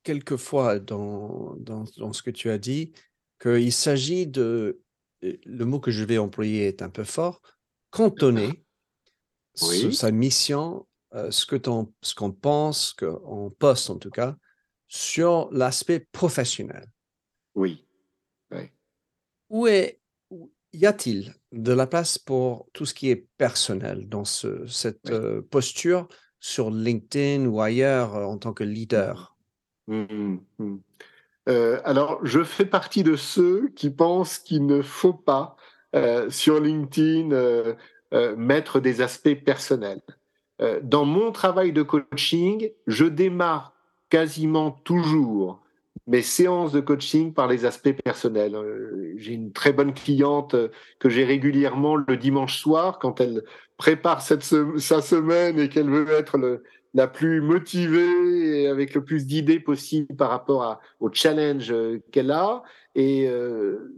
quelquefois 0.03 0.79
dans, 0.79 1.57
dans, 1.59 2.13
ce 2.13 2.23
que 2.23 2.31
tu 2.31 2.51
as 2.51 2.59
dit 2.59 2.93
qu'il 3.41 3.73
s'agit 3.73 4.27
de, 4.27 4.81
le 5.23 5.65
mot 5.65 5.81
que 5.81 5.91
je 5.91 6.05
vais 6.05 6.19
employer 6.19 6.67
est 6.67 6.83
un 6.83 6.91
peu 6.91 7.05
fort, 7.05 7.41
cantonner 7.91 8.63
sa 9.55 10.11
mission 10.11 10.87
euh, 11.17 11.31
ce 11.31 11.47
que 11.47 11.57
ce 12.03 12.15
qu'on 12.15 12.33
pense, 12.33 12.93
qu'on 12.93 13.51
poste 13.59 13.89
en 13.89 13.97
tout 13.97 14.11
cas, 14.11 14.37
sur 14.87 15.49
l'aspect 15.51 16.01
professionnel. 16.13 16.85
Oui. 17.55 17.83
Où 19.49 19.69
est, 19.69 20.01
y 20.73 20.87
a-t-il 20.87 21.33
de 21.53 21.73
la 21.73 21.87
place 21.87 22.19
pour 22.19 22.69
tout 22.73 22.85
ce 22.85 22.93
qui 22.93 23.11
est 23.11 23.29
personnel 23.39 24.09
dans 24.09 24.25
ce, 24.25 24.67
cette 24.67 25.11
euh, 25.11 25.41
posture 25.41 26.09
sur 26.41 26.71
LinkedIn 26.71 27.47
ou 27.47 27.61
ailleurs 27.61 28.17
euh, 28.17 28.25
en 28.25 28.39
tant 28.39 28.53
que 28.53 28.65
leader? 28.65 29.37
Mmh, 29.87 30.03
mmh, 30.03 30.39
mmh. 30.59 30.77
Alors, 31.85 32.19
je 32.27 32.43
fais 32.43 32.67
partie 32.67 33.05
de 33.05 33.15
ceux 33.15 33.69
qui 33.77 33.91
pensent 33.91 34.39
qu'il 34.39 34.67
ne 34.67 34.83
faut 34.83 35.15
pas 35.15 35.57
sur 36.29 36.61
LinkedIn 36.61 37.77
mettre 38.37 38.81
des 38.81 39.01
aspects 39.01 39.45
personnels. 39.45 40.03
Euh, 40.63 40.81
dans 40.83 41.05
mon 41.05 41.33
travail 41.33 41.73
de 41.73 41.83
coaching, 41.83 42.71
je 42.87 43.05
démarre 43.05 43.75
quasiment 44.09 44.71
toujours 44.71 45.63
mes 46.07 46.23
séances 46.23 46.73
de 46.73 46.81
coaching 46.81 47.35
par 47.35 47.49
les 47.49 47.65
aspects 47.65 47.93
personnels. 48.05 48.55
Euh, 48.55 49.15
j'ai 49.17 49.33
une 49.33 49.53
très 49.53 49.73
bonne 49.73 49.93
cliente 49.93 50.55
euh, 50.55 50.69
que 50.99 51.09
j'ai 51.09 51.25
régulièrement 51.25 51.97
le 51.97 52.17
dimanche 52.17 52.59
soir 52.59 52.99
quand 52.99 53.21
elle 53.21 53.43
prépare 53.77 54.23
sa 54.23 54.41
semaine 54.41 55.59
et 55.59 55.69
qu'elle 55.69 55.91
veut 55.91 56.11
être 56.11 56.63
la 56.95 57.09
plus 57.09 57.43
motivée 57.43 58.63
et 58.63 58.69
avec 58.69 58.95
le 58.95 59.05
plus 59.05 59.27
d'idées 59.27 59.61
possible 59.61 60.17
par 60.17 60.31
rapport 60.31 60.81
au 61.01 61.11
challenge 61.13 61.75
qu'elle 62.11 62.31
a. 62.31 62.63
Et 62.95 63.29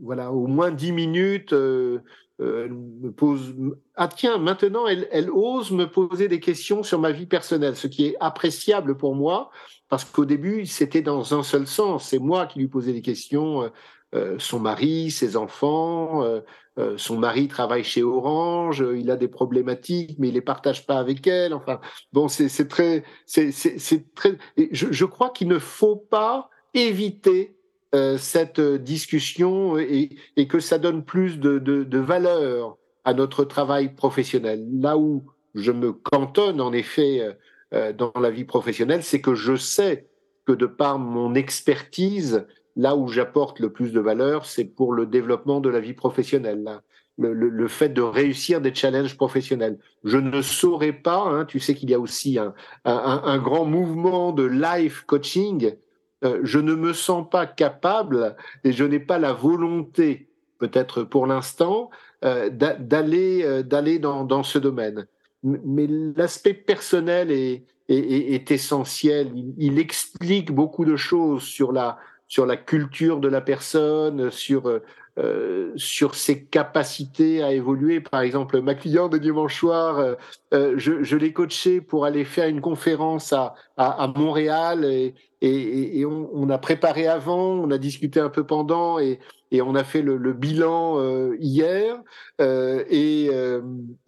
voilà, 0.02 0.32
au 0.32 0.48
moins 0.48 0.72
dix 0.72 0.90
minutes, 0.90 1.54
euh, 2.40 2.68
me 2.68 3.10
pose 3.10 3.52
ah 3.96 4.06
tiens 4.06 4.38
maintenant 4.38 4.86
elle, 4.86 5.08
elle, 5.10 5.28
ose 5.28 5.72
me 5.72 5.90
poser 5.90 6.28
des 6.28 6.38
questions 6.38 6.84
sur 6.84 7.00
ma 7.00 7.10
vie 7.10 7.26
personnelle 7.26 7.74
ce 7.74 7.88
qui 7.88 8.06
est 8.06 8.16
appréciable 8.20 8.96
pour 8.96 9.16
moi 9.16 9.50
parce 9.88 10.04
qu'au 10.04 10.24
début 10.24 10.64
c'était 10.66 11.02
dans 11.02 11.34
un 11.34 11.42
seul 11.42 11.66
sens. 11.66 12.08
C'est 12.08 12.18
moi 12.20 12.46
qui 12.46 12.60
lui 12.60 12.68
posais 12.68 12.92
des 12.92 13.02
questions 13.02 13.62
euh, 13.62 13.68
euh 14.14 14.36
son 14.38 14.60
mari 14.60 15.10
ses 15.10 15.36
enfants 15.36 16.22
euh, 16.22 16.40
euh, 16.78 16.96
son 16.96 17.18
mari 17.18 17.48
travaille 17.48 17.82
chez 17.82 18.04
Orange 18.04 18.84
il 18.96 19.10
a 19.10 19.16
des 19.16 19.28
problématiques 19.28 20.16
mais 20.18 20.28
il 20.28 20.34
les 20.34 20.40
partage 20.40 20.86
pas 20.86 20.98
avec 20.98 21.26
elle. 21.26 21.54
Enfin 21.54 21.80
bon 22.12 22.28
c'est 22.28 22.68
très 22.68 23.02
c'est 23.26 24.14
très 24.14 24.38
je, 24.56 24.92
je 24.92 25.04
crois 25.04 25.30
qu'il 25.30 25.48
ne 25.48 25.58
faut 25.58 25.96
pas 25.96 26.50
éviter 26.72 27.57
cette 28.18 28.60
discussion 28.60 29.78
et, 29.78 30.18
que 30.48 30.60
ça 30.60 30.78
donne 30.78 31.04
plus 31.04 31.38
de, 31.38 31.98
valeur 31.98 32.76
à 33.04 33.14
notre 33.14 33.44
travail 33.44 33.94
professionnel. 33.94 34.66
Là 34.72 34.98
où 34.98 35.24
je 35.54 35.72
me 35.72 35.92
cantonne 35.92 36.60
en 36.60 36.72
effet 36.72 37.36
dans 37.72 38.12
la 38.20 38.30
vie 38.30 38.44
professionnelle, 38.44 39.02
c'est 39.02 39.20
que 39.20 39.34
je 39.34 39.56
sais 39.56 40.08
que 40.48 40.52
de 40.52 40.66
par 40.66 40.98
mon 40.98 41.34
expertise, 41.34 42.46
là 42.74 42.96
où 42.96 43.08
j'apporte 43.08 43.60
le 43.60 43.70
plus 43.70 43.92
de 43.92 44.00
valeur, 44.00 44.46
c'est 44.46 44.64
pour 44.64 44.94
le 44.94 45.04
développement 45.04 45.60
de 45.60 45.68
la 45.68 45.80
vie 45.80 45.92
professionnelle. 45.92 46.80
Le, 47.18 47.66
fait 47.66 47.88
de 47.88 48.00
réussir 48.00 48.60
des 48.60 48.72
challenges 48.72 49.16
professionnels. 49.16 49.78
Je 50.04 50.16
ne 50.16 50.40
saurais 50.40 50.92
pas, 50.92 51.24
hein, 51.24 51.44
tu 51.44 51.58
sais 51.58 51.74
qu'il 51.74 51.90
y 51.90 51.94
a 51.94 51.98
aussi 51.98 52.38
un, 52.38 53.38
grand 53.38 53.64
mouvement 53.64 54.32
de 54.32 54.44
life 54.44 55.02
coaching. 55.02 55.74
Euh, 56.24 56.40
je 56.42 56.58
ne 56.58 56.74
me 56.74 56.92
sens 56.92 57.28
pas 57.28 57.46
capable 57.46 58.36
et 58.64 58.72
je 58.72 58.84
n'ai 58.84 58.98
pas 58.98 59.18
la 59.18 59.32
volonté, 59.32 60.28
peut-être 60.58 61.04
pour 61.04 61.26
l'instant, 61.26 61.90
euh, 62.24 62.50
d'aller 62.50 63.44
euh, 63.44 63.62
d'aller 63.62 63.98
dans, 63.98 64.24
dans 64.24 64.42
ce 64.42 64.58
domaine. 64.58 65.06
Mais 65.44 65.86
l'aspect 66.16 66.54
personnel 66.54 67.30
est, 67.30 67.64
est, 67.88 68.50
essentiel. 68.50 69.30
Il, 69.56 69.78
explique 69.78 70.50
beaucoup 70.50 70.84
de 70.84 70.96
choses 70.96 71.44
sur 71.44 71.70
la 71.70 71.98
sur 72.26 72.44
la 72.44 72.56
culture 72.56 73.20
de 73.20 73.28
la 73.28 73.40
personne, 73.40 74.32
sur 74.32 74.80
sur 75.76 76.14
ses 76.14 76.44
capacités 76.44 77.42
à 77.42 77.52
évoluer. 77.52 78.00
Par 78.00 78.20
exemple, 78.20 78.60
ma 78.60 78.74
cliente 78.74 79.12
de 79.12 79.18
dimanche 79.18 79.56
soir, 79.58 80.16
je, 80.52 81.16
l'ai 81.16 81.32
coachée 81.32 81.80
pour 81.80 82.04
aller 82.04 82.24
faire 82.24 82.48
une 82.48 82.60
conférence 82.60 83.32
à, 83.32 83.54
à, 83.76 84.06
Montréal 84.08 85.12
et, 85.40 86.04
on, 86.04 86.50
a 86.50 86.58
préparé 86.58 87.06
avant, 87.06 87.50
on 87.52 87.70
a 87.70 87.78
discuté 87.78 88.20
un 88.20 88.28
peu 88.28 88.44
pendant 88.44 88.98
et, 88.98 89.20
on 89.52 89.74
a 89.74 89.84
fait 89.84 90.02
le, 90.02 90.32
bilan 90.32 91.32
hier 91.38 92.02
et, 92.40 93.30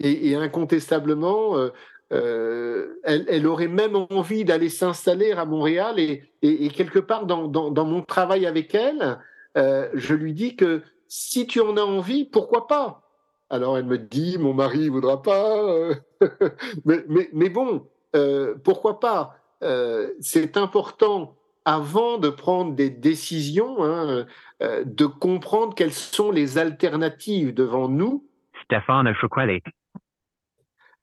et, 0.01 0.35
incontestablement. 0.35 1.71
Euh, 2.13 2.99
elle, 3.05 3.47
aurait 3.47 3.69
même 3.69 3.95
envie 3.95 4.45
d'aller 4.45 4.69
s'installer 4.69 5.31
à 5.33 5.45
Montréal 5.45 5.99
et, 5.99 6.69
quelque 6.71 6.99
part 6.99 7.27
dans, 7.27 7.85
mon 7.85 8.03
travail 8.03 8.47
avec 8.47 8.75
elle, 8.75 9.19
euh, 9.57 9.89
je 9.95 10.15
lui 10.15 10.33
dis 10.33 10.57
que 10.57 10.83
si 11.07 11.47
tu 11.47 11.61
en 11.61 11.77
as 11.77 11.83
envie, 11.83 12.25
pourquoi 12.25 12.67
pas? 12.67 13.03
Alors 13.49 13.79
elle 13.79 13.85
me 13.85 13.99
dit, 13.99 14.39
mon 14.39 14.55
mari 14.55 14.89
voudra 14.89 15.23
pas, 15.23 15.63
euh, 15.69 15.95
mais, 16.85 17.49
bon, 17.49 17.87
euh, 18.17 18.55
pourquoi 18.65 19.01
pas? 19.01 19.37
Euh, 19.63 20.11
C'est 20.21 20.57
important 20.57 21.37
avant 21.65 22.19
de 22.19 22.31
prendre 22.31 22.75
des 22.75 22.91
décisions, 22.91 23.85
hein, 23.85 24.27
de 24.61 25.07
comprendre 25.07 25.75
quelles 25.75 25.93
sont 25.93 26.31
les 26.31 26.59
alternatives 26.59 27.55
devant 27.55 27.89
nous. 27.89 28.27
Stéphane 28.65 29.07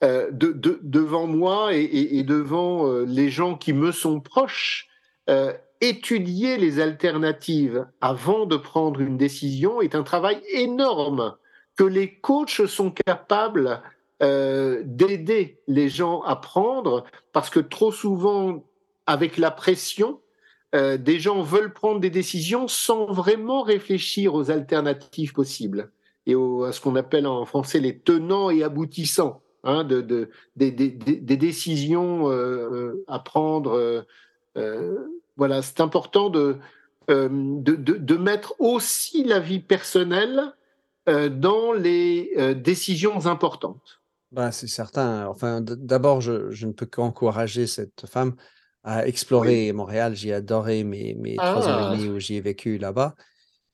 euh, 0.04 0.30
de, 0.32 0.52
de, 0.52 0.80
devant 0.84 1.26
moi 1.26 1.74
et, 1.74 1.82
et, 1.82 2.20
et 2.20 2.24
devant 2.24 2.92
les 3.02 3.30
gens 3.30 3.56
qui 3.56 3.74
me 3.74 3.92
sont 3.92 4.20
proches, 4.20 4.88
euh, 5.30 5.54
étudier 5.82 6.58
les 6.58 6.80
alternatives 6.80 7.86
avant 8.02 8.46
de 8.46 8.56
prendre 8.56 9.02
une 9.02 9.18
décision 9.18 9.82
est 9.82 9.94
un 9.94 10.04
travail 10.04 10.42
énorme 10.54 11.36
que 11.76 11.84
les 11.84 12.16
coachs 12.16 12.66
sont 12.66 12.92
capables 12.92 13.82
euh, 14.24 14.82
d'aider 14.84 15.60
les 15.68 15.90
gens 15.90 16.22
à 16.22 16.36
prendre 16.36 17.04
parce 17.34 17.52
que 17.52 17.60
trop 17.60 17.92
souvent, 17.92 18.66
avec 19.06 19.38
la 19.38 19.52
pression, 19.52 20.20
euh, 20.74 20.98
des 20.98 21.20
gens 21.20 21.44
veulent 21.44 21.72
prendre 21.72 22.00
des 22.00 22.10
décisions 22.10 22.68
sans 22.68 23.06
vraiment 23.06 23.62
réfléchir 23.62 24.34
aux 24.34 24.50
alternatives 24.50 25.34
possibles 25.34 25.92
et 26.26 26.34
à 26.34 26.72
ce 26.72 26.82
qu'on 26.82 26.96
appelle 26.96 27.28
en 27.28 27.46
français 27.46 27.80
les 27.80 28.00
tenants 28.00 28.50
et 28.50 28.64
aboutissants 28.64 29.44
hein, 29.64 29.84
de, 29.84 30.02
de, 30.02 30.32
des, 30.56 30.72
décisions 30.72 32.32
euh, 32.32 33.06
à 33.08 33.20
prendre 33.20 34.04
voilà, 35.36 35.62
c'est 35.62 35.80
important 35.80 36.32
de, 36.32 36.58
de, 37.08 37.76
de, 37.76 38.18
mettre 38.18 38.56
aussi 38.58 39.24
la 39.24 39.40
vie 39.40 39.60
personnelle 39.60 40.54
dans 41.06 41.72
les 41.72 42.56
décisions 42.56 43.28
importantes. 43.28 43.97
Ben, 44.32 44.52
c'est 44.52 44.68
certain. 44.68 45.28
Enfin, 45.28 45.62
d'abord, 45.62 46.22
je, 46.22 46.52
je, 46.52 46.68
ne 46.68 46.74
peux 46.74 46.86
qu'encourager 46.86 47.66
cette 47.66 48.06
femme 48.08 48.36
à 48.84 49.08
explorer 49.08 49.72
Montréal. 49.72 50.16
J'ai 50.16 50.34
adoré 50.34 50.84
mes, 50.84 51.14
mes 51.16 51.36
trois 51.36 51.68
ans 51.68 51.80
et 51.80 51.84
ah. 51.86 51.96
demi 51.96 52.10
où 52.10 52.20
j'y 52.20 52.36
ai 52.36 52.42
vécu 52.42 52.78
là-bas. 52.78 53.16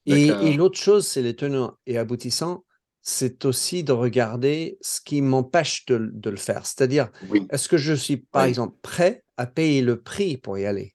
Et, 0.05 0.27
et 0.27 0.53
l'autre 0.53 0.79
chose, 0.79 1.07
c'est 1.07 1.21
les 1.21 1.35
tenants 1.35 1.77
et 1.85 1.97
aboutissants, 1.97 2.65
c'est 3.01 3.45
aussi 3.45 3.83
de 3.83 3.91
regarder 3.91 4.77
ce 4.81 5.01
qui 5.01 5.21
m'empêche 5.21 5.85
de, 5.85 6.09
de, 6.11 6.29
le 6.29 6.37
faire. 6.37 6.65
C'est-à-dire, 6.65 7.09
est-ce 7.49 7.69
que 7.69 7.77
je 7.77 7.93
suis, 7.93 8.17
par 8.17 8.43
exemple, 8.43 8.77
prêt 8.81 9.23
à 9.37 9.45
payer 9.45 9.81
le 9.81 10.01
prix 10.01 10.37
pour 10.37 10.57
y 10.57 10.65
aller? 10.65 10.92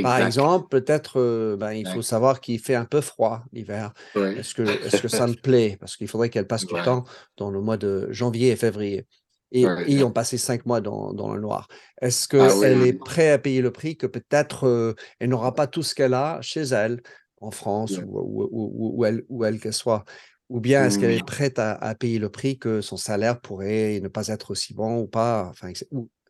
Par 0.00 0.20
exemple, 0.20 0.68
peut-être, 0.68 1.56
ben, 1.58 1.72
il 1.72 1.86
faut 1.86 2.02
savoir 2.02 2.40
qu'il 2.40 2.58
fait 2.58 2.74
un 2.74 2.84
peu 2.84 3.00
froid 3.00 3.44
l'hiver. 3.52 3.92
Est-ce 4.14 4.54
que, 4.54 4.62
est 4.62 5.00
que 5.00 5.08
ça 5.08 5.26
me 5.26 5.34
plaît? 5.42 5.76
Parce 5.78 5.96
qu'il 5.96 6.08
faudrait 6.08 6.30
qu'elle 6.30 6.46
passe 6.46 6.66
du 6.66 6.74
temps 6.82 7.04
dans 7.36 7.50
le 7.50 7.60
mois 7.60 7.76
de 7.76 8.08
janvier 8.10 8.50
et 8.50 8.56
février. 8.56 9.06
Et, 9.50 9.66
ils 9.86 10.02
ont 10.02 10.10
passé 10.10 10.38
cinq 10.38 10.64
mois 10.64 10.80
dans, 10.80 11.12
dans 11.12 11.34
le 11.34 11.40
noir. 11.40 11.68
Est-ce 12.00 12.26
ah 12.36 12.48
qu'elle 12.60 12.82
est 12.82 12.94
prête 12.94 13.34
à 13.34 13.38
payer 13.38 13.60
le 13.60 13.70
prix 13.70 13.96
que 13.96 14.06
peut-être 14.06 14.96
elle 15.18 15.28
n'aura 15.28 15.54
pas 15.54 15.66
tout 15.66 15.82
ce 15.82 15.94
qu'elle 15.94 16.14
a 16.14 16.40
chez 16.40 16.62
elle, 16.62 17.02
en 17.40 17.50
France 17.50 17.98
ou 17.98 18.48
où, 18.50 19.04
elle, 19.04 19.24
où 19.28 19.44
elle 19.44 19.60
qu'elle 19.60 19.74
soit? 19.74 20.04
Ou 20.48 20.60
bien 20.60 20.84
est-ce 20.84 20.98
qu'elle 20.98 21.12
est 21.12 21.24
prête 21.24 21.58
à, 21.58 21.94
payer 21.94 22.18
le 22.18 22.28
prix 22.28 22.58
que 22.58 22.80
son 22.80 22.96
salaire 22.96 23.40
pourrait 23.40 24.00
ne 24.02 24.08
pas 24.08 24.28
être 24.28 24.50
aussi 24.50 24.74
bon 24.74 25.00
ou 25.00 25.06
pas? 25.06 25.48
Enfin, 25.50 25.72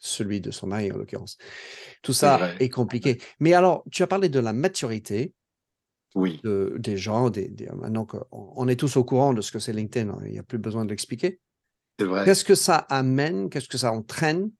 celui 0.02 0.40
de 0.40 0.50
son 0.50 0.66
mari 0.66 0.90
en 0.90 0.98
l'occurrence. 0.98 1.38
Tout 2.02 2.12
ça 2.12 2.54
est, 2.58 2.68
compliqué. 2.68 3.18
Mais 3.40 3.54
alors, 3.54 3.84
tu 3.90 4.02
as 4.02 4.06
parlé 4.06 4.28
de 4.28 4.40
la 4.40 4.52
maturité 4.52 5.32
oui. 6.14 6.40
de, 6.42 6.74
des 6.78 6.96
gens. 6.96 7.30
Des, 7.30 7.50
maintenant 7.74 8.04
qu'on 8.04 8.26
on 8.30 8.68
est 8.68 8.76
tous 8.76 8.96
au 8.96 9.04
courant 9.04 9.32
de 9.32 9.40
ce 9.40 9.52
que 9.52 9.60
c'est 9.60 9.72
LinkedIn, 9.72 10.10
hein, 10.10 10.20
il 10.26 10.32
n'y 10.32 10.38
a 10.38 10.42
plus 10.42 10.58
besoin 10.58 10.84
de 10.84 10.90
l'expliquer. 10.90 11.40
Qu'est-ce 11.98 12.44
que 12.44 12.56
ça 12.56 12.76
amène, 12.76 13.48
qu'est-ce 13.48 13.68
que 13.68 13.78
ça 13.78 13.92
entraîne 13.92 14.50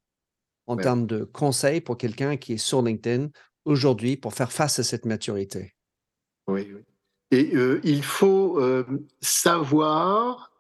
en 0.66 0.76
termes 0.76 1.06
de 1.06 1.24
conseils 1.24 1.80
pour 1.80 1.98
quelqu'un 1.98 2.36
qui 2.36 2.52
est 2.52 2.58
sur 2.58 2.80
LinkedIn 2.80 3.30
aujourd'hui 3.64 4.16
pour 4.16 4.34
faire 4.34 4.52
face 4.52 4.78
à 4.78 4.84
cette 4.84 5.06
maturité? 5.06 5.74
Oui, 6.46 6.70
oui. 6.72 6.82
Et 7.32 7.56
euh, 7.56 7.80
il 7.82 8.04
faut 8.04 8.60
euh, 8.60 8.84
savoir 9.20 10.52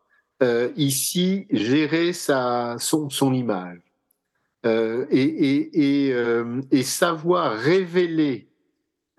euh, 0.42 0.72
ici 0.74 1.46
gérer 1.50 2.12
sa, 2.12 2.76
son, 2.78 3.10
son 3.10 3.32
image. 3.32 3.91
Euh, 4.64 5.06
euh, 5.12 6.60
et, 6.70 6.82
savoir 6.84 7.54
révéler 7.54 8.48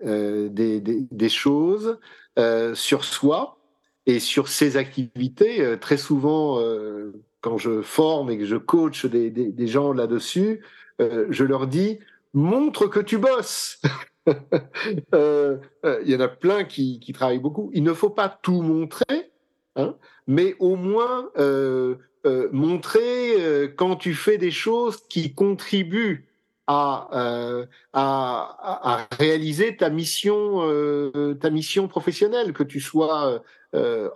euh, 0.04 0.48
des, 0.48 1.28
choses 1.28 1.98
sur 2.74 3.04
soi 3.04 3.58
et 4.06 4.20
sur 4.20 4.48
ses 4.48 4.76
activités. 4.76 5.76
très 5.80 5.98
souvent, 5.98 6.60
quand 7.40 7.58
je 7.58 7.82
forme 7.82 8.30
et 8.30 8.38
que 8.38 8.46
je 8.46 8.56
coach 8.56 9.04
des, 9.06 9.66
gens 9.66 9.92
là-dessus, 9.92 10.64
je 10.98 11.44
leur 11.44 11.66
dis 11.66 11.98
montre 12.32 12.86
que 12.86 13.00
tu 13.00 13.18
bosses. 13.18 13.82
Il 14.26 16.10
y 16.10 16.16
en 16.16 16.20
a 16.20 16.28
plein 16.28 16.64
qui, 16.64 17.00
qui, 17.00 17.12
travaillent 17.12 17.38
beaucoup. 17.38 17.70
Il 17.74 17.82
ne 17.82 17.92
faut 17.92 18.10
pas 18.10 18.30
tout 18.30 18.62
montrer, 18.62 19.30
hein, 19.76 19.94
mais 20.26 20.56
au 20.58 20.76
moins 20.76 21.30
euh, 22.26 22.48
montrer 22.52 23.34
euh, 23.38 23.68
quand 23.68 23.96
tu 23.96 24.14
fais 24.14 24.38
des 24.38 24.50
choses 24.50 25.02
qui 25.08 25.34
contribuent 25.34 26.26
à, 26.66 27.10
euh, 27.12 27.66
à, 27.92 29.06
réaliser 29.18 29.76
ta 29.76 29.90
mission, 29.90 30.62
ta 31.38 31.50
mission 31.50 31.88
professionnelle, 31.88 32.54
que 32.54 32.62
tu 32.62 32.80
sois 32.80 33.42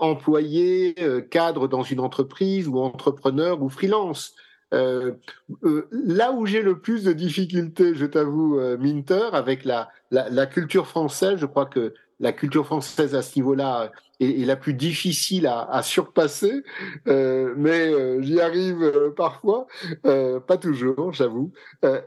employé, 0.00 0.94
cadre 1.30 1.68
dans 1.68 1.82
une 1.82 2.00
entreprise 2.00 2.66
ou 2.66 2.78
entrepreneur 2.78 3.60
ou 3.62 3.68
freelance. 3.68 4.34
là 4.72 6.32
où 6.32 6.46
j'ai 6.46 6.62
le 6.62 6.78
plus 6.80 7.04
de 7.04 7.12
difficultés, 7.12 7.94
je 7.94 8.06
t'avoue, 8.06 8.58
Minter, 8.78 9.28
avec 9.34 9.66
la, 9.66 9.90
la, 10.10 10.46
culture 10.46 10.86
française, 10.86 11.36
je 11.38 11.44
crois 11.44 11.66
que 11.66 11.92
la 12.20 12.32
culture 12.32 12.66
française 12.66 13.14
à 13.14 13.22
ce 13.22 13.38
niveau-là 13.38 13.92
est, 14.20 14.44
la 14.44 14.56
plus 14.56 14.74
difficile 14.74 15.46
à, 15.46 15.82
surpasser, 15.82 16.62
euh, 17.06 17.54
mais 17.56 17.92
euh, 17.92 18.20
j'y 18.22 18.40
arrive 18.40 18.82
euh, 18.82 19.10
parfois, 19.10 19.66
pas 20.02 20.56
toujours, 20.58 21.12
j'avoue. 21.12 21.52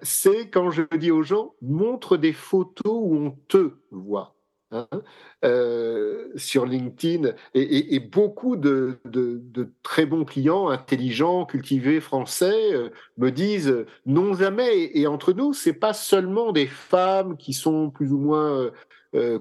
c'est 0.01 0.49
quand 0.49 0.71
je 0.71 0.83
dis 0.97 1.11
aux 1.11 1.23
gens 1.23 1.53
montre 1.61 2.17
des 2.17 2.33
photos 2.33 2.93
où 2.93 3.15
on 3.15 3.31
te 3.47 3.71
voit. 3.91 4.35
Hein, 4.73 4.87
sur 6.37 6.65
LinkedIn 6.65 7.33
et, 7.53 7.99
beaucoup 7.99 8.55
de, 8.55 8.99
très 9.83 10.05
bons 10.05 10.23
clients 10.23 10.69
intelligents, 10.69 11.45
cultivés, 11.45 11.99
français 11.99 12.71
me 13.17 13.31
disent 13.31 13.85
non 14.05 14.33
jamais. 14.33 14.91
Et, 14.97 15.07
entre 15.07 15.33
nous, 15.33 15.51
c'est 15.51 15.73
pas 15.73 15.91
seulement 15.91 16.53
des 16.53 16.67
femmes 16.67 17.35
qui 17.35 17.51
sont 17.51 17.89
plus 17.89 18.13
ou 18.13 18.17
moins 18.17 18.71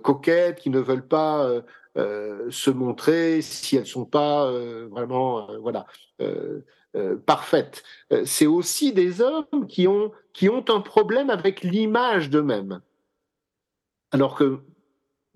coquettes, 0.02 0.58
qui 0.60 0.70
ne 0.70 0.80
veulent 0.80 1.06
pas 1.06 1.62
se 1.96 2.70
montrer 2.70 3.42
si 3.42 3.76
elles 3.76 3.86
sont 3.86 4.04
pas 4.04 4.50
vraiment 4.90 5.48
voilà 5.60 5.86
parfaites. 7.26 7.82
C'est 8.24 8.46
aussi 8.46 8.92
des 8.92 9.20
hommes 9.20 9.66
qui 9.68 9.86
ont 9.86 10.12
qui 10.32 10.48
ont 10.48 10.64
un 10.68 10.80
problème 10.80 11.30
avec 11.30 11.62
l'image 11.62 12.30
d'eux-mêmes. 12.30 12.80
Alors 14.12 14.34
que 14.34 14.60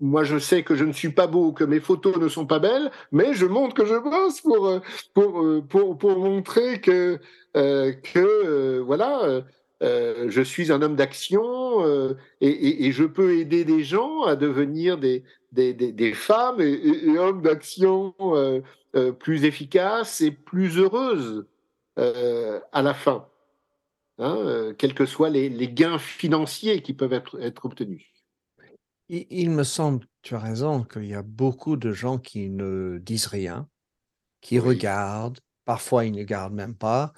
moi, 0.01 0.23
je 0.23 0.37
sais 0.37 0.63
que 0.63 0.75
je 0.75 0.83
ne 0.83 0.91
suis 0.91 1.11
pas 1.11 1.27
beau, 1.27 1.53
que 1.53 1.63
mes 1.63 1.79
photos 1.79 2.17
ne 2.17 2.27
sont 2.27 2.45
pas 2.45 2.59
belles, 2.59 2.91
mais 3.11 3.33
je 3.33 3.45
montre 3.45 3.73
que 3.73 3.85
je 3.85 3.95
bosse 3.95 4.41
pour 4.41 4.67
euh, 4.67 4.81
pour 5.13 5.41
euh, 5.41 5.61
pour, 5.61 5.97
pour 5.97 6.19
montrer 6.19 6.81
que 6.81 7.19
euh, 7.55 7.93
que 7.93 8.79
voilà, 8.79 9.41
je 9.81 10.41
suis 10.41 10.71
un 10.71 10.81
homme 10.81 10.95
d'action 10.95 12.15
et, 12.41 12.87
et, 12.87 12.91
je 12.91 13.03
peux 13.03 13.37
aider 13.37 13.65
des 13.65 13.83
gens 13.83 14.23
à 14.23 14.35
devenir 14.35 14.97
des 14.97 15.23
des, 15.51 15.73
des, 15.73 15.91
des 15.91 16.13
femmes 16.13 16.59
et, 16.59 16.73
et 16.73 17.17
hommes 17.17 17.41
d'action 17.41 18.13
plus 19.19 19.45
efficaces 19.45 20.21
et 20.21 20.31
plus 20.31 20.77
heureuses 20.77 21.45
à 21.97 22.81
la 22.81 22.93
fin, 22.93 23.27
hein, 24.19 24.73
quels 24.77 24.93
que 24.93 25.05
soient 25.05 25.29
les, 25.29 25.49
les 25.49 25.69
gains 25.69 25.99
financiers 25.99 26.81
qui 26.81 26.93
peuvent 26.93 27.13
être, 27.13 27.39
être 27.41 27.65
obtenus. 27.65 28.15
Il, 29.07 29.51
me 29.51 29.63
semble, 29.63 30.07
tu 30.23 30.33
as 30.33 30.39
raison, 30.39 30.83
qu'il 30.83 31.05
y 31.05 31.13
a 31.13 31.21
beaucoup 31.21 31.77
de 31.77 31.91
gens 31.91 32.17
qui 32.17 32.49
ne 32.49 32.97
disent 32.97 33.27
rien, 33.27 33.69
qui 34.41 34.57
regardent, 34.57 35.39
parfois 35.63 36.05
ils 36.05 36.11
ne 36.11 36.23
gardent 36.23 36.55
même 36.55 36.75
pas. 36.75 37.13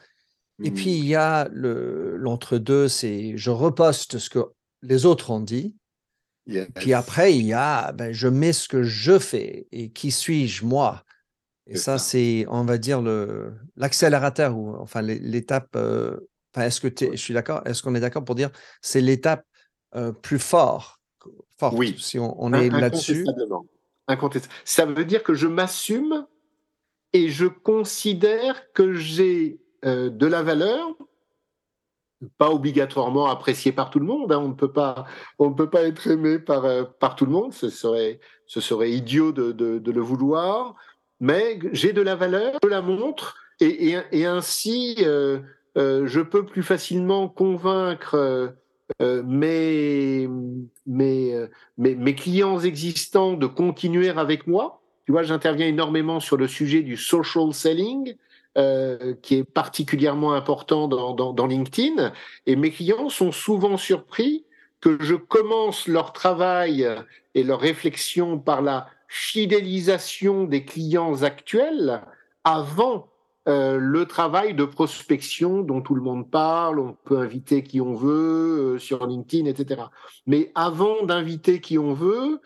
Et 0.64 0.72
puis 0.72 0.90
mmh. 0.90 0.98
il 0.98 1.06
y 1.06 1.16
a 1.16 1.50
l'entre-deux, 1.52 2.88
c'est 2.88 3.38
je 3.38 3.52
reposte 3.52 4.18
ce 4.18 4.30
que 4.30 4.40
les 4.82 5.06
autres 5.06 5.30
ont 5.30 5.40
dit. 5.40 5.76
Puis 6.76 6.94
après, 6.94 7.36
il 7.36 7.46
y 7.46 7.54
a 7.54 7.92
ben, 7.92 8.12
je 8.14 8.28
mets 8.28 8.54
ce 8.54 8.68
que 8.68 8.84
je 8.84 9.20
fais 9.20 9.68
et 9.72 9.90
qui 9.92 10.12
suis-je 10.12 10.66
moi? 10.66 11.04
Et 11.70 11.76
ça, 11.76 11.98
c'est, 11.98 12.46
on 12.50 12.64
va 12.64 12.78
dire, 12.78 13.02
l'accélérateur 13.76 14.58
ou 14.58 14.76
enfin 14.78 15.02
l'étape. 15.02 15.76
Euh, 15.76 16.18
est-ce 16.56 16.82
que 16.82 16.90
je 17.12 17.18
suis 17.18 17.34
d'accord 17.34 17.62
Est-ce 17.66 17.84
qu'on 17.84 17.94
est 17.94 18.00
d'accord 18.00 18.24
pour 18.24 18.36
dire 18.36 18.50
c'est 18.82 19.02
l'étape 19.02 19.46
euh, 19.96 20.12
plus 20.12 20.40
forte 20.40 21.00
oui. 21.74 21.96
si 22.00 22.18
on, 22.20 22.54
est 22.54 22.70
là-dessus? 22.70 23.26
Incontestablement. 24.08 24.62
Ça 24.64 24.86
veut 24.86 25.06
dire 25.06 25.24
que 25.24 25.34
je 25.34 25.48
m'assume 25.48 26.26
et 27.14 27.30
je 27.30 27.46
considère 27.46 28.72
que 28.74 28.94
j'ai 28.94 29.60
euh, 29.86 30.10
de 30.10 30.26
la 30.26 30.42
valeur, 30.44 30.96
pas 32.38 32.50
obligatoirement 32.50 33.28
appréciée 33.28 33.72
par 33.72 33.90
tout 33.90 34.00
le 34.00 34.06
monde. 34.06 34.32
Hein. 34.32 34.40
on 34.40 34.50
ne 34.50 34.54
peut 34.54 34.72
pas, 34.72 35.06
on 35.38 35.54
peut 35.54 35.70
pas 35.70 35.84
être 35.84 36.08
aimé 36.08 36.40
par 36.40 36.66
euh, 36.66 36.84
par 36.84 37.16
tout 37.16 37.26
le 37.26 37.32
monde. 37.32 37.54
Ce 37.54 37.70
serait, 37.70 38.20
ce 38.48 38.60
serait 38.60 38.92
idiot 38.92 39.32
de, 39.32 39.52
de, 39.52 39.92
le 39.92 40.02
vouloir. 40.02 40.76
Mais 41.20 41.60
j'ai 41.74 41.94
de 41.94 42.02
la 42.02 42.16
valeur, 42.16 42.58
je 42.64 42.70
la 42.70 42.82
montre 42.82 43.36
et, 43.60 43.98
et, 44.12 44.26
ainsi 44.26 44.98
euh, 45.02 45.40
je 45.76 46.22
peux 46.22 46.46
plus 46.46 46.64
facilement 46.64 47.28
convaincre 47.28 48.54
mes, 49.00 50.28
mes, 50.86 51.48
mes, 51.78 51.96
mes, 51.96 52.16
clients 52.16 52.60
existants 52.60 53.34
de 53.34 53.48
continuer 53.48 54.10
avec 54.10 54.48
moi. 54.48 54.82
Tu 55.06 55.12
vois, 55.12 55.24
j'interviens 55.24 55.68
énormément 55.68 56.20
sur 56.20 56.38
le 56.38 56.48
sujet 56.48 56.82
du 56.82 56.98
social 56.98 57.54
selling, 57.54 58.16
euh, 58.58 59.14
qui 59.22 59.36
est 59.36 59.44
particulièrement 59.44 60.34
important 60.34 60.88
dans, 60.88 61.46
LinkedIn. 61.46 62.12
Et 62.48 62.56
mes 62.56 62.72
clients 62.72 63.08
sont 63.08 63.32
souvent 63.32 63.78
surpris 63.78 64.46
que 64.82 64.98
je 65.00 65.14
commence 65.14 65.88
leur 65.88 66.12
travail 66.12 66.88
et 67.36 67.44
leur 67.44 67.60
réflexion 67.60 68.40
par 68.40 68.64
la 68.64 68.88
fidélisation 69.10 70.46
des 70.46 70.66
clients 70.66 71.22
actuels 71.22 72.02
avant 72.44 73.10
euh, 73.48 73.78
le 73.78 74.06
travail 74.06 74.56
de 74.56 74.66
prospection 74.66 75.62
dont 75.62 75.82
tout 75.82 75.94
le 75.94 76.02
monde 76.02 76.28
parle, 76.32 76.80
on 76.80 76.98
peut 77.06 77.20
inviter 77.20 77.62
qui 77.62 77.80
on 77.80 77.94
veut 77.94 78.74
euh, 78.74 78.80
sur 78.80 79.06
LinkedIn, 79.06 79.46
etc. 79.46 79.84
Mais 80.26 80.52
avant 80.56 81.06
d'inviter 81.06 81.62
qui 81.62 81.78
on 81.78 81.94
veut, 81.94 82.42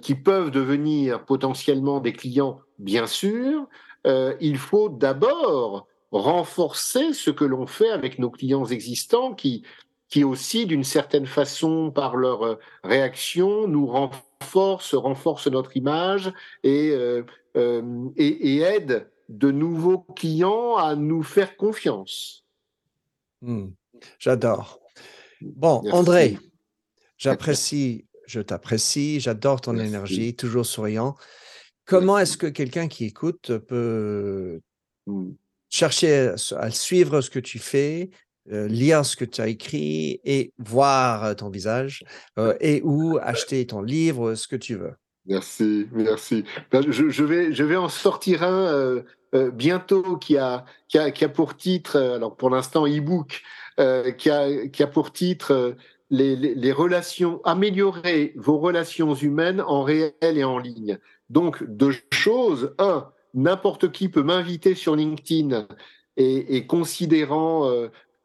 qui 0.00 0.14
peuvent 0.14 0.50
devenir 0.50 1.24
potentiellement 1.24 2.00
des 2.00 2.12
clients, 2.12 2.60
bien 2.78 3.06
sûr, 3.06 3.66
il 4.04 4.56
faut 4.58 4.88
d'abord 4.88 5.86
renforcer 6.10 7.12
ce 7.12 7.30
que 7.30 7.44
l'on 7.44 7.66
fait 7.66 7.90
avec 7.90 8.18
nos 8.18 8.30
clients 8.30 8.66
existants 8.66 9.34
qui, 9.34 9.62
qui 10.08 10.24
aussi, 10.24 10.66
d'une 10.66 10.84
certaine 10.84 11.26
façon, 11.26 11.90
par 11.90 12.16
leur 12.16 12.58
réaction, 12.82 13.68
nous 13.68 13.86
renforcent, 13.86 14.94
renforcent 14.94 15.46
notre 15.46 15.76
image 15.76 16.32
et, 16.64 16.94
et, 17.54 18.16
et 18.16 18.60
aident 18.60 19.08
de 19.28 19.50
nouveaux 19.50 20.00
clients 20.16 20.76
à 20.76 20.96
nous 20.96 21.22
faire 21.22 21.56
confiance. 21.56 22.44
Hmm. 23.42 23.68
J'adore. 24.18 24.80
Bon, 25.40 25.82
André, 25.92 26.38
j'apprécie, 27.16 28.06
je 28.26 28.40
t'apprécie, 28.40 29.20
j'adore 29.20 29.60
ton 29.60 29.76
énergie, 29.78 30.34
toujours 30.34 30.66
souriant. 30.66 31.16
Comment 31.90 32.18
est-ce 32.18 32.36
que 32.36 32.46
quelqu'un 32.46 32.86
qui 32.86 33.04
écoute 33.04 33.58
peut 33.58 34.60
chercher 35.68 36.32
à 36.56 36.70
suivre 36.70 37.20
ce 37.20 37.30
que 37.30 37.40
tu 37.40 37.58
fais, 37.58 38.10
euh, 38.52 38.68
lire 38.68 39.04
ce 39.04 39.16
que 39.16 39.24
tu 39.24 39.40
as 39.40 39.48
écrit 39.48 40.20
et 40.24 40.52
voir 40.58 41.34
ton 41.36 41.50
visage 41.50 42.04
euh, 42.38 42.54
et 42.60 42.80
ou 42.84 43.18
acheter 43.20 43.66
ton 43.66 43.82
livre, 43.82 44.34
ce 44.34 44.46
que 44.46 44.56
tu 44.56 44.76
veux? 44.76 44.94
Merci, 45.26 45.86
merci. 45.92 46.44
Ben, 46.72 46.82
je, 46.90 47.24
vais, 47.24 47.52
je 47.52 47.64
vais 47.64 47.76
en 47.76 47.88
sortir 47.88 48.42
un 48.42 48.66
euh, 48.66 49.02
euh, 49.34 49.50
bientôt 49.50 50.16
qui 50.16 50.38
a, 50.38 50.64
qui 50.88 50.98
a, 50.98 51.10
qui, 51.10 51.24
a, 51.24 51.28
pour 51.28 51.56
titre, 51.56 51.96
euh, 51.96 52.16
alors 52.16 52.36
pour 52.36 52.50
l'instant 52.50 52.86
e-book, 52.86 53.42
qui, 54.18 54.30
a, 54.30 54.66
qui 54.68 54.82
a 54.82 54.86
pour 54.86 55.12
titre 55.12 55.76
les, 56.10 56.36
les, 56.36 56.54
les, 56.54 56.72
relations, 56.72 57.40
améliorer 57.44 58.34
vos 58.36 58.58
relations 58.58 59.14
humaines 59.14 59.62
en 59.62 59.82
réel 59.82 60.12
et 60.20 60.44
en 60.44 60.58
ligne. 60.58 60.98
Donc, 61.30 61.64
deux 61.64 61.94
choses. 62.12 62.74
Un, 62.78 63.08
n'importe 63.32 63.92
qui 63.92 64.08
peut 64.08 64.22
m'inviter 64.22 64.74
sur 64.74 64.96
LinkedIn 64.96 65.66
et, 66.16 66.66
considérant 66.66 67.70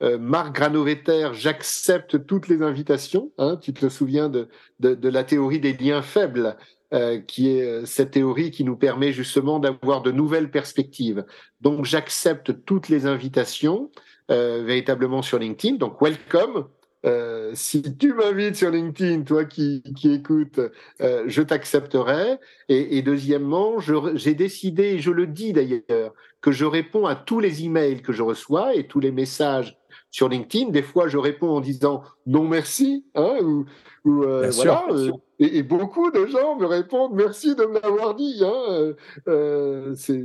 Marc 0.02 0.54
Granovetter, 0.54 1.30
j'accepte 1.34 2.26
toutes 2.26 2.50
les 2.50 2.62
invitations. 2.62 3.32
Hein, 3.38 3.58
tu 3.62 3.74
te 3.74 3.88
souviens 3.88 4.28
de, 4.28 4.50
de, 4.80 5.10
la 5.10 5.24
théorie 5.24 5.60
des 5.60 5.74
liens 5.74 6.02
faibles. 6.02 6.58
Euh, 6.94 7.20
qui 7.20 7.50
est 7.50 7.64
euh, 7.64 7.86
cette 7.86 8.12
théorie 8.12 8.52
qui 8.52 8.64
nous 8.64 8.78
permet 8.78 9.12
justement 9.12 9.60
d'avoir 9.60 10.04
de 10.04 10.12
nouvelles 10.12 10.52
perspectives. 10.52 11.26
Donc 11.60 11.84
j'accepte 11.84 12.64
toutes 12.64 12.90
les 12.90 13.08
invitations 13.08 13.90
euh, 14.30 14.64
véritablement 14.64 15.24
sur 15.24 15.40
LinkedIn. 15.40 15.78
Donc 15.78 16.00
welcome. 16.00 16.68
Euh, 17.06 17.52
si 17.54 17.84
tu 17.98 18.14
m'invites 18.14 18.56
sur 18.56 18.72
LinkedIn, 18.72 19.22
toi 19.24 19.46
qui, 19.46 19.84
qui 19.96 20.14
écoutes, 20.14 20.60
euh, 21.02 21.24
je 21.28 21.42
t'accepterai. 21.42 22.40
Et, 22.70 22.98
et, 22.98 23.02
deuxièmement, 23.02 23.80
j'ai 23.80 24.34
décidé, 24.34 24.84
et 24.84 25.00
je 25.00 25.12
le 25.12 25.28
dis 25.28 25.54
d'ailleurs, 25.54 26.14
que 26.42 26.52
je 26.52 26.66
réponds 26.66 27.06
à 27.06 27.16
tous 27.16 27.40
les 27.40 27.64
emails 27.64 28.02
que 28.02 28.12
je 28.12 28.24
reçois 28.24 28.76
et 28.76 28.88
tous 28.88 29.00
les 29.00 29.12
messages 29.12 29.78
sur 30.10 30.30
LinkedIn. 30.30 30.70
Des 30.72 30.82
fois, 30.82 31.08
je 31.08 31.18
réponds 31.18 31.50
en 31.50 31.62
disant 31.62 32.04
non 32.26 32.48
merci, 32.48 33.06
hein, 33.16 33.38
ou, 33.42 33.66
ou 34.06 34.24
euh, 34.24 34.50
voilà. 34.52 34.86
Euh, 34.90 35.12
et, 35.38 35.64
beaucoup 35.64 36.10
de 36.12 36.26
gens 36.26 36.58
me 36.58 36.66
répondent 36.66 37.14
merci 37.14 37.56
de 37.56 37.66
me 37.66 37.80
l'avoir 37.82 38.16
dit. 38.16 38.42
Hein. 38.42 38.94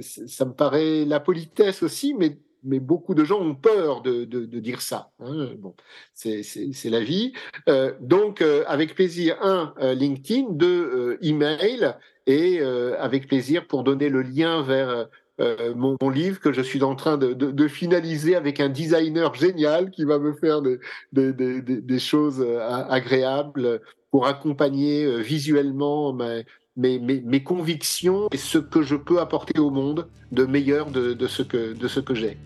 Ça 0.00 0.44
me 0.44 0.52
paraît 0.52 1.04
la 1.04 1.20
politesse 1.20 1.82
aussi, 1.82 2.14
mais 2.14 2.38
mais 2.62 2.80
beaucoup 2.80 3.14
de 3.14 3.24
gens 3.24 3.40
ont 3.40 3.54
peur 3.54 4.02
de, 4.02 4.24
de, 4.24 4.44
de 4.44 4.60
dire 4.60 4.80
ça. 4.82 5.10
Hein. 5.20 5.50
Bon, 5.58 5.74
c'est 6.14 6.44
la 6.84 7.00
vie. 7.00 7.32
Euh, 7.68 7.92
donc, 8.00 8.42
euh, 8.42 8.64
avec 8.66 8.94
plaisir, 8.94 9.36
un, 9.42 9.74
LinkedIn, 9.94 10.48
deux, 10.50 11.18
email, 11.22 11.94
et 12.26 12.60
avec 12.60 13.26
plaisir 13.26 13.66
pour 13.66 13.82
donner 13.82 14.08
le 14.08 14.22
lien 14.22 14.62
vers 14.62 15.08
euh, 15.40 15.74
mon, 15.74 15.96
livre 16.10 16.38
que 16.38 16.52
je 16.52 16.60
suis 16.60 16.82
en 16.82 16.94
train 16.94 17.16
de, 17.16 17.68
finaliser 17.68 18.36
avec 18.36 18.60
un 18.60 18.68
designer 18.68 19.34
génial 19.34 19.90
qui 19.90 20.04
va 20.04 20.18
me 20.18 20.34
faire 20.34 20.60
des, 20.60 20.78
des, 21.12 21.98
choses 21.98 22.44
euh, 22.46 22.60
agréables 22.88 23.80
pour 24.10 24.26
accompagner 24.26 25.04
euh, 25.04 25.18
visuellement 25.18 26.12
mes, 26.12 26.44
mes, 26.76 27.42
convictions 27.42 28.28
et 28.32 28.36
ce 28.36 28.58
que 28.58 28.82
je 28.82 28.96
peux 28.96 29.18
apporter 29.18 29.58
au 29.58 29.70
monde 29.70 30.08
de 30.30 30.44
meilleur 30.44 30.90
de, 30.90 31.14
de 31.14 31.26
ce 31.26 31.42
que, 31.42 31.72
de 31.72 31.88
ce 31.88 32.00
que 32.00 32.14
j'ai. 32.14 32.36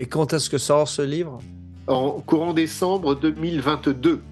Et 0.00 0.06
quand 0.06 0.32
est-ce 0.32 0.48
que 0.48 0.56
sort 0.56 0.88
ce 0.88 1.02
livre 1.02 1.38
En 1.86 2.12
courant 2.20 2.54
décembre 2.54 3.14
2022. 3.14 4.22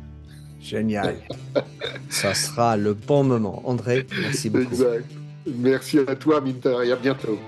Génial. 0.60 1.16
Ça 2.08 2.32
sera 2.32 2.78
le 2.78 2.94
bon 2.94 3.22
moment. 3.22 3.62
André, 3.66 4.06
merci 4.18 4.48
beaucoup. 4.48 4.72
Exact. 4.72 5.04
Merci 5.46 5.98
à 5.98 6.16
toi, 6.16 6.40
Minter, 6.40 6.78
et 6.86 6.92
à 6.92 6.96
bientôt. 6.96 7.38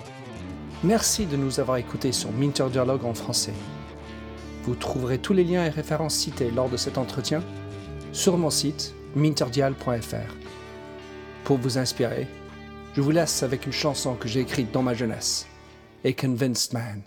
Merci 0.85 1.25
de 1.25 1.37
nous 1.37 1.61
avoir 1.61 1.79
écoutés 1.79 2.13
sur 2.13 2.31
Minter 2.31 2.67
Dialogue 2.71 3.05
en 3.07 3.15
français. 3.15 3.55
Vous 4.65 4.75
trouverez 4.75 5.19
tous 5.19 5.33
les 5.33 5.45
liens 5.45 5.65
et 5.65 5.71
références 5.71 6.15
cités 6.15 6.51
lors 6.51 6.69
de 6.69 6.77
cet 6.77 6.99
entretien 6.99 7.43
sur 8.13 8.37
mon 8.37 8.51
site 8.51 8.95
minterdial.fr. 9.17 10.35
Pour 11.45 11.57
vous 11.57 11.79
inspirer, 11.79 12.29
je 12.95 13.01
vous 13.01 13.11
laisse 13.11 13.43
avec 13.43 13.65
une 13.65 13.73
chanson 13.73 14.15
que 14.15 14.29
j'ai 14.29 14.41
écrite 14.41 14.73
dans 14.73 14.83
ma 14.83 14.93
jeunesse, 14.95 15.47
A 16.05 16.13
Convinced 16.13 16.75
Man. 16.75 17.03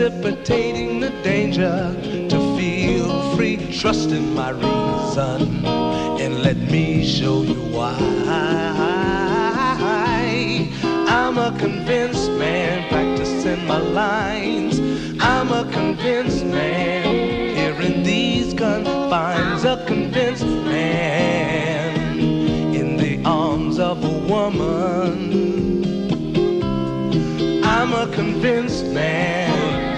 precipitating 0.00 0.98
the 0.98 1.10
danger 1.22 1.94
to 2.30 2.56
feel 2.56 3.36
free. 3.36 3.58
Trust 3.70 4.08
in 4.08 4.34
my 4.34 4.48
reason 4.48 5.66
and 5.66 6.42
let 6.42 6.56
me 6.56 7.04
show 7.04 7.42
you 7.42 7.60
why. 7.76 7.98
I'm 11.06 11.36
a 11.36 11.54
convinced 11.58 12.30
man 12.32 12.88
practicing 12.88 13.66
my 13.66 13.76
lines. 13.76 14.80
I'm 15.20 15.52
a 15.52 15.70
convinced 15.70 16.46
man 16.46 17.54
here 17.54 17.78
in 17.82 18.02
these 18.02 18.54
confines. 18.54 19.64
A 19.64 19.84
convinced 19.86 20.46
man 20.46 22.18
in 22.74 22.96
the 22.96 23.22
arms 23.26 23.78
of 23.78 24.02
a 24.02 24.18
woman. 24.32 25.84
I'm 27.62 27.92
a 27.92 28.10
convinced 28.14 28.86
man 28.86 29.49